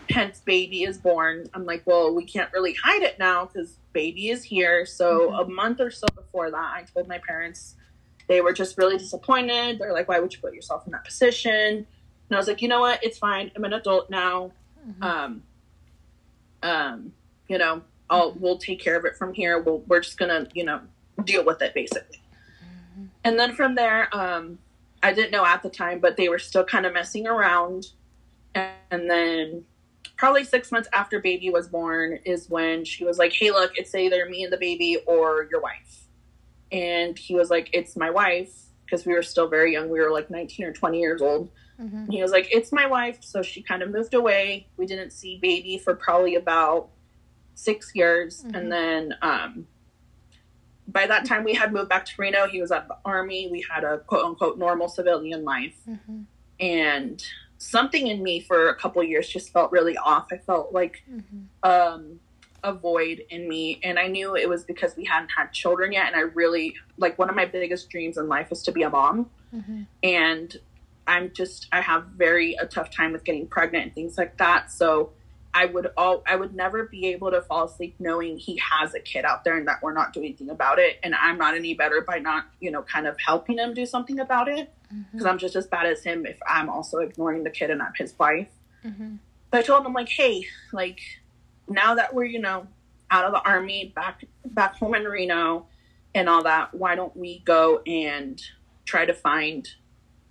Hence 0.09 0.41
baby 0.41 0.83
is 0.83 0.99
born, 0.99 1.49
I'm 1.55 1.67
like, 1.67 1.83
well, 1.87 2.13
we 2.13 2.25
can't 2.25 2.53
really 2.53 2.75
hide 2.83 3.03
it 3.03 3.19
now 3.21 3.45
because 3.47 3.77
baby 3.93 4.31
is 4.31 4.43
here. 4.43 4.85
So 4.85 5.31
mm-hmm. 5.31 5.51
a 5.51 5.55
month 5.55 5.81
or 5.81 5.93
so 5.93 6.07
before 6.17 6.51
that, 6.51 6.57
I 6.57 6.85
told 6.93 7.07
my 7.07 7.19
parents. 7.19 7.77
They 8.27 8.41
were 8.41 8.53
just 8.53 8.79
really 8.79 8.97
disappointed. 8.97 9.79
They're 9.79 9.93
like, 9.93 10.09
why 10.09 10.21
would 10.21 10.33
you 10.33 10.41
put 10.41 10.55
yourself 10.55 10.87
in 10.87 10.93
that 10.93 11.05
position? 11.05 11.87
And 12.31 12.37
I 12.37 12.37
was 12.37 12.47
like, 12.47 12.63
you 12.63 12.69
know 12.69 12.81
what? 12.81 13.03
It's 13.03 13.19
fine. 13.19 13.51
I'm 13.57 13.65
an 13.65 13.73
adult 13.73 14.09
now. 14.09 14.53
Mm-hmm. 14.89 15.03
Um, 15.03 15.43
um, 16.63 17.13
you 17.49 17.59
know, 17.59 17.83
I'll 18.09 18.33
we'll 18.33 18.59
take 18.59 18.81
care 18.81 18.97
of 18.97 19.05
it 19.05 19.17
from 19.17 19.33
here. 19.33 19.59
We'll, 19.61 19.79
we're 19.87 20.01
just 20.01 20.19
gonna 20.19 20.49
you 20.55 20.65
know 20.65 20.81
deal 21.25 21.45
with 21.45 21.63
it 21.63 21.75
basically. 21.75 22.21
Mm-hmm. 22.63 23.05
And 23.25 23.39
then 23.39 23.55
from 23.55 23.75
there, 23.75 24.15
um, 24.15 24.59
I 25.03 25.13
didn't 25.13 25.31
know 25.31 25.45
at 25.45 25.63
the 25.63 25.71
time, 25.71 26.01
but 26.01 26.17
they 26.17 26.29
were 26.29 26.39
still 26.39 26.65
kind 26.65 26.87
of 26.87 26.93
messing 26.93 27.27
around. 27.27 27.89
And 28.55 29.09
then 29.09 29.65
probably 30.17 30.45
six 30.45 30.73
months 30.73 30.89
after 30.93 31.21
baby 31.21 31.51
was 31.51 31.69
born 31.69 32.19
is 32.25 32.51
when 32.51 32.85
she 32.85 33.05
was 33.05 33.19
like, 33.19 33.33
"Hey, 33.33 33.51
look, 33.51 33.73
it's 33.77 33.95
either 33.95 34.29
me 34.29 34.45
and 34.45 34.53
the 34.53 34.59
baby 34.59 34.99
or 35.07 35.49
your 35.51 35.61
wife." 35.61 36.05
And 36.73 37.19
he 37.19 37.35
was 37.35 37.51
like, 37.51 37.71
"It's 37.73 37.97
my 37.97 38.11
wife," 38.11 38.53
because 38.85 39.07
we 39.07 39.15
were 39.15 39.23
still 39.23 39.49
very 39.49 39.73
young. 39.73 39.89
We 39.89 40.01
were 40.01 40.11
like 40.11 40.31
19 40.31 40.67
or 40.67 40.73
20 40.73 41.01
years 41.01 41.23
old. 41.23 41.51
Mm-hmm. 41.81 42.11
He 42.11 42.23
was 42.23 42.31
like, 42.31 42.49
"It's 42.53 42.73
my 42.73 42.87
wife." 42.87 43.19
So 43.23 43.43
she 43.43 43.63
kind 43.63 43.83
of 43.83 43.91
moved 43.91 44.15
away. 44.15 44.69
We 44.77 44.87
didn't 44.87 45.11
see 45.11 45.39
baby 45.41 45.79
for 45.79 45.95
probably 45.95 46.35
about 46.35 46.91
six 47.55 47.93
years, 47.95 48.43
mm-hmm. 48.43 48.55
and 48.55 48.73
then 48.73 49.15
um, 49.23 49.67
by 50.87 51.07
that 51.07 51.25
time 51.25 51.45
we 51.45 51.55
had 51.55 51.73
moved 51.73 51.89
back 51.89 52.05
to 52.07 52.13
Reno. 52.19 52.47
He 52.47 52.61
was 52.61 52.71
at 52.71 52.89
the 52.89 52.97
army. 53.05 53.49
We 53.51 53.65
had 53.71 53.85
a 53.85 53.99
quote 53.99 54.25
unquote 54.25 54.59
normal 54.59 54.89
civilian 54.89 55.45
life, 55.45 55.77
mm-hmm. 55.89 56.23
and 56.59 57.23
something 57.59 58.07
in 58.07 58.23
me 58.23 58.41
for 58.41 58.69
a 58.69 58.75
couple 58.75 59.03
years 59.03 59.29
just 59.29 59.53
felt 59.53 59.71
really 59.71 59.97
off. 59.97 60.29
I 60.33 60.39
felt 60.39 60.73
like 60.73 61.03
mm-hmm. 61.11 61.69
um, 61.69 62.21
a 62.65 62.73
void 62.73 63.23
in 63.31 63.49
me, 63.49 63.81
and 63.83 63.99
I 63.99 64.09
knew 64.09 64.35
it 64.35 64.49
was 64.49 64.65
because 64.65 64.97
we 64.97 65.05
hadn't 65.05 65.31
had 65.37 65.53
children 65.53 65.93
yet. 65.93 66.07
And 66.07 66.17
I 66.17 66.21
really 66.21 66.75
like 66.97 67.19
one 67.19 67.31
of 67.31 67.37
my 67.37 67.45
biggest 67.47 67.91
dreams 67.91 68.17
in 68.19 68.29
life 68.29 68.51
was 68.51 68.63
to 68.65 68.73
be 68.73 68.83
a 68.83 68.91
mom, 68.91 69.31
mm-hmm. 69.55 69.83
and 70.03 70.57
I'm 71.11 71.33
just 71.33 71.67
I 71.73 71.81
have 71.81 72.05
very 72.17 72.55
a 72.55 72.67
tough 72.67 72.91
time 72.91 73.13
with 73.13 73.25
getting 73.25 73.49
pregnant 73.49 73.85
and 73.85 73.95
things 73.95 74.17
like 74.17 74.39
that. 74.39 74.71
So 74.71 75.11
I 75.53 75.67
would 75.67 75.89
all 75.97 76.23
I 76.27 76.37
would 76.37 76.55
never 76.55 76.85
be 76.85 77.09
able 77.09 77.33
to 77.33 77.43
fall 77.43 77.65
asleep 77.65 77.97
knowing 77.99 78.39
he 78.39 78.59
has 78.59 78.95
a 78.95 79.01
kid 79.01 79.25
out 79.25 79.43
there 79.43 79.57
and 79.57 79.67
that 79.67 79.83
we're 79.83 79.93
not 79.93 80.13
doing 80.13 80.27
anything 80.27 80.51
about 80.51 80.79
it 80.79 81.01
and 81.03 81.13
I'm 81.17 81.37
not 81.37 81.57
any 81.57 81.75
better 81.75 82.05
by 82.07 82.21
not 82.21 82.45
you 82.61 82.71
know 82.71 82.83
kind 82.83 83.09
of 83.09 83.17
helping 83.19 83.59
him 83.59 83.75
do 83.75 83.85
something 83.87 84.21
about 84.21 84.47
it 84.47 84.73
because 84.89 85.23
mm-hmm. 85.23 85.27
I'm 85.27 85.39
just 85.39 85.57
as 85.57 85.67
bad 85.67 85.87
as 85.87 86.05
him 86.05 86.25
if 86.27 86.39
I'm 86.49 86.71
also 86.71 86.99
ignoring 86.99 87.43
the 87.43 87.51
kid 87.51 87.71
and 87.71 87.83
I'm 87.83 87.93
his 87.97 88.17
wife. 88.17 88.49
Mm-hmm. 88.85 89.17
But 89.51 89.59
I 89.59 89.63
told 89.63 89.85
him 89.85 89.93
like, 89.93 90.09
hey, 90.09 90.47
like 90.73 91.01
now 91.69 91.97
that 91.97 92.15
we're 92.15 92.25
you 92.25 92.41
know 92.41 92.69
out 93.11 93.25
of 93.25 93.33
the 93.33 93.43
army 93.43 93.93
back 93.97 94.25
back 94.45 94.77
home 94.77 94.95
in 94.95 95.03
Reno 95.03 95.67
and 96.15 96.29
all 96.29 96.45
that, 96.45 96.73
why 96.73 96.95
don't 96.95 97.17
we 97.17 97.41
go 97.41 97.83
and 97.85 98.41
try 98.85 99.05
to 99.05 99.15
find 99.15 99.69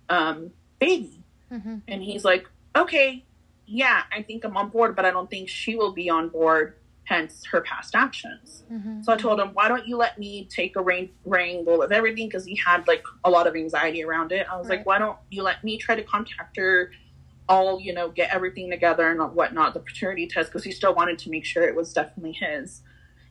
um 0.08 0.52
baby? 0.80 1.22
Mm-hmm. 1.52 1.76
And 1.86 2.02
he's 2.02 2.24
like, 2.24 2.48
okay, 2.74 3.24
yeah, 3.66 4.02
I 4.12 4.22
think 4.22 4.44
I'm 4.44 4.56
on 4.56 4.70
board, 4.70 4.96
but 4.96 5.04
I 5.04 5.12
don't 5.12 5.30
think 5.30 5.48
she 5.48 5.76
will 5.76 5.92
be 5.92 6.10
on 6.10 6.28
board, 6.28 6.74
hence 7.04 7.44
her 7.52 7.60
past 7.60 7.94
actions. 7.94 8.64
Mm-hmm. 8.72 9.02
So 9.02 9.12
I 9.12 9.16
told 9.16 9.38
him, 9.38 9.50
why 9.52 9.68
don't 9.68 9.86
you 9.86 9.96
let 9.96 10.18
me 10.18 10.46
take 10.50 10.74
a 10.76 10.82
rain, 10.82 11.10
wrangle 11.24 11.82
of 11.82 11.92
everything? 11.92 12.26
Because 12.26 12.44
he 12.44 12.56
had 12.56 12.88
like 12.88 13.04
a 13.24 13.30
lot 13.30 13.46
of 13.46 13.54
anxiety 13.54 14.02
around 14.02 14.32
it. 14.32 14.46
I 14.50 14.56
was 14.56 14.68
right. 14.68 14.78
like, 14.78 14.86
why 14.86 14.98
don't 14.98 15.18
you 15.30 15.42
let 15.42 15.62
me 15.62 15.78
try 15.78 15.94
to 15.94 16.02
contact 16.02 16.56
her? 16.56 16.90
All, 17.48 17.80
you 17.80 17.92
know, 17.92 18.08
get 18.10 18.32
everything 18.32 18.70
together 18.70 19.10
and 19.10 19.20
whatnot, 19.34 19.74
the 19.74 19.80
paternity 19.80 20.28
test, 20.28 20.50
because 20.50 20.62
he 20.62 20.70
still 20.70 20.94
wanted 20.94 21.18
to 21.18 21.30
make 21.30 21.44
sure 21.44 21.64
it 21.64 21.74
was 21.74 21.92
definitely 21.92 22.32
his. 22.32 22.82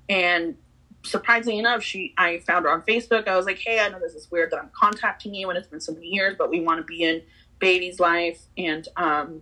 And 0.09 0.57
surprisingly 1.03 1.59
enough, 1.59 1.83
she 1.83 2.13
I 2.17 2.39
found 2.39 2.65
her 2.65 2.71
on 2.71 2.81
Facebook. 2.81 3.27
I 3.27 3.35
was 3.35 3.45
like, 3.45 3.59
hey, 3.59 3.79
I 3.79 3.89
know 3.89 3.99
this 3.99 4.15
is 4.15 4.29
weird 4.31 4.51
that 4.51 4.59
I'm 4.59 4.71
contacting 4.73 5.33
you 5.33 5.49
and 5.49 5.57
it's 5.57 5.67
been 5.67 5.81
so 5.81 5.93
many 5.93 6.07
years, 6.07 6.35
but 6.37 6.49
we 6.49 6.61
want 6.61 6.79
to 6.79 6.83
be 6.83 7.03
in 7.03 7.21
baby's 7.59 7.99
life. 7.99 8.41
And 8.57 8.87
um, 8.97 9.41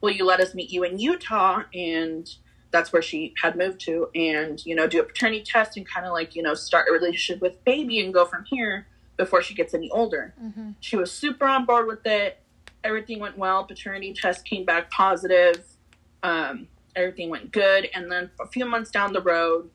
will 0.00 0.10
you 0.10 0.24
let 0.24 0.40
us 0.40 0.54
meet 0.54 0.70
you 0.70 0.82
in 0.84 0.98
Utah? 0.98 1.62
And 1.74 2.28
that's 2.70 2.92
where 2.92 3.02
she 3.02 3.34
had 3.42 3.56
moved 3.56 3.80
to 3.80 4.08
and, 4.14 4.64
you 4.64 4.74
know, 4.74 4.86
do 4.86 5.00
a 5.00 5.02
paternity 5.02 5.42
test 5.42 5.76
and 5.76 5.88
kind 5.88 6.06
of 6.06 6.12
like, 6.12 6.36
you 6.36 6.42
know, 6.42 6.54
start 6.54 6.86
a 6.88 6.92
relationship 6.92 7.42
with 7.42 7.62
baby 7.64 8.00
and 8.00 8.14
go 8.14 8.24
from 8.24 8.44
here 8.44 8.86
before 9.16 9.42
she 9.42 9.54
gets 9.54 9.74
any 9.74 9.90
older. 9.90 10.34
Mm-hmm. 10.42 10.70
She 10.80 10.96
was 10.96 11.12
super 11.12 11.46
on 11.46 11.66
board 11.66 11.86
with 11.86 12.06
it. 12.06 12.38
Everything 12.84 13.18
went 13.18 13.36
well. 13.36 13.64
Paternity 13.64 14.14
test 14.14 14.44
came 14.44 14.64
back 14.64 14.90
positive. 14.90 15.64
Um, 16.22 16.68
everything 16.94 17.28
went 17.28 17.52
good. 17.52 17.88
And 17.92 18.10
then 18.10 18.30
a 18.40 18.46
few 18.46 18.64
months 18.64 18.90
down 18.90 19.12
the 19.12 19.20
road, 19.20 19.68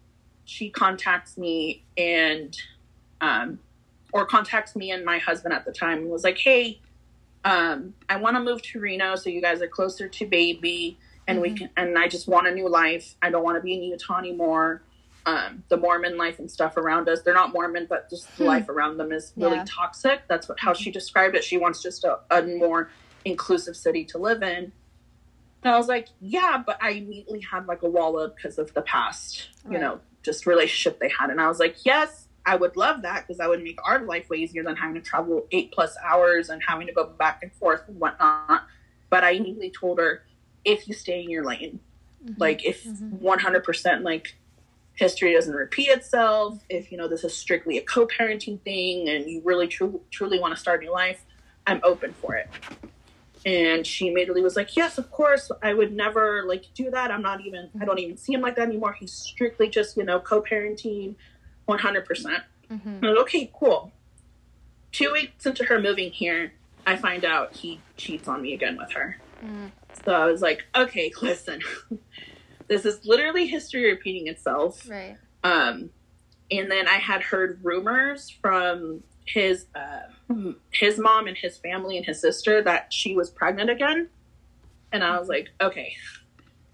she 0.45 0.69
contacts 0.69 1.37
me 1.37 1.83
and, 1.97 2.57
um, 3.21 3.59
or 4.13 4.25
contacts 4.25 4.75
me 4.75 4.91
and 4.91 5.03
my 5.03 5.17
husband 5.17 5.53
at 5.53 5.65
the 5.65 5.71
time 5.71 5.99
and 5.99 6.09
was 6.09 6.23
like, 6.23 6.37
hey, 6.37 6.79
um, 7.43 7.93
I 8.09 8.17
want 8.17 8.35
to 8.37 8.41
move 8.41 8.61
to 8.63 8.79
Reno 8.79 9.15
so 9.15 9.29
you 9.29 9.41
guys 9.41 9.61
are 9.61 9.67
closer 9.67 10.07
to 10.07 10.25
baby 10.25 10.97
and 11.27 11.37
mm-hmm. 11.37 11.53
we 11.53 11.57
can 11.57 11.69
and 11.77 11.97
I 11.97 12.07
just 12.07 12.27
want 12.27 12.47
a 12.47 12.51
new 12.51 12.67
life. 12.67 13.15
I 13.21 13.29
don't 13.29 13.43
want 13.43 13.57
to 13.57 13.61
be 13.61 13.73
in 13.73 13.83
Utah 13.83 14.17
anymore. 14.17 14.81
Um, 15.27 15.63
the 15.69 15.77
Mormon 15.77 16.17
life 16.17 16.37
and 16.37 16.49
stuff 16.49 16.77
around 16.77 17.09
us. 17.09 17.23
They're 17.23 17.33
not 17.33 17.51
Mormon, 17.51 17.87
but 17.89 18.09
just 18.11 18.27
the 18.37 18.43
hmm. 18.43 18.49
life 18.49 18.69
around 18.69 18.97
them 18.97 19.11
is 19.11 19.33
really 19.35 19.57
yeah. 19.57 19.65
toxic. 19.67 20.21
That's 20.27 20.47
what 20.47 20.59
how 20.59 20.73
she 20.73 20.91
described 20.91 21.35
it. 21.35 21.43
She 21.43 21.57
wants 21.57 21.81
just 21.81 22.03
a, 22.03 22.19
a 22.29 22.43
more 22.43 22.91
inclusive 23.25 23.75
city 23.75 24.05
to 24.05 24.19
live 24.19 24.43
in. 24.43 24.71
And 25.63 25.73
I 25.73 25.77
was 25.77 25.87
like, 25.87 26.09
yeah, 26.21 26.61
but 26.63 26.77
I 26.81 26.91
immediately 26.91 27.41
had 27.41 27.65
like 27.65 27.81
a 27.81 27.89
wall 27.89 28.19
up 28.19 28.35
because 28.35 28.59
of 28.59 28.71
the 28.75 28.83
past, 28.83 29.49
you 29.65 29.71
Right. 29.71 29.81
know, 29.81 29.99
just 30.25 30.45
relationship 30.45 30.99
they 30.99 31.09
had. 31.09 31.29
And 31.29 31.39
I 31.39 31.47
was 31.47 31.59
like, 31.59 31.77
yes, 31.85 32.27
I 32.45 32.55
would 32.55 32.75
love 32.75 33.01
that 33.03 33.25
because 33.25 33.37
that 33.37 33.49
would 33.49 33.63
make 33.63 33.79
our 33.87 34.03
life 34.03 34.29
way 34.29 34.37
easier 34.37 34.63
than 34.63 34.75
having 34.75 34.95
to 34.95 35.01
travel 35.01 35.47
eight 35.51 35.71
plus 35.71 35.95
hours 36.03 36.49
and 36.49 36.61
having 36.67 36.87
to 36.87 36.93
go 36.93 37.05
back 37.05 37.39
and 37.41 37.51
forth 37.53 37.83
and 37.87 37.99
whatnot. 37.99 38.65
But 39.09 39.23
I 39.23 39.31
immediately 39.31 39.71
told 39.71 39.99
her, 39.99 40.23
if 40.63 40.87
you 40.87 40.93
stay 40.93 41.23
in 41.23 41.29
your 41.29 41.45
lane, 41.45 41.79
Mhm. 42.25 42.35
like 42.39 42.65
if 42.65 42.83
Mhm. 42.83 43.19
100% 43.19 44.03
like 44.03 44.35
history 44.93 45.33
doesn't 45.33 45.53
repeat 45.53 45.89
itself, 45.89 46.63
if 46.69 46.91
you 46.91 46.97
know 46.97 47.07
this 47.07 47.23
is 47.23 47.35
strictly 47.35 47.77
a 47.77 47.81
co-parenting 47.81 48.61
thing 48.61 49.09
and 49.09 49.29
you 49.29 49.41
really 49.43 49.67
tru- 49.67 50.01
truly 50.09 50.39
want 50.39 50.53
to 50.53 50.59
start 50.59 50.81
a 50.81 50.85
new 50.85 50.91
life, 50.91 51.23
I'm 51.67 51.79
open 51.83 52.13
for 52.13 52.35
it. 52.35 52.47
And 53.45 53.85
she 53.85 54.07
immediately 54.07 54.41
was 54.41 54.55
like, 54.55 54.75
"Yes, 54.75 54.97
of 54.97 55.11
course. 55.11 55.51
I 55.61 55.73
would 55.73 55.93
never 55.93 56.43
like 56.47 56.65
do 56.73 56.89
that. 56.89 57.11
I'm 57.11 57.21
not 57.21 57.41
even. 57.41 57.69
I 57.79 57.85
don't 57.85 57.99
even 57.99 58.17
see 58.17 58.33
him 58.33 58.41
like 58.41 58.55
that 58.55 58.67
anymore. 58.67 58.93
He's 58.93 59.13
strictly 59.13 59.69
just 59.69 59.95
you 59.97 60.03
know 60.03 60.19
co-parenting, 60.19 61.15
100 61.65 62.05
percent." 62.05 62.43
Mhm. 62.71 62.97
I'm 62.97 63.01
like, 63.01 63.17
okay, 63.19 63.51
cool. 63.53 63.91
Two 64.91 65.11
weeks 65.11 65.45
into 65.45 65.65
her 65.65 65.79
moving 65.79 66.11
here, 66.11 66.53
I 66.87 66.95
find 66.95 67.23
out 67.23 67.55
he 67.55 67.79
cheats 67.97 68.27
on 68.27 68.41
me 68.41 68.53
again 68.53 68.77
with 68.77 68.91
her. 68.93 69.17
Mm. 69.43 69.71
So 70.03 70.13
I 70.13 70.25
was 70.25 70.41
like, 70.41 70.65
okay, 70.75 71.11
listen, 71.21 71.61
this 72.67 72.85
is 72.85 73.05
literally 73.05 73.45
history 73.45 73.85
repeating 73.91 74.27
itself. 74.27 74.89
Right. 74.89 75.17
Um, 75.43 75.91
and 76.49 76.71
then 76.71 76.87
I 76.87 76.95
had 76.95 77.21
heard 77.21 77.59
rumors 77.63 78.29
from 78.29 79.03
his 79.25 79.65
uh, 79.75 80.33
his 80.71 80.97
mom 80.97 81.27
and 81.27 81.37
his 81.37 81.57
family 81.57 81.97
and 81.97 82.05
his 82.05 82.21
sister 82.21 82.61
that 82.63 82.93
she 82.93 83.15
was 83.15 83.29
pregnant 83.29 83.69
again, 83.69 84.09
and 84.91 85.03
I 85.03 85.19
was 85.19 85.27
like, 85.27 85.49
okay, 85.59 85.95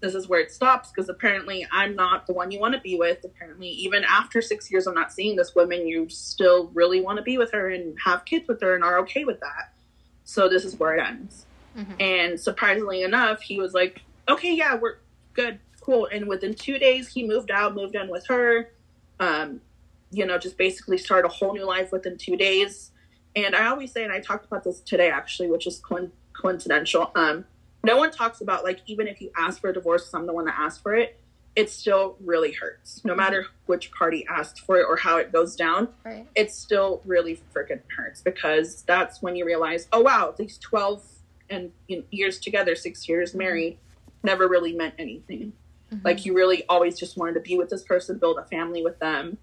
this 0.00 0.14
is 0.14 0.28
where 0.28 0.40
it 0.40 0.50
stops 0.50 0.90
because 0.90 1.08
apparently 1.08 1.66
I'm 1.72 1.94
not 1.94 2.26
the 2.26 2.32
one 2.32 2.50
you 2.50 2.58
want 2.58 2.74
to 2.74 2.80
be 2.80 2.96
with. 2.96 3.24
Apparently, 3.24 3.68
even 3.68 4.04
after 4.04 4.42
six 4.42 4.70
years 4.70 4.86
of 4.86 4.94
not 4.94 5.12
seeing 5.12 5.36
this 5.36 5.54
woman, 5.54 5.86
you 5.86 6.08
still 6.08 6.70
really 6.74 7.00
want 7.00 7.18
to 7.18 7.22
be 7.22 7.38
with 7.38 7.52
her 7.52 7.70
and 7.70 7.96
have 8.04 8.24
kids 8.24 8.48
with 8.48 8.60
her 8.60 8.74
and 8.74 8.84
are 8.84 8.98
okay 9.00 9.24
with 9.24 9.40
that. 9.40 9.72
So 10.24 10.48
this 10.48 10.64
is 10.64 10.78
where 10.78 10.96
it 10.96 11.00
ends. 11.00 11.46
Mhm. 11.76 12.00
And 12.00 12.40
surprisingly 12.40 13.02
enough, 13.02 13.40
he 13.40 13.58
was 13.58 13.74
like, 13.74 14.02
okay, 14.28 14.54
yeah, 14.54 14.74
we're 14.74 14.96
good, 15.34 15.58
cool. 15.80 16.06
And 16.12 16.26
within 16.26 16.54
two 16.54 16.78
days, 16.78 17.08
he 17.08 17.26
moved 17.26 17.50
out, 17.50 17.74
moved 17.74 17.94
in 17.94 18.08
with 18.08 18.26
her. 18.26 18.70
Um, 19.20 19.60
you 20.12 20.26
know, 20.26 20.38
just 20.38 20.56
basically 20.58 20.98
started 20.98 21.26
a 21.26 21.30
whole 21.32 21.52
new 21.54 21.64
life 21.64 21.90
within 21.90 22.16
two 22.16 22.36
days. 22.36 22.92
And 23.34 23.56
I 23.56 23.66
always 23.68 23.90
say, 23.92 24.04
and 24.04 24.12
I 24.12 24.20
talked 24.20 24.44
about 24.44 24.62
this 24.62 24.80
today 24.80 25.10
actually, 25.10 25.50
which 25.50 25.66
is 25.66 25.78
coin- 25.78 26.12
coincidental. 26.34 27.10
Um, 27.14 27.46
no 27.84 27.96
one 27.96 28.10
talks 28.12 28.40
about 28.42 28.62
like 28.62 28.80
even 28.86 29.08
if 29.08 29.20
you 29.20 29.30
ask 29.36 29.60
for 29.60 29.70
a 29.70 29.74
divorce, 29.74 30.12
I'm 30.14 30.26
the 30.26 30.32
one 30.32 30.44
that 30.44 30.54
asked 30.58 30.82
for 30.82 30.94
it. 30.94 31.18
It 31.56 31.68
still 31.68 32.16
really 32.24 32.52
hurts, 32.52 33.04
no 33.04 33.14
matter 33.14 33.46
which 33.66 33.90
party 33.92 34.24
asked 34.28 34.60
for 34.60 34.78
it 34.78 34.86
or 34.88 34.96
how 34.96 35.18
it 35.18 35.32
goes 35.32 35.54
down 35.54 35.88
Right. 36.04 36.26
it 36.34 36.50
still 36.50 37.02
really 37.04 37.40
freaking 37.54 37.80
hurts 37.94 38.22
because 38.22 38.82
that's 38.82 39.20
when 39.20 39.36
you 39.36 39.44
realize, 39.44 39.86
oh 39.92 40.00
wow, 40.00 40.34
these 40.36 40.56
twelve 40.58 41.02
and 41.50 41.72
you 41.88 41.98
know, 41.98 42.04
years 42.10 42.38
together, 42.38 42.74
six 42.74 43.06
years 43.08 43.34
married, 43.34 43.76
never 44.22 44.48
really 44.48 44.72
meant 44.72 44.94
anything. 44.98 45.52
Mhm. 45.92 46.04
Like 46.04 46.24
you 46.24 46.32
really 46.34 46.64
always 46.68 46.98
just 46.98 47.18
wanted 47.18 47.34
to 47.34 47.40
be 47.40 47.58
with 47.58 47.68
this 47.68 47.82
person, 47.82 48.16
build 48.18 48.38
a 48.38 48.44
family 48.44 48.82
with 48.82 48.98
them, 48.98 49.36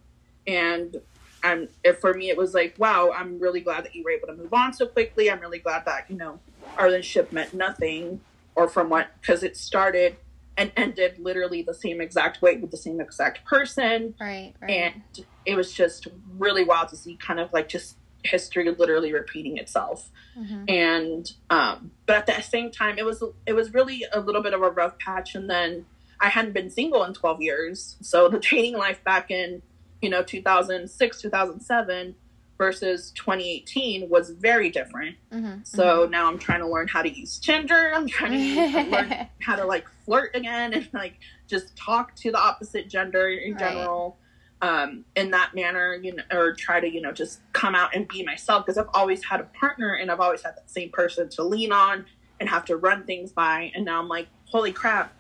and 0.49 0.97
I'm 1.43 1.69
for 2.01 2.13
me 2.13 2.29
it 2.29 2.37
was 2.37 2.53
like, 2.53 2.75
wow, 2.77 3.11
I'm 3.15 3.39
really 3.39 3.61
glad 3.61 3.85
that 3.85 3.95
you 3.95 4.03
were 4.03 4.11
able 4.11 4.27
to 4.27 4.33
move 4.35 4.53
on 4.53 4.73
so 4.73 4.85
quickly. 4.87 5.31
I'm 5.31 5.39
really 5.39 5.59
glad 5.59 5.85
that 5.85 6.09
you 6.09 6.17
know 6.17 6.39
our 6.77 6.85
relationship 6.85 7.31
meant 7.31 7.53
nothing, 7.53 8.19
or 8.55 8.67
from 8.67 8.89
what 8.89 9.07
because 9.21 9.43
it 9.43 9.55
started 9.55 10.17
and 10.57 10.71
ended 10.75 11.17
literally 11.19 11.61
the 11.61 11.73
same 11.73 12.01
exact 12.01 12.41
way 12.41 12.57
with 12.57 12.71
the 12.71 12.77
same 12.77 12.99
exact 12.99 13.45
person 13.45 14.13
Right. 14.19 14.53
Right. 14.61 14.69
and 14.71 15.25
it 15.45 15.55
was 15.55 15.71
just 15.71 16.07
really 16.37 16.65
wild 16.65 16.89
to 16.89 16.97
see 16.97 17.15
kind 17.15 17.39
of 17.39 17.53
like 17.53 17.69
just 17.69 17.95
history 18.25 18.69
literally 18.69 19.13
repeating 19.13 19.55
itself 19.57 20.09
Mhm. 20.37 20.69
and 20.69 21.31
um 21.49 21.91
but 22.05 22.17
at 22.17 22.25
the 22.25 22.41
same 22.41 22.69
time 22.71 22.97
it 22.97 23.05
was 23.05 23.23
it 23.45 23.53
was 23.53 23.73
really 23.73 24.03
a 24.11 24.19
little 24.19 24.43
bit 24.43 24.53
of 24.53 24.61
a 24.61 24.69
rough 24.69 24.99
patch 24.99 25.33
and 25.35 25.49
then 25.49 25.85
i 26.19 26.27
hadn't 26.27 26.51
been 26.51 26.69
single 26.69 27.05
in 27.05 27.13
12 27.13 27.41
years 27.41 27.95
so 28.01 28.27
the 28.27 28.39
dating 28.39 28.75
life 28.77 29.01
back 29.05 29.31
in 29.31 29.61
you 30.01 30.09
know 30.09 30.23
2006 30.23 31.21
2007 31.21 32.15
versus 32.57 33.11
2018 33.11 34.09
was 34.09 34.31
very 34.31 34.69
different. 34.69 35.15
Mhm. 35.31 35.65
so 35.65 36.07
now 36.11 36.27
i'm 36.27 36.37
trying 36.37 36.59
to 36.59 36.67
learn 36.67 36.87
how 36.87 37.01
to 37.01 37.09
use 37.09 37.39
tinder. 37.39 37.91
I'm 37.95 38.07
trying 38.07 38.31
to 38.33 38.83
learn 38.91 39.27
how 39.41 39.55
to 39.55 39.65
like 39.65 39.87
flirt 40.05 40.35
again 40.35 40.73
and 40.73 40.89
like 40.93 41.15
just 41.47 41.75
talk 41.77 42.15
to 42.17 42.31
the 42.31 42.39
opposite 42.39 42.89
gender 42.89 43.29
in 43.29 43.53
Right. 43.53 43.59
general 43.59 44.17
um 44.61 45.05
in 45.15 45.31
that 45.31 45.55
manner 45.55 45.95
you 45.95 46.15
know 46.15 46.23
or 46.33 46.53
try 46.53 46.81
to 46.81 46.89
you 46.93 46.99
know 46.99 47.13
just 47.13 47.39
come 47.53 47.75
out 47.75 47.95
and 47.95 48.07
be 48.09 48.23
myself 48.23 48.65
because 48.65 48.77
i've 48.77 48.89
always 48.93 49.23
had 49.23 49.39
a 49.39 49.45
partner 49.45 49.93
and 49.93 50.11
i've 50.11 50.19
always 50.19 50.41
had 50.41 50.53
that 50.57 50.69
same 50.69 50.89
person 50.89 51.29
to 51.29 51.43
lean 51.43 51.71
on 51.71 52.05
and 52.41 52.49
have 52.49 52.63
to 52.65 52.75
run 52.77 53.03
things 53.05 53.31
by. 53.31 53.71
And 53.75 53.85
now 53.85 53.99
i'm 54.01 54.09
like 54.09 54.27
holy 54.45 54.73
crap 54.73 55.13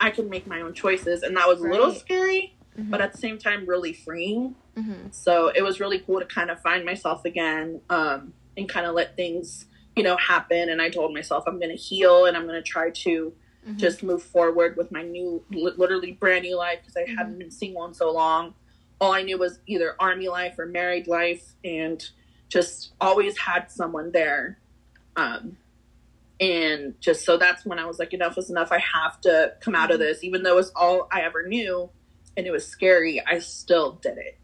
i 0.00 0.08
can 0.10 0.30
make 0.30 0.46
my 0.46 0.62
own 0.62 0.72
choices. 0.72 1.22
And 1.22 1.36
that 1.36 1.46
was 1.46 1.60
a 1.60 1.68
little 1.68 1.92
scary 1.94 2.54
Mhm. 2.78 2.90
but 2.90 3.00
at 3.00 3.12
the 3.12 3.18
same 3.18 3.36
time 3.38 3.66
really 3.66 3.92
freeing 3.92 4.54
Mhm. 4.76 5.12
so 5.12 5.48
it 5.48 5.62
was 5.62 5.80
really 5.80 5.98
cool 5.98 6.20
to 6.20 6.26
kind 6.26 6.50
of 6.50 6.60
find 6.60 6.84
myself 6.84 7.24
again 7.24 7.80
um, 7.90 8.32
and 8.56 8.68
kind 8.68 8.86
of 8.86 8.94
let 8.94 9.16
things, 9.16 9.66
you 9.96 10.02
know, 10.02 10.16
happen. 10.16 10.68
And 10.68 10.80
I 10.80 10.88
told 10.88 11.12
myself 11.12 11.44
I'm 11.46 11.58
going 11.58 11.70
to 11.70 11.76
heal 11.76 12.26
and 12.26 12.36
I'm 12.36 12.46
going 12.46 12.62
to 12.62 12.68
try 12.68 12.90
to 12.90 13.32
Mhm. 13.66 13.76
just 13.76 14.02
move 14.02 14.22
forward 14.22 14.76
with 14.76 14.90
my 14.92 15.02
new, 15.02 15.44
literally 15.50 16.12
brand 16.12 16.44
new 16.44 16.56
life 16.56 16.78
because 16.80 16.96
I 16.96 17.04
hadn't 17.10 17.38
been 17.38 17.50
single 17.50 17.84
in 17.86 17.92
so 17.94 18.10
long. 18.12 18.54
All 19.00 19.12
I 19.12 19.22
knew 19.22 19.36
was 19.36 19.58
either 19.66 19.96
army 20.00 20.28
life 20.28 20.58
or 20.58 20.66
married 20.66 21.06
life 21.08 21.54
and 21.64 22.08
just 22.48 22.92
always 23.00 23.36
had 23.38 23.70
someone 23.70 24.12
there. 24.12 24.58
Um, 25.16 25.56
and 26.40 26.98
just 27.00 27.24
so 27.24 27.36
that's 27.36 27.66
when 27.66 27.78
I 27.78 27.84
was 27.86 27.98
like, 27.98 28.14
enough 28.14 28.38
is 28.38 28.48
enough. 28.48 28.72
I 28.72 28.78
have 28.78 29.20
to 29.22 29.54
come 29.60 29.74
out 29.74 29.90
of 29.90 29.96
Mhm. 29.96 30.04
this, 30.04 30.24
even 30.24 30.42
though 30.42 30.56
it's 30.58 30.70
all 30.74 31.06
I 31.10 31.20
ever 31.22 31.46
knew 31.46 31.90
and 32.36 32.46
it 32.46 32.50
was 32.50 32.66
scary. 32.66 33.22
I 33.26 33.38
still 33.38 33.92
did 33.92 34.18
it 34.18 34.38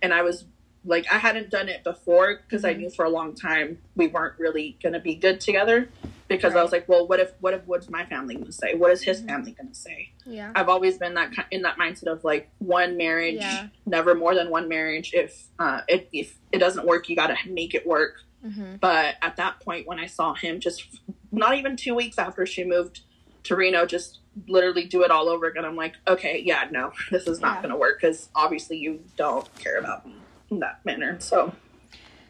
and 0.00 0.12
I 0.12 0.22
was 0.22 0.44
like, 0.84 1.06
I 1.12 1.18
hadn't 1.18 1.50
done 1.50 1.68
it 1.68 1.84
before 1.84 2.36
because 2.36 2.64
I 2.64 2.74
Mhm. 2.74 2.78
knew 2.78 2.90
for 2.90 3.04
a 3.04 3.08
long 3.08 3.34
time 3.34 3.78
we 3.94 4.08
weren't 4.08 4.38
really 4.38 4.76
going 4.82 4.94
to 4.94 5.00
be 5.00 5.14
good 5.14 5.40
together. 5.40 5.88
Because 6.28 6.56
I 6.56 6.62
was 6.62 6.72
like, 6.72 6.88
well, 6.88 7.06
what 7.06 7.20
if, 7.20 7.30
what 7.40 7.52
if, 7.52 7.66
what's 7.66 7.90
my 7.90 8.06
family 8.06 8.34
going 8.34 8.46
to 8.46 8.52
say? 8.52 8.74
What 8.74 8.90
is 8.90 9.02
his 9.02 9.20
Mhm. 9.20 9.26
family 9.28 9.52
going 9.52 9.68
to 9.68 9.74
say? 9.74 10.12
Yeah. 10.24 10.50
I've 10.54 10.70
always 10.70 10.96
been 10.96 11.12
that 11.14 11.30
in 11.50 11.62
that 11.62 11.76
mindset 11.76 12.06
of 12.10 12.24
like 12.24 12.48
one 12.58 12.96
marriage, 12.96 13.34
Yeah. 13.34 13.68
never 13.84 14.14
more 14.14 14.34
than 14.34 14.48
one 14.48 14.66
marriage. 14.66 15.12
If 15.12 15.48
uh, 15.58 15.82
if, 15.88 16.04
if 16.12 16.38
it 16.50 16.58
doesn't 16.58 16.86
work, 16.86 17.08
you 17.10 17.16
got 17.16 17.26
to 17.28 17.36
make 17.50 17.74
it 17.74 17.86
work. 17.86 18.14
Mhm. 18.44 18.80
But 18.80 19.16
at 19.20 19.36
that 19.36 19.60
point, 19.60 19.86
when 19.86 19.98
I 20.00 20.06
saw 20.06 20.32
him, 20.34 20.58
just 20.58 20.84
not 21.30 21.56
even 21.58 21.76
two 21.76 21.94
weeks 21.94 22.18
after 22.18 22.46
she 22.46 22.64
moved 22.64 23.02
to 23.44 23.56
Reno, 23.56 23.86
just 23.86 24.20
literally 24.48 24.84
do 24.86 25.02
it 25.02 25.10
all 25.10 25.28
over 25.28 25.46
again. 25.46 25.64
I'm 25.64 25.76
like, 25.76 25.94
okay, 26.06 26.42
yeah, 26.44 26.68
no, 26.70 26.92
this 27.10 27.26
is 27.26 27.40
not 27.40 27.56
Yeah. 27.56 27.62
going 27.62 27.72
to 27.72 27.78
work 27.78 28.00
because 28.00 28.28
obviously 28.34 28.78
you 28.78 29.04
don't 29.16 29.52
care 29.58 29.78
about 29.78 30.06
me 30.06 30.16
in 30.50 30.60
that 30.60 30.84
manner. 30.84 31.18
So 31.20 31.54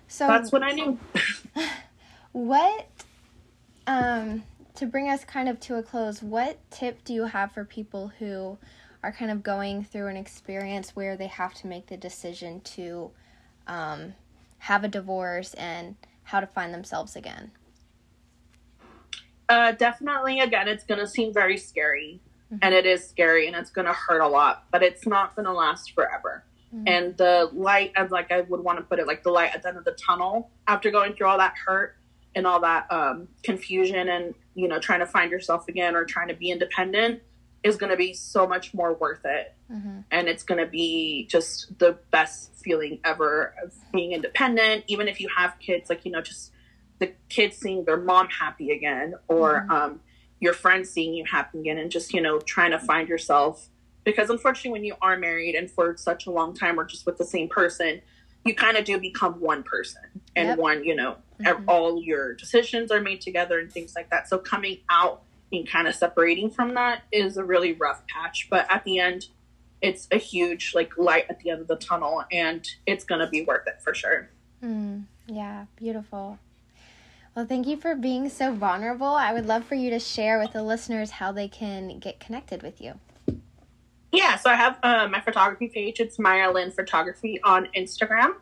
So 0.09 0.27
that's 0.27 0.53
what 0.53 0.63
I 0.63 0.73
knew. 0.73 0.99
What, 2.33 2.89
um, 3.87 4.45
to 4.77 4.87
bring 4.87 5.11
us 5.11 5.23
kind 5.23 5.51
of 5.51 5.61
to 5.61 5.77
a 5.77 5.83
close, 5.83 6.23
what 6.23 6.59
tip 6.71 7.05
do 7.05 7.13
you 7.13 7.25
have 7.27 7.53
for 7.53 7.63
people 7.63 8.11
who 8.19 8.57
are 9.03 9.13
kind 9.13 9.31
of 9.31 9.43
going 9.43 9.85
through 9.85 10.07
an 10.07 10.17
experience 10.17 10.97
where 10.97 11.15
they 11.15 11.27
have 11.27 11.53
to 11.55 11.67
make 11.67 11.89
the 11.89 11.97
decision 11.99 12.63
to 12.63 13.11
um, 13.67 14.15
have 14.61 14.83
a 14.83 14.89
divorce 14.89 15.53
and 15.55 15.97
how 16.25 16.41
to 16.41 16.47
find 16.47 16.73
themselves 16.73 17.17
again? 17.17 17.51
Uh, 19.53 19.73
definitely, 19.73 20.41
again, 20.41 20.67
it's 20.67 20.85
going 20.85 20.99
to 20.99 21.07
seem 21.07 21.31
very 21.33 21.59
scary, 21.59 22.21
Mhm. 22.51 22.59
and 22.63 22.75
it 22.75 22.87
is 22.87 23.07
scary, 23.07 23.47
and 23.47 23.55
it's 23.55 23.71
going 23.71 23.85
to 23.87 23.93
hurt 23.93 24.21
a 24.23 24.27
lot, 24.29 24.65
but 24.71 24.83
it's 24.83 25.07
not 25.07 25.37
going 25.37 25.45
to 25.45 25.53
last 25.53 25.93
forever. 25.93 26.43
Mhm. 26.75 26.85
And 26.87 27.17
the 27.19 27.51
light, 27.53 27.93
as 27.95 28.11
like 28.11 28.33
I 28.33 28.41
would 28.41 28.61
want 28.61 28.79
to 28.79 28.85
put 28.85 28.99
it, 28.99 29.07
like 29.07 29.23
the 29.23 29.31
light 29.31 29.55
at 29.55 29.61
the 29.63 29.69
end 29.69 29.77
of 29.77 29.85
the 29.85 29.93
tunnel 29.93 30.51
after 30.67 30.91
going 30.91 31.13
through 31.13 31.27
all 31.27 31.37
that 31.37 31.53
hurt 31.67 31.97
and 32.35 32.47
all 32.47 32.61
that 32.61 32.91
um, 32.91 33.29
confusion, 33.43 34.09
and 34.09 34.35
you 34.55 34.69
know, 34.69 34.79
trying 34.79 35.01
to 35.01 35.07
find 35.07 35.31
yourself 35.31 35.69
again 35.69 35.95
or 35.95 36.07
trying 36.07 36.29
to 36.29 36.35
be 36.35 36.51
independent, 36.51 37.23
is 37.63 37.77
going 37.77 37.91
to 37.91 37.97
be 37.97 38.15
so 38.15 38.47
much 38.47 38.73
more 38.73 38.95
worth 38.95 39.25
it. 39.27 39.55
Mhm. 39.71 40.05
and 40.11 40.29
it's 40.29 40.43
going 40.43 40.59
to 40.63 40.67
be 40.71 41.25
just 41.31 41.79
the 41.79 41.93
best 42.11 42.55
feeling 42.57 43.01
ever 43.05 43.55
of 43.63 43.73
being 43.91 44.13
independent 44.13 44.85
even 44.87 45.09
if 45.09 45.19
you 45.19 45.29
have 45.35 45.59
kids 45.61 45.89
like 45.89 46.05
you 46.05 46.13
know 46.13 46.21
just 46.21 46.53
the 47.03 47.13
kids 47.29 47.57
seeing 47.57 47.85
their 47.85 47.97
mom 47.97 48.29
happy 48.29 48.71
again 48.71 49.15
or 49.27 49.67
Mhm. 49.69 49.71
um, 49.71 50.01
your 50.41 50.53
friends 50.53 50.89
seeing 50.91 51.13
you 51.15 51.25
happy 51.25 51.59
again 51.61 51.77
and 51.79 51.91
just 51.91 52.15
you 52.15 52.21
know 52.21 52.39
trying 52.39 52.71
to 52.71 52.79
find 52.79 53.09
yourself 53.09 53.69
because 54.05 54.31
unfortunately 54.31 54.71
when 54.71 54.85
you 54.85 54.95
are 55.03 55.17
married 55.17 55.55
and 55.57 55.69
for 55.71 55.97
such 55.97 56.27
a 56.27 56.31
long 56.31 56.55
time 56.55 56.79
or 56.79 56.85
just 56.85 57.05
with 57.07 57.19
the 57.19 57.25
same 57.25 57.49
person 57.49 58.01
you 58.45 58.55
kind 58.55 58.77
of 58.77 58.85
do 58.85 58.99
become 58.99 59.35
one 59.41 59.63
person 59.63 60.03
and 60.35 60.49
Yep. 60.49 60.59
one, 60.59 60.85
you 60.85 60.97
know, 60.97 61.17
Mhm. 61.41 61.65
all 61.69 62.03
your 62.03 62.35
decisions 62.35 62.91
are 62.91 63.01
made 63.01 63.21
together 63.21 63.61
and 63.61 63.71
things 63.73 63.95
like 63.95 64.11
that. 64.11 64.29
So 64.29 64.37
coming 64.39 64.79
out 64.91 65.23
and 65.53 65.65
kind 65.69 65.87
of 65.87 65.95
separating 65.95 66.51
from 66.51 66.75
that 66.75 67.03
is 67.13 67.37
a 67.37 67.45
really 67.45 67.73
rough 67.75 68.05
patch. 68.09 68.49
But 68.51 68.67
at 68.69 68.83
the 68.85 68.99
end, 68.99 69.27
it's 69.81 70.09
a 70.11 70.17
huge 70.19 70.73
like 70.75 70.97
light 70.99 71.27
at 71.29 71.39
the 71.41 71.51
end 71.51 71.61
of 71.61 71.69
the 71.69 71.77
tunnel 71.77 72.25
and 72.33 72.67
it's 72.85 73.05
going 73.05 73.21
to 73.21 73.29
be 73.29 73.45
worth 73.45 73.67
it 73.69 73.81
for 73.81 73.95
sure. 73.95 74.29
Mm, 74.61 75.05
yeah, 75.27 75.67
beautiful. 75.77 76.39
Well, 77.35 77.47
thank 77.47 77.67
you 77.67 77.79
for 77.79 77.95
being 77.95 78.29
so 78.29 78.53
vulnerable. 78.53 79.07
I 79.07 79.33
would 79.33 79.47
love 79.47 79.65
for 79.65 79.75
you 79.75 79.89
to 79.91 79.99
share 79.99 80.39
with 80.39 80.53
the 80.53 80.63
listeners 80.63 81.13
how 81.13 81.33
they 81.33 81.49
can 81.49 81.99
get 81.99 82.21
connected 82.21 82.63
with 82.63 82.81
you. 82.81 83.01
Yeah, 84.13 84.37
so 84.37 84.51
I 84.51 84.57
have 84.57 84.79
uh, 84.83 85.09
my 85.09 85.21
photography 85.21 85.69
page. 85.69 85.99
It's 85.99 86.19
Maira 86.19 86.53
Lynn 86.53 86.71
Photography 86.71 87.41
on 87.43 87.69
Instagram. 87.75 88.35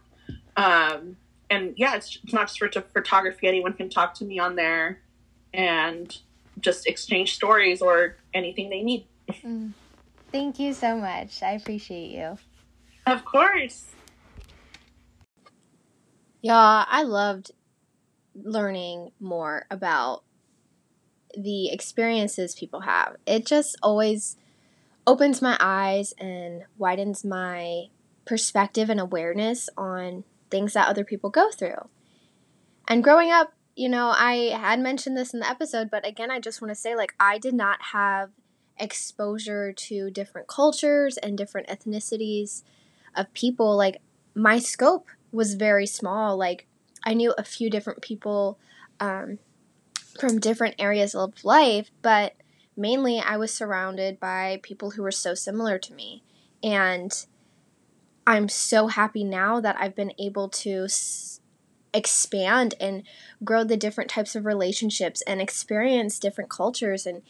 Um, 0.56 1.16
and 1.48 1.74
yeah, 1.76 1.94
it's, 1.94 2.18
it's 2.24 2.32
not 2.32 2.48
just 2.48 2.58
for 2.58 2.66
t- 2.66 2.80
photography. 2.92 3.46
Anyone 3.46 3.74
can 3.74 3.88
talk 3.88 4.14
to 4.14 4.24
me 4.24 4.40
on 4.40 4.56
there 4.56 5.00
and 5.54 6.16
just 6.58 6.88
exchange 6.88 7.34
stories 7.34 7.80
or 7.80 8.16
anything 8.34 8.70
they 8.70 8.82
need. 8.82 9.06
Mm. 9.28 9.72
Thank 10.32 10.58
you 10.58 10.74
so 10.74 10.96
much. 10.96 11.44
I 11.44 11.52
appreciate 11.52 12.10
you. 12.10 12.38
Of 13.06 13.24
course. 13.24 13.86
Yeah, 16.42 16.84
I 16.88 17.02
loved 17.02 17.52
learning 18.44 19.12
more 19.20 19.66
about 19.70 20.22
the 21.36 21.70
experiences 21.70 22.54
people 22.54 22.80
have. 22.80 23.16
It 23.26 23.46
just 23.46 23.76
always 23.82 24.36
opens 25.06 25.40
my 25.40 25.56
eyes 25.60 26.12
and 26.18 26.64
widens 26.78 27.24
my 27.24 27.86
perspective 28.24 28.90
and 28.90 29.00
awareness 29.00 29.68
on 29.76 30.24
things 30.50 30.72
that 30.72 30.88
other 30.88 31.04
people 31.04 31.30
go 31.30 31.50
through. 31.50 31.88
And 32.88 33.04
growing 33.04 33.30
up, 33.30 33.52
you 33.76 33.88
know, 33.88 34.12
I 34.14 34.56
had 34.56 34.80
mentioned 34.80 35.16
this 35.16 35.32
in 35.32 35.40
the 35.40 35.48
episode, 35.48 35.90
but 35.90 36.06
again, 36.06 36.30
I 36.30 36.40
just 36.40 36.60
want 36.60 36.70
to 36.70 36.74
say 36.74 36.94
like 36.94 37.14
I 37.18 37.38
did 37.38 37.54
not 37.54 37.80
have 37.92 38.30
exposure 38.78 39.72
to 39.72 40.10
different 40.10 40.48
cultures 40.48 41.16
and 41.18 41.36
different 41.38 41.68
ethnicities 41.68 42.62
of 43.14 43.32
people. 43.32 43.76
Like 43.76 44.00
my 44.34 44.58
scope 44.58 45.08
was 45.32 45.54
very 45.54 45.86
small. 45.86 46.36
Like 46.36 46.66
I 47.04 47.14
knew 47.14 47.34
a 47.36 47.44
few 47.44 47.70
different 47.70 48.02
people 48.02 48.58
um, 48.98 49.38
from 50.18 50.38
different 50.38 50.76
areas 50.78 51.14
of 51.14 51.44
life, 51.44 51.90
but 52.02 52.34
mainly 52.76 53.18
I 53.18 53.36
was 53.36 53.52
surrounded 53.52 54.20
by 54.20 54.60
people 54.62 54.92
who 54.92 55.02
were 55.02 55.10
so 55.10 55.34
similar 55.34 55.78
to 55.78 55.94
me. 55.94 56.22
And 56.62 57.12
I'm 58.26 58.48
so 58.48 58.88
happy 58.88 59.24
now 59.24 59.60
that 59.60 59.76
I've 59.78 59.96
been 59.96 60.12
able 60.18 60.48
to 60.48 60.84
s- 60.84 61.40
expand 61.92 62.74
and 62.80 63.02
grow 63.42 63.64
the 63.64 63.76
different 63.76 64.10
types 64.10 64.36
of 64.36 64.44
relationships 64.46 65.22
and 65.22 65.40
experience 65.40 66.18
different 66.18 66.50
cultures 66.50 67.06
and 67.06 67.22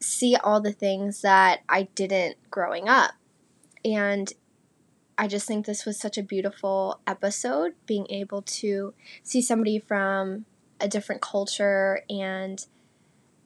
see 0.00 0.36
all 0.36 0.60
the 0.60 0.72
things 0.72 1.20
that 1.22 1.60
I 1.68 1.84
didn't 1.94 2.36
growing 2.50 2.88
up. 2.88 3.12
And 3.84 4.32
I 5.16 5.28
just 5.28 5.46
think 5.46 5.66
this 5.66 5.84
was 5.84 5.98
such 5.98 6.18
a 6.18 6.22
beautiful 6.22 7.00
episode, 7.06 7.74
being 7.86 8.06
able 8.10 8.42
to 8.42 8.94
see 9.22 9.40
somebody 9.40 9.78
from 9.78 10.44
a 10.80 10.88
different 10.88 11.22
culture 11.22 12.02
and 12.10 12.64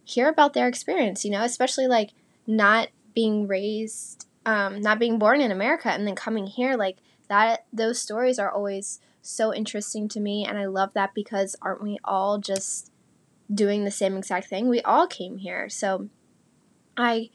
hear 0.05 0.29
about 0.29 0.55
their 0.55 0.69
experience, 0.69 1.25
you 1.25 1.31
know, 1.31 1.43
especially 1.43 1.87
like 1.87 2.11
not 2.47 2.89
being 3.15 3.47
raised, 3.47 4.27
um, 4.47 4.81
not 4.81 4.99
being 4.99 5.19
born 5.19 5.41
in 5.41 5.51
America 5.51 5.91
and 5.91 6.07
then 6.07 6.15
coming 6.15 6.47
here, 6.47 6.77
like 6.77 6.97
that, 7.29 7.67
those 7.73 8.01
stories 8.01 8.39
are 8.39 8.51
always 8.51 9.01
so 9.21 9.53
interesting 9.53 10.09
to 10.09 10.21
me. 10.21 10.47
And 10.47 10.57
I 10.57 10.65
love 10.65 10.95
that 10.95 11.15
because 11.15 11.55
aren't 11.61 11.83
we 11.83 11.99
all 12.05 12.39
just 12.39 12.91
doing 13.53 13.85
the 13.85 13.91
same 13.91 14.17
exact 14.17 14.49
thing? 14.49 14.69
We 14.69 14.81
all 14.83 15.07
came 15.07 15.39
here. 15.39 15.69
So 15.69 16.09
I 16.97 17.29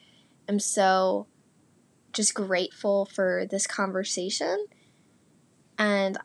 am 0.48 0.58
so 0.58 1.26
just 2.14 2.34
grateful 2.34 3.04
for 3.06 3.46
this 3.50 3.66
conversation. 3.66 4.66
And 5.78 6.18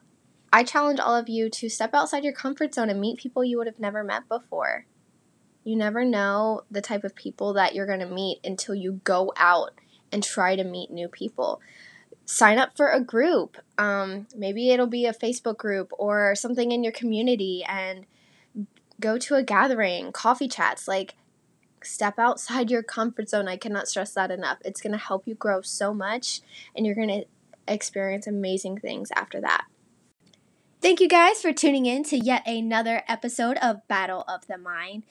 I 0.51 0.63
challenge 0.63 0.99
all 0.99 1.15
of 1.15 1.29
you 1.29 1.49
to 1.49 1.69
step 1.69 1.93
outside 1.93 2.23
your 2.23 2.33
comfort 2.33 2.73
zone 2.73 2.89
and 2.89 2.99
meet 2.99 3.19
people 3.19 3.43
you 3.43 3.57
would 3.57 3.67
have 3.67 3.79
never 3.79 4.03
met 4.03 4.27
before. 4.27 4.85
You 5.63 5.75
never 5.75 6.05
know 6.05 6.61
the 6.71 6.81
type 6.81 7.03
of 7.03 7.15
people 7.15 7.53
that 7.53 7.75
you're 7.75 7.85
going 7.85 7.99
to 7.99 8.07
meet 8.07 8.39
until 8.43 8.73
you 8.73 9.01
go 9.03 9.33
out 9.37 9.73
and 10.11 10.23
try 10.23 10.55
to 10.55 10.63
meet 10.63 10.89
new 10.89 11.07
people. 11.07 11.61
Sign 12.25 12.57
up 12.57 12.75
for 12.75 12.89
a 12.89 13.01
group. 13.01 13.57
Um, 13.77 14.27
maybe 14.35 14.71
it'll 14.71 14.87
be 14.87 15.05
a 15.05 15.13
Facebook 15.13 15.57
group 15.57 15.91
or 15.97 16.35
something 16.35 16.71
in 16.71 16.83
your 16.83 16.93
community 16.93 17.63
and 17.67 18.05
go 18.99 19.17
to 19.17 19.35
a 19.35 19.43
gathering, 19.43 20.11
coffee 20.11 20.47
chats. 20.47 20.87
Like, 20.87 21.15
step 21.83 22.19
outside 22.19 22.71
your 22.71 22.83
comfort 22.83 23.29
zone. 23.29 23.47
I 23.47 23.57
cannot 23.57 23.87
stress 23.87 24.13
that 24.13 24.31
enough. 24.31 24.57
It's 24.65 24.81
going 24.81 24.93
to 24.93 24.97
help 24.97 25.27
you 25.27 25.35
grow 25.35 25.61
so 25.61 25.93
much, 25.93 26.41
and 26.75 26.85
you're 26.85 26.95
going 26.95 27.07
to 27.09 27.25
experience 27.67 28.27
amazing 28.27 28.79
things 28.79 29.09
after 29.15 29.39
that. 29.41 29.65
Thank 30.81 31.01
you 31.01 31.09
guys 31.09 31.41
for 31.41 31.51
tuning 31.51 31.85
in 31.85 32.03
to 32.05 32.17
yet 32.17 32.47
another 32.47 33.03
episode 33.07 33.57
of 33.57 33.85
Battle 33.87 34.23
of 34.27 34.47
the 34.47 34.57
Mind. 34.57 35.03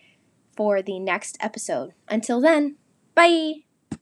for 0.56 0.80
the 0.80 1.00
next 1.00 1.36
episode. 1.40 1.94
Until 2.06 2.40
then, 2.40 2.76
bye. 3.16 3.64